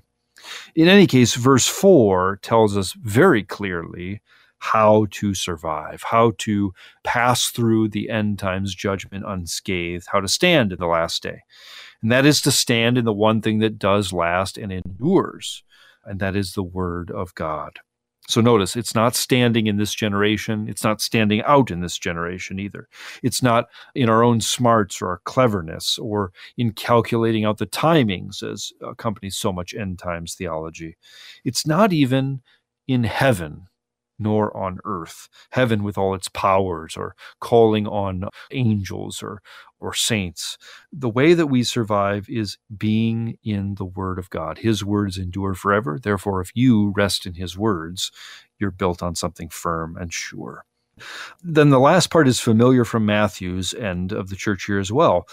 In 0.74 0.88
any 0.88 1.06
case, 1.06 1.36
verse 1.36 1.68
4 1.68 2.40
tells 2.42 2.78
us 2.78 2.94
very 2.94 3.44
clearly 3.44 4.22
how 4.60 5.08
to 5.12 5.34
survive, 5.34 6.04
how 6.04 6.32
to 6.38 6.74
pass 7.04 7.48
through 7.48 7.90
the 7.90 8.10
end 8.10 8.40
times 8.40 8.74
judgment 8.74 9.26
unscathed, 9.28 10.08
how 10.12 10.22
to 10.22 10.28
stand 10.30 10.72
in 10.72 10.80
the 10.80 10.88
last 10.88 11.22
day. 11.22 11.42
And 12.02 12.10
that 12.12 12.26
is 12.26 12.42
to 12.44 12.52
stand 12.52 12.98
in 12.98 13.04
the 13.04 13.14
one 13.14 13.42
thing 13.42 13.60
that 13.60 13.78
does 13.78 14.14
last 14.14 14.58
and 14.58 14.72
endures 14.72 15.64
and 16.10 16.20
that 16.20 16.36
is 16.36 16.54
the 16.54 16.64
Word 16.64 17.12
of 17.12 17.36
God. 17.36 17.80
So 18.30 18.42
notice, 18.42 18.76
it's 18.76 18.94
not 18.94 19.16
standing 19.16 19.66
in 19.66 19.78
this 19.78 19.92
generation. 19.92 20.70
It's 20.70 20.84
not 20.84 21.02
standing 21.02 21.42
out 21.42 21.72
in 21.72 21.82
this 21.82 21.98
generation 21.98 22.60
either. 22.60 22.88
It's 23.24 23.42
not 23.42 23.70
in 23.96 24.08
our 24.08 24.24
own 24.24 24.40
smarts 24.40 25.02
or 25.02 25.08
our 25.08 25.22
cleverness 25.26 25.98
or 25.98 26.32
in 26.56 26.74
calculating 26.74 27.44
out 27.44 27.58
the 27.58 27.66
timings 27.66 28.44
as 28.44 28.72
accompanies 28.82 29.36
so 29.36 29.52
much 29.52 29.74
end 29.74 29.98
times 29.98 30.36
theology. 30.36 30.96
It's 31.44 31.66
not 31.66 31.92
even 31.92 32.42
in 32.88 33.04
heaven 33.04 33.68
nor 34.20 34.56
on 34.56 34.80
earth. 34.86 35.30
Heaven 35.52 35.84
with 35.84 35.98
all 35.98 36.14
its 36.14 36.28
powers, 36.28 36.96
or 36.98 37.16
calling 37.40 37.88
on 37.88 38.26
angels 38.52 39.24
or, 39.24 39.42
or 39.80 39.94
saints. 39.94 40.58
The 40.92 41.10
way 41.10 41.34
that 41.34 41.48
we 41.48 41.64
survive 41.64 42.28
is 42.30 42.58
being 42.76 43.38
in 43.44 43.76
the 43.76 43.86
Word 43.86 44.20
of 44.20 44.30
God. 44.30 44.60
His 44.60 44.84
words 44.84 45.18
endure 45.18 45.54
forever. 45.54 45.98
Therefore, 46.02 46.42
if 46.42 46.52
you 46.54 46.94
rest 46.96 47.26
in 47.26 47.36
His 47.36 47.58
words, 47.58 48.12
you're 48.60 48.72
built 48.72 49.02
on 49.02 49.16
something 49.16 49.50
firm 49.50 49.98
and 49.98 50.14
sure. 50.14 50.66
Then 51.42 51.70
the 51.70 51.80
last 51.80 52.10
part 52.10 52.28
is 52.28 52.40
familiar 52.40 52.84
from 52.84 53.06
Matthew's 53.06 53.74
end 53.74 54.12
of 54.12 54.30
the 54.30 54.36
church 54.36 54.68
year 54.68 54.80
as 54.80 54.92
well. 54.92 55.28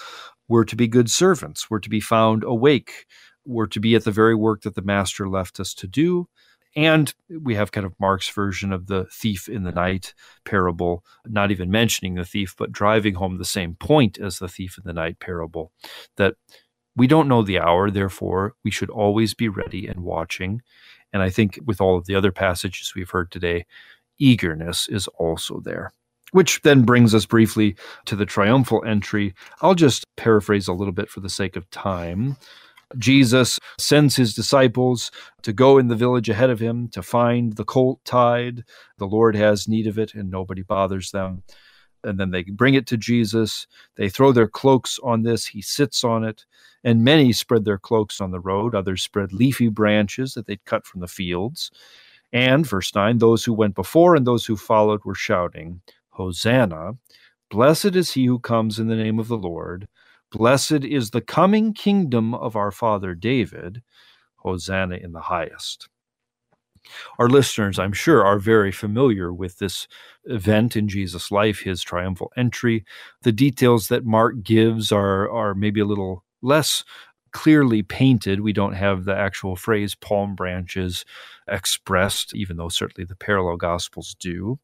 We're 0.49 0.65
to 0.65 0.77
be 0.77 0.87
good 0.87 1.11
servants. 1.11 1.69
We're 1.69 1.81
to 1.81 1.91
be 1.91 2.01
found 2.01 2.45
awake. 2.45 3.07
We're 3.45 3.67
to 3.67 3.81
be 3.81 3.95
at 3.95 4.05
the 4.05 4.13
very 4.13 4.35
work 4.35 4.63
that 4.63 4.75
the 4.75 4.83
Master 4.83 5.29
left 5.29 5.59
us 5.61 5.75
to 5.75 5.87
do. 5.87 6.29
And 6.77 7.13
we 7.31 7.55
have 7.55 7.73
kind 7.73 7.87
of 7.87 7.99
Mark's 7.99 8.29
version 8.29 8.71
of 8.71 8.87
the 8.87 9.07
thief 9.11 9.49
in 9.49 9.65
the 9.65 9.73
night 9.73 10.13
parable, 10.45 11.03
not 11.25 11.51
even 11.51 11.71
mentioning 11.71 12.15
the 12.15 12.25
thief, 12.25 12.55
but 12.57 12.71
driving 12.71 13.15
home 13.15 13.39
the 13.39 13.47
same 13.47 13.75
point 13.77 14.19
as 14.19 14.39
the 14.39 14.49
thief 14.49 14.77
in 14.77 14.85
the 14.85 14.93
night 14.93 15.19
parable 15.19 15.73
that 16.19 16.35
we 16.95 17.07
don't 17.07 17.29
know 17.29 17.43
the 17.43 17.59
hour, 17.59 17.91
therefore, 17.91 18.55
we 18.63 18.71
should 18.71 18.91
always 18.91 19.33
be 19.33 19.49
ready 19.49 19.87
and 19.87 20.01
watching. 20.01 20.63
And 21.13 21.23
I 21.23 21.31
think 21.31 21.59
with 21.65 21.81
all 21.81 21.97
of 21.97 22.07
the 22.07 22.15
other 22.15 22.33
passages 22.33 22.95
we've 22.95 23.11
heard 23.11 23.31
today, 23.31 23.65
eagerness 24.19 24.89
is 24.89 25.09
also 25.19 25.61
there. 25.61 25.93
Which 26.33 26.61
then 26.63 26.83
brings 26.83 27.15
us 27.15 27.25
briefly 27.25 27.77
to 28.07 28.17
the 28.17 28.27
triumphal 28.27 28.85
entry. 28.85 29.35
I'll 29.63 29.75
just 29.75 30.05
paraphrase 30.17 30.69
a 30.69 30.73
little 30.73 30.93
bit 30.93 31.09
for 31.09 31.21
the 31.21 31.29
sake 31.31 31.57
of 31.57 31.71
time. 31.71 32.37
Jesus 32.99 33.59
sends 33.79 34.17
his 34.17 34.35
disciples 34.35 35.11
to 35.43 35.53
go 35.53 35.79
in 35.79 35.89
the 35.89 35.97
village 35.97 36.29
ahead 36.29 36.51
of 36.51 36.61
him 36.61 36.89
to 36.89 37.03
find 37.03 37.55
the 37.55 37.65
colt 37.65 38.01
tied. 38.05 38.65
The 38.99 39.07
Lord 39.07 39.35
has 39.35 39.69
need 39.69 39.87
of 39.87 39.99
it, 39.99 40.15
and 40.15 40.31
nobody 40.31 40.63
bothers 40.63 41.11
them. 41.11 41.43
And 42.05 42.21
then 42.21 42.31
they 42.31 42.45
bring 42.45 42.75
it 42.75 42.87
to 42.89 42.97
Jesus. 42.97 43.67
They 43.97 44.09
throw 44.09 44.31
their 44.31 44.47
cloaks 44.47 45.01
on 45.03 45.23
this. 45.23 45.47
He 45.47 45.61
sits 45.61 46.05
on 46.05 46.25
it. 46.25 46.45
And 46.85 47.03
many 47.03 47.33
spread 47.33 47.65
their 47.65 47.79
cloaks 47.79 48.21
on 48.21 48.31
the 48.31 48.39
road. 48.39 48.75
Others 48.75 49.03
spread 49.03 49.33
leafy 49.33 49.69
branches 49.69 50.35
that 50.35 50.47
they'd 50.47 50.65
cut 50.65 50.87
from 50.87 51.01
the 51.01 51.09
fields. 51.09 51.73
And, 52.33 52.67
verse 52.67 52.95
9, 52.95 53.19
those 53.19 53.45
who 53.45 53.53
went 53.53 53.75
before 53.75 54.15
and 54.15 54.27
those 54.27 54.47
who 54.47 54.57
followed 54.57 55.05
were 55.05 55.15
shouting, 55.15 55.81
Hosanna! 56.11 56.93
Blessed 57.51 57.97
is 57.97 58.13
he 58.13 58.27
who 58.27 58.39
comes 58.39 58.79
in 58.79 58.89
the 58.89 58.97
name 58.97 59.19
of 59.19 59.29
the 59.29 59.37
Lord. 59.37 59.89
Blessed 60.33 60.85
is 60.85 61.11
the 61.11 61.21
coming 61.21 61.73
kingdom 61.73 62.35
of 62.35 62.57
our 62.57 62.71
father 62.71 63.15
David. 63.15 63.83
Hosanna 64.37 64.97
in 64.97 65.13
the 65.13 65.23
highest. 65.23 65.89
Our 67.19 67.29
listeners, 67.29 67.79
I'm 67.79 67.93
sure, 67.93 68.25
are 68.25 68.39
very 68.39 68.71
familiar 68.71 69.33
with 69.33 69.59
this 69.59 69.89
event 70.25 70.77
in 70.77 70.89
Jesus' 70.89 71.33
life, 71.33 71.61
his 71.61 71.83
triumphal 71.83 72.31
entry. 72.37 72.85
The 73.23 73.33
details 73.33 73.89
that 73.89 74.05
Mark 74.05 74.43
gives 74.43 74.93
are, 74.93 75.29
are 75.31 75.55
maybe 75.55 75.81
a 75.81 75.85
little 75.85 76.25
less 76.43 76.85
clearly 77.33 77.83
painted. 77.83 78.41
We 78.41 78.53
don't 78.53 78.75
have 78.75 79.05
the 79.05 79.17
actual 79.17 79.57
phrase 79.57 79.95
palm 79.95 80.35
branches 80.35 81.05
expressed, 81.49 82.35
even 82.35 82.57
though 82.57 82.69
certainly 82.69 83.05
the 83.05 83.17
parallel 83.17 83.57
gospels 83.57 84.15
do. 84.19 84.59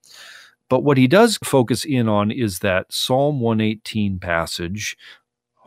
But 0.69 0.85
what 0.85 0.97
he 0.97 1.07
does 1.07 1.39
focus 1.45 1.85
in 1.85 2.09
on 2.09 2.31
is 2.31 2.61
that 2.61 2.91
Psalm 2.91 3.41
118 3.41 4.19
passage 4.21 4.97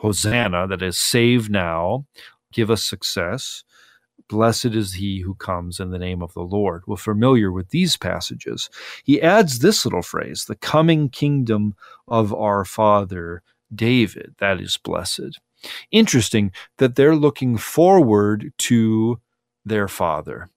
Hosanna, 0.06 0.68
that 0.68 0.84
is, 0.84 0.98
save 0.98 1.50
now, 1.50 2.06
give 2.54 2.70
us 2.70 2.86
success. 2.86 3.64
Blessed 4.30 4.66
is 4.66 4.94
he 4.94 5.22
who 5.22 5.34
comes 5.34 5.80
in 5.80 5.90
the 5.90 5.98
name 5.98 6.22
of 6.22 6.34
the 6.34 6.44
Lord. 6.44 6.84
We're 6.86 6.96
familiar 6.96 7.52
with 7.52 7.70
these 7.70 7.98
passages. 7.98 8.70
He 9.04 9.20
adds 9.20 9.60
this 9.60 9.84
little 9.84 10.04
phrase, 10.04 10.46
the 10.46 10.56
coming 10.56 11.10
kingdom 11.10 11.76
of 12.08 12.34
our 12.34 12.66
father 12.66 13.42
David. 13.74 14.36
That 14.38 14.62
is 14.62 14.78
blessed. 14.78 15.40
Interesting 15.92 16.52
that 16.78 16.96
they're 16.96 17.16
looking 17.16 17.58
forward 17.58 18.54
to 18.60 19.20
their 19.66 19.88
Father. 19.88 20.50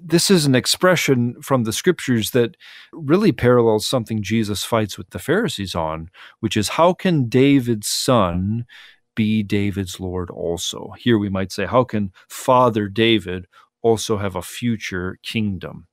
This 0.00 0.30
is 0.30 0.46
an 0.46 0.54
expression 0.54 1.40
from 1.42 1.64
the 1.64 1.72
scriptures 1.72 2.30
that 2.32 2.56
really 2.92 3.32
parallels 3.32 3.86
something 3.86 4.22
Jesus 4.22 4.64
fights 4.64 4.98
with 4.98 5.10
the 5.10 5.18
Pharisees 5.18 5.74
on, 5.74 6.10
which 6.40 6.56
is 6.56 6.70
how 6.70 6.92
can 6.92 7.28
David's 7.28 7.88
son 7.88 8.66
be 9.14 9.42
David's 9.42 10.00
Lord 10.00 10.30
also? 10.30 10.92
Here 10.98 11.18
we 11.18 11.28
might 11.28 11.52
say, 11.52 11.66
how 11.66 11.84
can 11.84 12.12
Father 12.28 12.88
David 12.88 13.46
also 13.82 14.16
have 14.16 14.34
a 14.34 14.42
future 14.42 15.18
kingdom? 15.22 15.86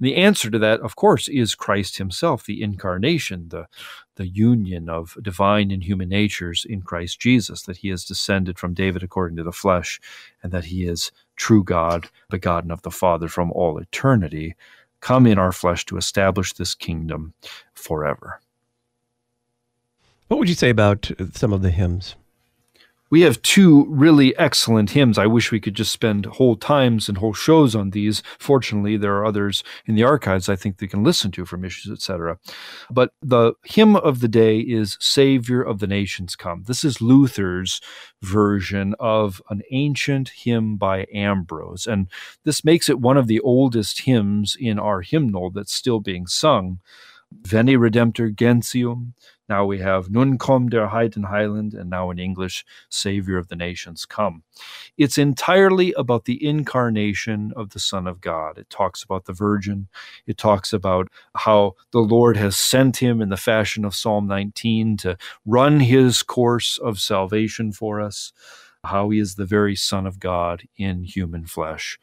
The 0.00 0.16
answer 0.16 0.50
to 0.50 0.58
that, 0.60 0.80
of 0.80 0.96
course, 0.96 1.28
is 1.28 1.54
Christ 1.54 1.98
himself, 1.98 2.44
the 2.44 2.62
incarnation, 2.62 3.48
the, 3.48 3.66
the 4.16 4.26
union 4.26 4.88
of 4.88 5.16
divine 5.20 5.70
and 5.70 5.82
human 5.82 6.08
natures 6.08 6.64
in 6.68 6.82
Christ 6.82 7.20
Jesus, 7.20 7.62
that 7.62 7.78
he 7.78 7.88
has 7.88 8.04
descended 8.04 8.58
from 8.58 8.74
David 8.74 9.02
according 9.02 9.36
to 9.36 9.42
the 9.42 9.52
flesh, 9.52 10.00
and 10.42 10.52
that 10.52 10.66
he 10.66 10.84
is 10.84 11.12
true 11.42 11.64
God, 11.64 12.08
begotten 12.30 12.70
of 12.70 12.82
the 12.82 12.90
Father 12.92 13.26
from 13.26 13.50
all 13.50 13.76
eternity, 13.76 14.54
come 15.00 15.26
in 15.26 15.38
our 15.38 15.50
flesh 15.50 15.84
to 15.86 15.96
establish 15.96 16.52
this 16.52 16.72
kingdom 16.72 17.34
forever. 17.74 18.40
What 20.28 20.38
would 20.38 20.48
you 20.48 20.54
say 20.54 20.70
about 20.70 21.10
some 21.32 21.52
of 21.52 21.62
the 21.62 21.72
hymns? 21.72 22.14
We 23.12 23.20
have 23.20 23.42
two 23.42 23.84
really 23.90 24.34
excellent 24.38 24.92
hymns. 24.92 25.18
I 25.18 25.26
wish 25.26 25.52
we 25.52 25.60
could 25.60 25.74
just 25.74 25.92
spend 25.92 26.24
whole 26.24 26.56
times 26.56 27.10
and 27.10 27.18
whole 27.18 27.34
shows 27.34 27.76
on 27.76 27.90
these. 27.90 28.22
Fortunately, 28.38 28.96
there 28.96 29.14
are 29.16 29.26
others 29.26 29.62
in 29.84 29.96
the 29.96 30.02
archives 30.02 30.48
I 30.48 30.56
think 30.56 30.78
they 30.78 30.86
can 30.86 31.04
listen 31.04 31.30
to 31.32 31.44
from 31.44 31.62
issues, 31.62 31.92
etc. 31.92 32.38
But 32.90 33.12
the 33.20 33.52
hymn 33.64 33.96
of 33.96 34.20
the 34.20 34.28
day 34.28 34.60
is 34.60 34.96
Savior 34.98 35.60
of 35.62 35.78
the 35.78 35.86
Nations 35.86 36.34
Come. 36.36 36.62
This 36.66 36.84
is 36.84 37.02
Luther's 37.02 37.82
version 38.22 38.94
of 38.98 39.42
an 39.50 39.60
ancient 39.70 40.30
hymn 40.30 40.78
by 40.78 41.04
Ambrose. 41.12 41.86
And 41.86 42.08
this 42.44 42.64
makes 42.64 42.88
it 42.88 42.98
one 42.98 43.18
of 43.18 43.26
the 43.26 43.40
oldest 43.40 44.00
hymns 44.00 44.56
in 44.58 44.78
our 44.78 45.02
hymnal 45.02 45.50
that's 45.50 45.74
still 45.74 46.00
being 46.00 46.26
sung. 46.26 46.78
Veni 47.44 47.76
Redemptor 47.76 48.34
Gentium, 48.34 49.14
now 49.48 49.64
we 49.64 49.78
have 49.80 50.10
Nun 50.10 50.38
komm 50.38 50.70
der 50.70 50.88
Heiden 50.88 51.30
Heiland, 51.30 51.74
and 51.74 51.90
now 51.90 52.10
in 52.10 52.18
English, 52.18 52.64
Savior 52.88 53.36
of 53.36 53.48
the 53.48 53.56
Nations 53.56 54.06
come. 54.06 54.42
It's 54.96 55.18
entirely 55.18 55.92
about 55.94 56.24
the 56.24 56.44
incarnation 56.44 57.52
of 57.56 57.70
the 57.70 57.80
Son 57.80 58.06
of 58.06 58.20
God. 58.20 58.58
It 58.58 58.70
talks 58.70 59.02
about 59.02 59.24
the 59.24 59.32
Virgin. 59.32 59.88
It 60.26 60.38
talks 60.38 60.72
about 60.72 61.08
how 61.34 61.74
the 61.90 62.00
Lord 62.00 62.36
has 62.36 62.56
sent 62.56 62.98
him 62.98 63.20
in 63.20 63.28
the 63.28 63.36
fashion 63.36 63.84
of 63.84 63.94
Psalm 63.94 64.26
19 64.26 64.96
to 64.98 65.16
run 65.44 65.80
his 65.80 66.22
course 66.22 66.78
of 66.78 67.00
salvation 67.00 67.72
for 67.72 68.00
us 68.00 68.32
how 68.84 69.10
he 69.10 69.18
is 69.18 69.36
the 69.36 69.46
very 69.46 69.76
Son 69.76 70.06
of 70.06 70.18
God 70.18 70.64
in 70.76 71.04
human 71.04 71.46
flesh. 71.46 71.98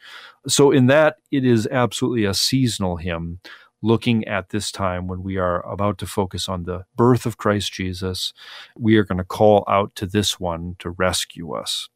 So, 0.48 0.72
in 0.72 0.88
that, 0.88 1.18
it 1.32 1.44
is 1.44 1.68
absolutely 1.68 2.24
a 2.24 2.34
seasonal 2.34 2.98
hymn 2.98 3.40
looking 3.82 4.26
at 4.26 4.50
this 4.50 4.72
time 4.72 5.08
when 5.08 5.24
we 5.24 5.38
are 5.38 5.66
about 5.70 5.98
to 6.00 6.06
focus 6.06 6.50
on 6.50 6.64
the 6.64 6.86
birth 6.96 7.26
of 7.26 7.38
Christ 7.38 7.72
Jesus, 7.74 8.34
we 8.78 8.98
are 8.98 9.04
going 9.04 9.18
to 9.18 9.24
call 9.24 9.64
out 9.68 9.96
to 9.96 10.06
this 10.06 10.40
one 10.40 10.76
to 10.80 10.92
rescue 10.92 11.54
us. 11.54 11.90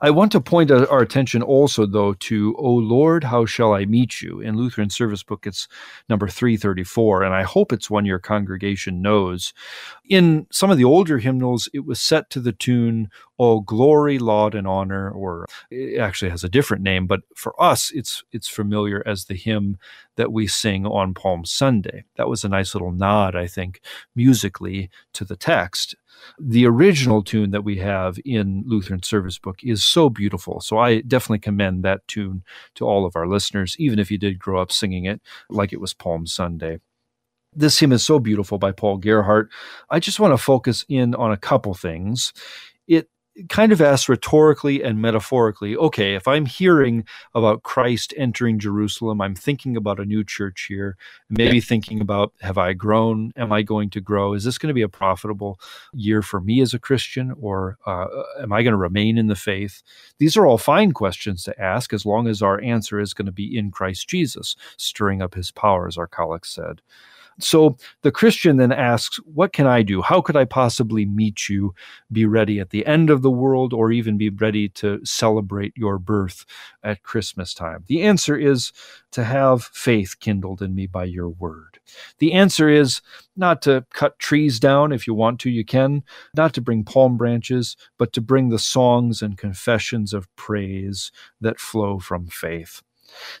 I 0.00 0.10
want 0.10 0.32
to 0.32 0.40
point 0.40 0.70
our 0.70 1.00
attention 1.00 1.42
also, 1.42 1.86
though, 1.86 2.12
to 2.14 2.54
O 2.58 2.70
Lord, 2.70 3.24
how 3.24 3.46
shall 3.46 3.72
I 3.72 3.86
meet 3.86 4.20
you? 4.20 4.40
In 4.40 4.56
Lutheran 4.56 4.90
Service 4.90 5.22
Book, 5.22 5.46
it's 5.46 5.68
number 6.08 6.28
334, 6.28 7.22
and 7.22 7.34
I 7.34 7.42
hope 7.42 7.72
it's 7.72 7.88
one 7.88 8.04
your 8.04 8.18
congregation 8.18 9.00
knows. 9.00 9.54
In 10.08 10.46
some 10.50 10.70
of 10.70 10.76
the 10.76 10.84
older 10.84 11.18
hymnals, 11.18 11.68
it 11.72 11.86
was 11.86 12.00
set 12.00 12.28
to 12.30 12.40
the 12.40 12.52
tune, 12.52 13.08
O 13.38 13.60
glory, 13.60 14.18
laud, 14.18 14.54
and 14.54 14.66
honor, 14.66 15.10
or 15.10 15.46
it 15.70 15.98
actually 15.98 16.30
has 16.30 16.44
a 16.44 16.48
different 16.48 16.82
name, 16.82 17.06
but 17.06 17.20
for 17.34 17.60
us, 17.60 17.90
it's, 17.94 18.22
it's 18.32 18.48
familiar 18.48 19.02
as 19.06 19.24
the 19.24 19.34
hymn 19.34 19.78
that 20.16 20.32
we 20.32 20.46
sing 20.46 20.86
on 20.86 21.14
Palm 21.14 21.44
Sunday. 21.44 22.04
That 22.16 22.28
was 22.28 22.44
a 22.44 22.48
nice 22.48 22.74
little 22.74 22.92
nod, 22.92 23.34
I 23.34 23.46
think, 23.46 23.80
musically 24.14 24.90
to 25.14 25.24
the 25.24 25.36
text 25.36 25.94
the 26.38 26.66
original 26.66 27.22
tune 27.22 27.50
that 27.50 27.64
we 27.64 27.76
have 27.78 28.18
in 28.24 28.64
Lutheran 28.66 29.02
Service 29.02 29.38
Book 29.38 29.60
is 29.62 29.84
so 29.84 30.08
beautiful. 30.08 30.60
So 30.60 30.78
I 30.78 31.00
definitely 31.00 31.38
commend 31.38 31.82
that 31.84 32.06
tune 32.08 32.42
to 32.74 32.86
all 32.86 33.06
of 33.06 33.16
our 33.16 33.26
listeners, 33.26 33.76
even 33.78 33.98
if 33.98 34.10
you 34.10 34.18
did 34.18 34.38
grow 34.38 34.60
up 34.60 34.72
singing 34.72 35.04
it 35.04 35.20
like 35.48 35.72
it 35.72 35.80
was 35.80 35.94
Palm 35.94 36.26
Sunday. 36.26 36.78
This 37.54 37.78
hymn 37.78 37.92
is 37.92 38.02
so 38.02 38.18
beautiful 38.18 38.58
by 38.58 38.72
Paul 38.72 38.98
Gerhardt. 38.98 39.48
I 39.88 39.98
just 39.98 40.20
want 40.20 40.32
to 40.32 40.38
focus 40.38 40.84
in 40.88 41.14
on 41.14 41.32
a 41.32 41.38
couple 41.38 41.72
things. 41.72 42.34
It 42.86 43.08
kind 43.48 43.72
of 43.72 43.80
asks 43.80 44.08
rhetorically 44.08 44.82
and 44.82 45.00
metaphorically 45.00 45.76
okay, 45.76 46.14
if 46.14 46.26
I'm 46.26 46.46
hearing 46.46 47.04
about 47.34 47.62
Christ 47.62 48.14
entering 48.16 48.58
Jerusalem, 48.58 49.20
I'm 49.20 49.34
thinking 49.34 49.76
about 49.76 50.00
a 50.00 50.04
new 50.04 50.24
church 50.24 50.66
here, 50.68 50.96
maybe 51.28 51.60
thinking 51.60 52.00
about 52.00 52.32
have 52.40 52.58
I 52.58 52.72
grown? 52.72 53.32
Am 53.36 53.52
I 53.52 53.62
going 53.62 53.90
to 53.90 54.00
grow? 54.00 54.32
Is 54.32 54.44
this 54.44 54.58
going 54.58 54.68
to 54.68 54.74
be 54.74 54.82
a 54.82 54.88
profitable 54.88 55.60
year 55.92 56.22
for 56.22 56.40
me 56.40 56.60
as 56.60 56.74
a 56.74 56.78
Christian, 56.78 57.34
or 57.40 57.78
uh, 57.86 58.06
am 58.40 58.52
I 58.52 58.62
going 58.62 58.72
to 58.72 58.78
remain 58.78 59.18
in 59.18 59.26
the 59.26 59.34
faith? 59.34 59.82
These 60.18 60.36
are 60.36 60.46
all 60.46 60.58
fine 60.58 60.92
questions 60.92 61.42
to 61.44 61.60
ask 61.60 61.92
as 61.92 62.06
long 62.06 62.28
as 62.28 62.42
our 62.42 62.60
answer 62.60 63.00
is 63.00 63.14
going 63.14 63.26
to 63.26 63.32
be 63.32 63.56
in 63.56 63.70
Christ 63.70 64.08
Jesus, 64.08 64.56
stirring 64.76 65.22
up 65.22 65.34
his 65.34 65.50
power, 65.50 65.86
as 65.86 65.98
our 65.98 66.06
collect 66.06 66.46
said. 66.46 66.80
So 67.38 67.76
the 68.02 68.10
Christian 68.10 68.56
then 68.56 68.72
asks, 68.72 69.18
What 69.24 69.52
can 69.52 69.66
I 69.66 69.82
do? 69.82 70.00
How 70.00 70.20
could 70.20 70.36
I 70.36 70.44
possibly 70.44 71.04
meet 71.04 71.48
you, 71.48 71.74
be 72.10 72.24
ready 72.24 72.58
at 72.60 72.70
the 72.70 72.86
end 72.86 73.10
of 73.10 73.22
the 73.22 73.30
world, 73.30 73.72
or 73.72 73.92
even 73.92 74.16
be 74.16 74.30
ready 74.30 74.68
to 74.70 75.04
celebrate 75.04 75.74
your 75.76 75.98
birth 75.98 76.46
at 76.82 77.02
Christmas 77.02 77.52
time? 77.52 77.84
The 77.88 78.02
answer 78.02 78.36
is 78.36 78.72
to 79.12 79.24
have 79.24 79.64
faith 79.64 80.18
kindled 80.18 80.62
in 80.62 80.74
me 80.74 80.86
by 80.86 81.04
your 81.04 81.28
word. 81.28 81.78
The 82.18 82.32
answer 82.32 82.68
is 82.68 83.02
not 83.36 83.60
to 83.62 83.84
cut 83.92 84.18
trees 84.18 84.58
down. 84.58 84.92
If 84.92 85.06
you 85.06 85.14
want 85.14 85.40
to, 85.40 85.50
you 85.50 85.64
can. 85.64 86.02
Not 86.34 86.54
to 86.54 86.60
bring 86.62 86.84
palm 86.84 87.16
branches, 87.16 87.76
but 87.98 88.12
to 88.14 88.20
bring 88.20 88.48
the 88.48 88.58
songs 88.58 89.20
and 89.20 89.36
confessions 89.36 90.14
of 90.14 90.34
praise 90.36 91.12
that 91.40 91.60
flow 91.60 91.98
from 91.98 92.28
faith. 92.28 92.82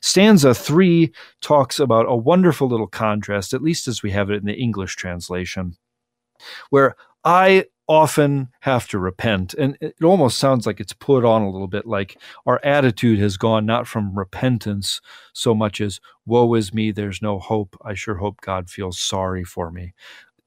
Stanza 0.00 0.54
three 0.54 1.12
talks 1.40 1.78
about 1.78 2.06
a 2.08 2.16
wonderful 2.16 2.68
little 2.68 2.86
contrast, 2.86 3.52
at 3.52 3.62
least 3.62 3.88
as 3.88 4.02
we 4.02 4.10
have 4.10 4.30
it 4.30 4.40
in 4.40 4.46
the 4.46 4.54
English 4.54 4.96
translation, 4.96 5.76
where 6.70 6.96
I 7.24 7.66
often 7.88 8.48
have 8.60 8.88
to 8.88 8.98
repent. 8.98 9.54
And 9.54 9.78
it 9.80 9.94
almost 10.02 10.38
sounds 10.38 10.66
like 10.66 10.80
it's 10.80 10.92
put 10.92 11.24
on 11.24 11.42
a 11.42 11.50
little 11.50 11.68
bit 11.68 11.86
like 11.86 12.18
our 12.44 12.60
attitude 12.64 13.20
has 13.20 13.36
gone 13.36 13.64
not 13.64 13.86
from 13.86 14.18
repentance 14.18 15.00
so 15.32 15.54
much 15.54 15.80
as, 15.80 16.00
woe 16.24 16.52
is 16.54 16.74
me, 16.74 16.90
there's 16.90 17.22
no 17.22 17.38
hope. 17.38 17.76
I 17.84 17.94
sure 17.94 18.16
hope 18.16 18.40
God 18.40 18.68
feels 18.68 18.98
sorry 18.98 19.44
for 19.44 19.70
me. 19.70 19.94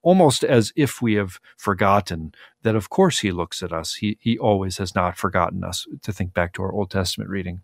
Almost 0.02 0.44
as 0.44 0.74
if 0.76 1.02
we 1.02 1.14
have 1.14 1.40
forgotten 1.58 2.34
that, 2.64 2.76
of 2.76 2.90
course, 2.90 3.20
He 3.20 3.32
looks 3.32 3.64
at 3.64 3.72
us. 3.72 3.96
He, 3.96 4.18
he 4.20 4.38
always 4.38 4.78
has 4.78 4.94
not 4.94 5.18
forgotten 5.18 5.64
us, 5.64 5.86
to 6.04 6.12
think 6.12 6.34
back 6.34 6.54
to 6.54 6.64
our 6.64 6.74
Old 6.74 6.92
Testament 6.92 7.30
reading. 7.30 7.62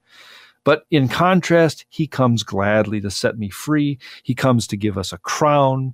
But 0.66 0.84
in 0.92 1.08
contrast, 1.08 1.86
he 1.90 2.08
comes 2.08 2.44
gladly 2.44 3.00
to 3.02 3.10
set 3.10 3.38
me 3.38 3.50
free. 3.50 4.00
He 4.24 4.36
comes 4.36 4.68
to 4.68 4.78
give 4.78 4.98
us 4.98 5.14
a 5.14 5.18
crown. 5.20 5.94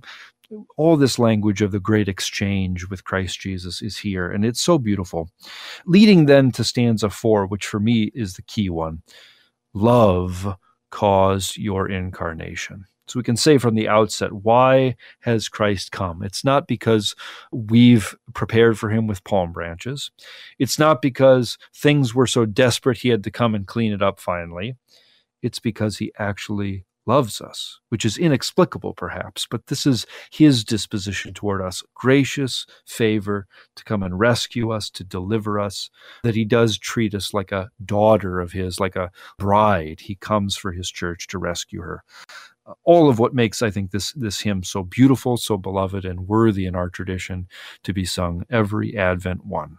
All 0.76 0.96
this 0.96 1.18
language 1.18 1.62
of 1.62 1.70
the 1.70 1.80
great 1.80 2.08
exchange 2.08 2.88
with 2.88 3.04
Christ 3.04 3.40
Jesus 3.40 3.80
is 3.80 3.96
here, 3.96 4.30
and 4.30 4.44
it's 4.44 4.60
so 4.60 4.78
beautiful. 4.78 5.30
Leading 5.86 6.26
then 6.26 6.50
to 6.52 6.64
stanza 6.64 7.08
four, 7.08 7.46
which 7.46 7.66
for 7.66 7.78
me 7.78 8.10
is 8.14 8.34
the 8.34 8.42
key 8.42 8.68
one 8.68 9.02
love 9.74 10.56
cause 10.90 11.56
your 11.56 11.88
incarnation. 11.88 12.84
So 13.12 13.18
we 13.18 13.24
can 13.24 13.36
say 13.36 13.58
from 13.58 13.74
the 13.74 13.88
outset, 13.88 14.32
why 14.32 14.96
has 15.20 15.50
Christ 15.50 15.92
come? 15.92 16.22
It's 16.22 16.44
not 16.44 16.66
because 16.66 17.14
we've 17.52 18.16
prepared 18.32 18.78
for 18.78 18.88
him 18.88 19.06
with 19.06 19.22
palm 19.22 19.52
branches. 19.52 20.10
It's 20.58 20.78
not 20.78 21.02
because 21.02 21.58
things 21.74 22.14
were 22.14 22.26
so 22.26 22.46
desperate 22.46 22.96
he 22.96 23.10
had 23.10 23.22
to 23.24 23.30
come 23.30 23.54
and 23.54 23.66
clean 23.66 23.92
it 23.92 24.00
up 24.00 24.18
finally. 24.18 24.76
It's 25.42 25.58
because 25.58 25.98
he 25.98 26.10
actually 26.18 26.86
loves 27.04 27.42
us, 27.42 27.80
which 27.90 28.06
is 28.06 28.16
inexplicable 28.16 28.94
perhaps, 28.94 29.46
but 29.50 29.66
this 29.66 29.84
is 29.84 30.06
his 30.30 30.64
disposition 30.64 31.34
toward 31.34 31.60
us 31.60 31.82
gracious 31.94 32.64
favor 32.86 33.46
to 33.76 33.84
come 33.84 34.02
and 34.02 34.18
rescue 34.18 34.70
us, 34.70 34.88
to 34.88 35.04
deliver 35.04 35.60
us, 35.60 35.90
that 36.22 36.36
he 36.36 36.46
does 36.46 36.78
treat 36.78 37.14
us 37.14 37.34
like 37.34 37.52
a 37.52 37.68
daughter 37.84 38.40
of 38.40 38.52
his, 38.52 38.80
like 38.80 38.96
a 38.96 39.10
bride. 39.38 40.00
He 40.00 40.14
comes 40.14 40.56
for 40.56 40.72
his 40.72 40.90
church 40.90 41.26
to 41.26 41.38
rescue 41.38 41.82
her 41.82 42.04
all 42.84 43.08
of 43.08 43.18
what 43.18 43.34
makes 43.34 43.62
I 43.62 43.70
think 43.70 43.90
this 43.90 44.12
this 44.12 44.40
hymn 44.40 44.62
so 44.62 44.82
beautiful, 44.82 45.36
so 45.36 45.56
beloved, 45.56 46.04
and 46.04 46.28
worthy 46.28 46.66
in 46.66 46.74
our 46.74 46.88
tradition 46.88 47.48
to 47.82 47.92
be 47.92 48.04
sung 48.04 48.44
every 48.50 48.96
Advent 48.96 49.44
one. 49.44 49.78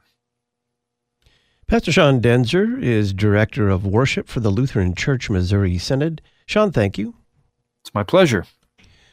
Pastor 1.66 1.92
Sean 1.92 2.22
Daenzer 2.22 2.82
is 2.82 3.14
director 3.14 3.70
of 3.70 3.86
worship 3.86 4.28
for 4.28 4.42
the 4.42 4.50
Lutheran 4.50 4.94
Church 4.94 5.30
Missouri 5.30 5.78
Synod. 5.78 6.22
Sean, 6.46 6.72
thank 6.72 6.98
you. 6.98 7.16
It's 7.82 7.94
my 7.94 8.04
pleasure. 8.04 8.46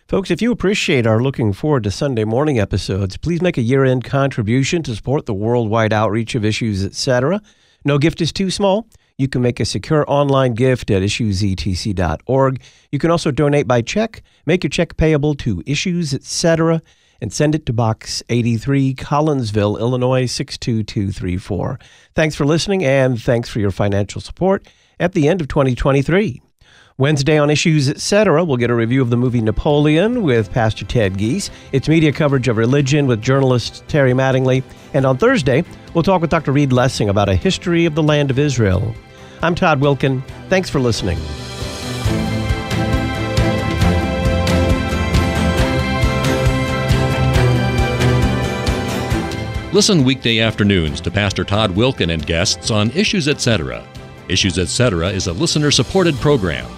Folks, 0.08 0.32
if 0.32 0.42
you 0.42 0.50
appreciate 0.50 1.06
our 1.06 1.22
looking 1.22 1.52
forward 1.52 1.84
to 1.84 1.90
Sunday 1.92 2.24
morning 2.24 2.58
episodes, 2.58 3.16
please 3.16 3.40
make 3.40 3.56
a 3.56 3.62
year 3.62 3.84
end 3.84 4.02
contribution 4.02 4.82
to 4.82 4.96
support 4.96 5.26
the 5.26 5.34
worldwide 5.34 5.92
outreach 5.92 6.34
of 6.34 6.44
Issues 6.44 6.84
Etc. 6.84 7.40
No 7.84 7.98
gift 7.98 8.20
is 8.20 8.32
too 8.32 8.50
small. 8.50 8.88
You 9.20 9.28
can 9.28 9.42
make 9.42 9.60
a 9.60 9.66
secure 9.66 10.06
online 10.08 10.54
gift 10.54 10.90
at 10.90 11.02
issuesetc.org. 11.02 12.62
You 12.90 12.98
can 12.98 13.10
also 13.10 13.30
donate 13.30 13.68
by 13.68 13.82
check. 13.82 14.22
Make 14.46 14.64
your 14.64 14.70
check 14.70 14.96
payable 14.96 15.34
to 15.34 15.62
Issues 15.66 16.14
Etc. 16.14 16.80
and 17.20 17.30
send 17.30 17.54
it 17.54 17.66
to 17.66 17.74
Box 17.74 18.22
83, 18.30 18.94
Collinsville, 18.94 19.78
Illinois 19.78 20.24
62234. 20.24 21.78
Thanks 22.14 22.34
for 22.34 22.46
listening 22.46 22.82
and 22.82 23.20
thanks 23.20 23.50
for 23.50 23.60
your 23.60 23.70
financial 23.70 24.22
support 24.22 24.66
at 24.98 25.12
the 25.12 25.28
end 25.28 25.42
of 25.42 25.48
2023. 25.48 26.40
Wednesday 26.96 27.36
on 27.36 27.50
Issues 27.50 27.90
Etc., 27.90 28.42
we'll 28.42 28.56
get 28.56 28.70
a 28.70 28.74
review 28.74 29.02
of 29.02 29.10
the 29.10 29.18
movie 29.18 29.42
Napoleon 29.42 30.22
with 30.22 30.50
Pastor 30.50 30.86
Ted 30.86 31.18
Giese, 31.18 31.50
It's 31.72 31.88
media 31.88 32.12
coverage 32.12 32.48
of 32.48 32.56
religion 32.56 33.06
with 33.06 33.20
journalist 33.20 33.84
Terry 33.86 34.12
Mattingly. 34.12 34.62
And 34.94 35.04
on 35.04 35.18
Thursday, 35.18 35.62
we'll 35.92 36.04
talk 36.04 36.22
with 36.22 36.30
Dr. 36.30 36.52
Reed 36.52 36.72
Lessing 36.72 37.10
about 37.10 37.28
a 37.28 37.34
history 37.34 37.84
of 37.84 37.94
the 37.94 38.02
land 38.02 38.30
of 38.30 38.38
Israel. 38.38 38.94
I'm 39.42 39.54
Todd 39.54 39.80
Wilken. 39.80 40.22
Thanks 40.48 40.68
for 40.68 40.80
listening. 40.80 41.18
Listen 49.72 50.04
weekday 50.04 50.40
afternoons 50.40 51.00
to 51.00 51.10
Pastor 51.10 51.44
Todd 51.44 51.70
Wilken 51.70 52.12
and 52.12 52.26
guests 52.26 52.70
on 52.70 52.90
Issues 52.90 53.28
Etc. 53.28 53.86
Issues 54.28 54.58
Etc. 54.58 55.08
is 55.08 55.26
a 55.26 55.32
listener 55.32 55.70
supported 55.70 56.16
program. 56.16 56.68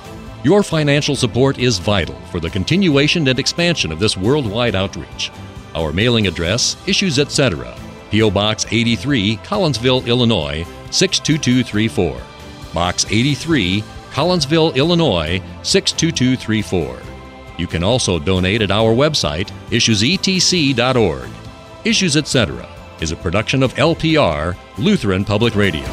Your 0.44 0.62
financial 0.62 1.16
support 1.16 1.58
is 1.58 1.78
vital 1.78 2.20
for 2.30 2.38
the 2.38 2.50
continuation 2.50 3.26
and 3.26 3.38
expansion 3.38 3.90
of 3.90 3.98
this 3.98 4.16
worldwide 4.16 4.74
outreach. 4.74 5.32
Our 5.74 5.92
mailing 5.92 6.26
address, 6.26 6.76
Issues 6.86 7.18
Etc., 7.18 7.74
P.O. 8.10 8.30
Box 8.30 8.66
83, 8.70 9.38
Collinsville, 9.38 10.06
Illinois 10.06 10.66
62234. 10.90 12.31
Box 12.72 13.06
83, 13.08 13.82
Collinsville, 14.12 14.74
Illinois 14.74 15.42
62234. 15.62 16.98
You 17.58 17.66
can 17.66 17.84
also 17.84 18.18
donate 18.18 18.62
at 18.62 18.70
our 18.70 18.94
website, 18.94 19.50
issuesetc.org. 19.70 21.30
Issues 21.84 22.16
Etc. 22.16 22.68
is 23.00 23.12
a 23.12 23.16
production 23.16 23.62
of 23.62 23.74
LPR, 23.74 24.56
Lutheran 24.78 25.24
Public 25.24 25.54
Radio. 25.54 25.84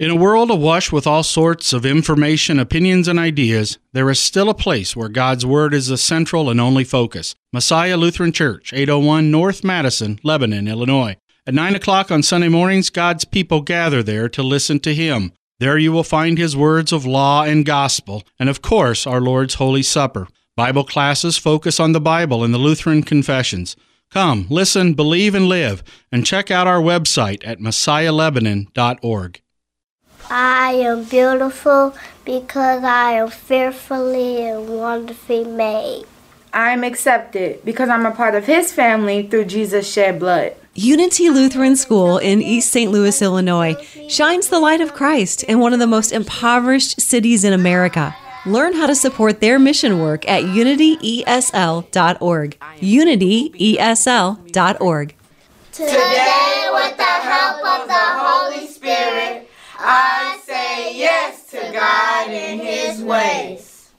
In 0.00 0.10
a 0.10 0.16
world 0.16 0.50
awash 0.50 0.90
with 0.90 1.06
all 1.06 1.22
sorts 1.22 1.74
of 1.74 1.84
information, 1.84 2.58
opinions, 2.58 3.06
and 3.06 3.18
ideas, 3.18 3.76
there 3.92 4.08
is 4.08 4.18
still 4.18 4.48
a 4.48 4.54
place 4.54 4.96
where 4.96 5.10
God's 5.10 5.44
Word 5.44 5.74
is 5.74 5.88
the 5.88 5.98
central 5.98 6.48
and 6.48 6.58
only 6.58 6.84
focus. 6.84 7.34
Messiah 7.52 7.98
Lutheran 7.98 8.32
Church, 8.32 8.72
801 8.72 9.30
North 9.30 9.62
Madison, 9.62 10.18
Lebanon, 10.22 10.66
Illinois. 10.66 11.18
At 11.46 11.54
9 11.54 11.74
o'clock 11.74 12.10
on 12.10 12.22
Sunday 12.22 12.48
mornings, 12.48 12.90
God's 12.90 13.24
people 13.24 13.62
gather 13.62 14.02
there 14.02 14.28
to 14.28 14.42
listen 14.42 14.78
to 14.80 14.94
Him. 14.94 15.32
There 15.58 15.78
you 15.78 15.90
will 15.90 16.04
find 16.04 16.36
His 16.36 16.54
words 16.54 16.92
of 16.92 17.06
law 17.06 17.44
and 17.44 17.64
gospel, 17.64 18.24
and 18.38 18.50
of 18.50 18.60
course, 18.60 19.06
our 19.06 19.22
Lord's 19.22 19.54
Holy 19.54 19.82
Supper. 19.82 20.28
Bible 20.54 20.84
classes 20.84 21.38
focus 21.38 21.80
on 21.80 21.92
the 21.92 22.00
Bible 22.00 22.44
and 22.44 22.52
the 22.52 22.58
Lutheran 22.58 23.02
confessions. 23.02 23.74
Come, 24.10 24.46
listen, 24.50 24.92
believe, 24.92 25.34
and 25.34 25.48
live, 25.48 25.82
and 26.12 26.26
check 26.26 26.50
out 26.50 26.66
our 26.66 26.80
website 26.80 27.46
at 27.46 27.58
messiahlebanon.org. 27.58 29.40
I 30.28 30.72
am 30.72 31.04
beautiful 31.04 31.94
because 32.24 32.84
I 32.84 33.12
am 33.12 33.30
fearfully 33.30 34.42
and 34.46 34.68
wonderfully 34.68 35.44
made. 35.44 36.04
I 36.52 36.72
am 36.72 36.84
accepted 36.84 37.64
because 37.64 37.88
I'm 37.88 38.04
a 38.04 38.10
part 38.10 38.34
of 38.34 38.44
His 38.44 38.72
family 38.72 39.26
through 39.26 39.46
Jesus' 39.46 39.90
shed 39.90 40.18
blood. 40.18 40.54
Unity 40.82 41.28
Lutheran 41.28 41.76
School 41.76 42.16
in 42.16 42.40
East 42.40 42.72
St. 42.72 42.90
Louis, 42.90 43.20
Illinois, 43.20 43.76
shines 44.08 44.48
the 44.48 44.58
light 44.58 44.80
of 44.80 44.94
Christ 44.94 45.42
in 45.42 45.58
one 45.58 45.74
of 45.74 45.78
the 45.78 45.86
most 45.86 46.10
impoverished 46.10 46.98
cities 46.98 47.44
in 47.44 47.52
America. 47.52 48.16
Learn 48.46 48.72
how 48.72 48.86
to 48.86 48.94
support 48.94 49.42
their 49.42 49.58
mission 49.58 50.00
work 50.00 50.26
at 50.26 50.44
unityesl.org. 50.44 52.58
Unityesl.org. 52.78 55.14
Today, 55.72 56.68
with 56.72 56.96
the 56.96 57.02
help 57.02 57.58
of 57.58 57.86
the 57.86 57.94
Holy 57.94 58.66
Spirit, 58.66 59.50
I 59.78 60.40
say 60.46 60.96
yes 60.96 61.44
to 61.50 61.58
God 61.58 62.30
and 62.30 62.58
His 62.58 63.02
ways. 63.02 63.90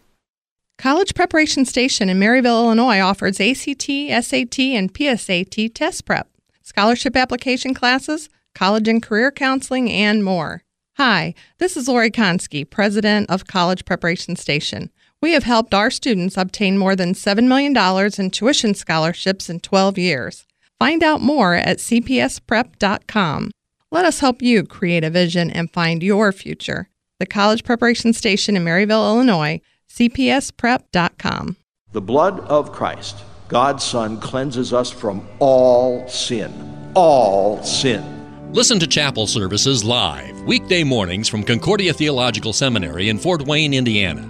College 0.80 1.14
Preparation 1.14 1.64
Station 1.64 2.10
in 2.10 2.20
Maryville, 2.20 2.64
Illinois 2.64 3.02
offers 3.02 3.40
ACT, 3.40 3.84
SAT, 3.84 4.60
and 4.60 4.92
PSAT 4.92 5.76
test 5.76 6.06
prep, 6.06 6.28
scholarship 6.72 7.18
application 7.18 7.74
classes, 7.74 8.30
college 8.56 8.88
and 8.88 9.04
career 9.04 9.30
counseling, 9.30 9.92
and 9.92 10.24
more. 10.24 10.64
Hi, 10.96 11.34
this 11.58 11.76
is 11.76 11.90
Lori 11.90 12.10
Konski, 12.10 12.64
President 12.64 13.30
of 13.30 13.46
College 13.46 13.84
Preparation 13.84 14.38
Station. 14.38 14.90
We 15.22 15.34
have 15.34 15.44
helped 15.44 15.74
our 15.74 15.92
students 15.92 16.38
obtain 16.38 16.78
more 16.78 16.96
than 16.96 17.14
$7 17.14 17.46
million 17.46 17.76
in 18.18 18.32
tuition 18.32 18.74
scholarships 18.74 19.50
in 19.50 19.60
12 19.60 19.98
years. 19.98 20.46
Find 20.80 21.04
out 21.04 21.20
more 21.20 21.56
at 21.56 21.80
cpsprep.com. 21.80 23.52
Let 23.92 24.06
us 24.06 24.20
help 24.20 24.42
you 24.42 24.64
create 24.64 25.04
a 25.04 25.10
vision 25.10 25.52
and 25.52 25.74
find 25.74 26.02
your 26.02 26.32
future. 26.32 26.88
The 27.20 27.26
College 27.26 27.66
Preparation 27.66 28.14
Station 28.14 28.56
in 28.56 28.64
Maryville, 28.64 29.14
Illinois, 29.14 29.60
cpsprep.com. 29.90 31.58
The 31.92 32.02
blood 32.02 32.40
of 32.40 32.72
Christ, 32.72 33.18
God's 33.52 33.84
Son, 33.84 34.18
cleanses 34.22 34.72
us 34.72 34.90
from 34.90 35.28
all 35.40 36.08
sin. 36.08 36.92
All 36.96 37.62
sin. 37.62 38.54
Listen 38.54 38.80
to 38.80 38.88
chapel 38.88 39.28
services 39.28 39.84
live, 39.84 40.40
weekday 40.44 40.86
mornings 40.86 41.28
from 41.28 41.44
Concordia 41.44 41.92
Theological 41.92 42.54
Seminary 42.54 43.10
in 43.10 43.18
Fort 43.18 43.42
Wayne, 43.42 43.74
Indiana. 43.74 44.22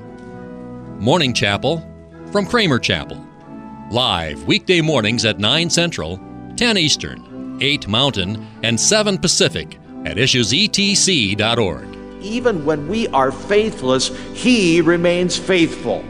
Morning 0.98 1.36
Chapel 1.36 1.88
from 2.32 2.48
Kramer 2.48 2.80
Chapel. 2.80 3.24
Live, 3.92 4.44
weekday 4.46 4.82
mornings 4.82 5.24
at 5.24 5.38
9 5.38 5.70
Central, 5.70 6.20
10 6.56 6.80
Eastern. 6.80 7.60
8 7.62 7.88
Mountain, 7.88 8.48
and 8.64 8.80
7 8.80 9.20
Pacific 9.20 9.78
at 10.04 10.18
issuesetc.org. 10.18 11.96
Even 12.24 12.66
when 12.66 12.88
we 12.88 13.08
are 13.10 13.32
faithless, 13.32 14.08
He 14.34 14.82
remains 14.82 15.38
faithful. 15.38 16.04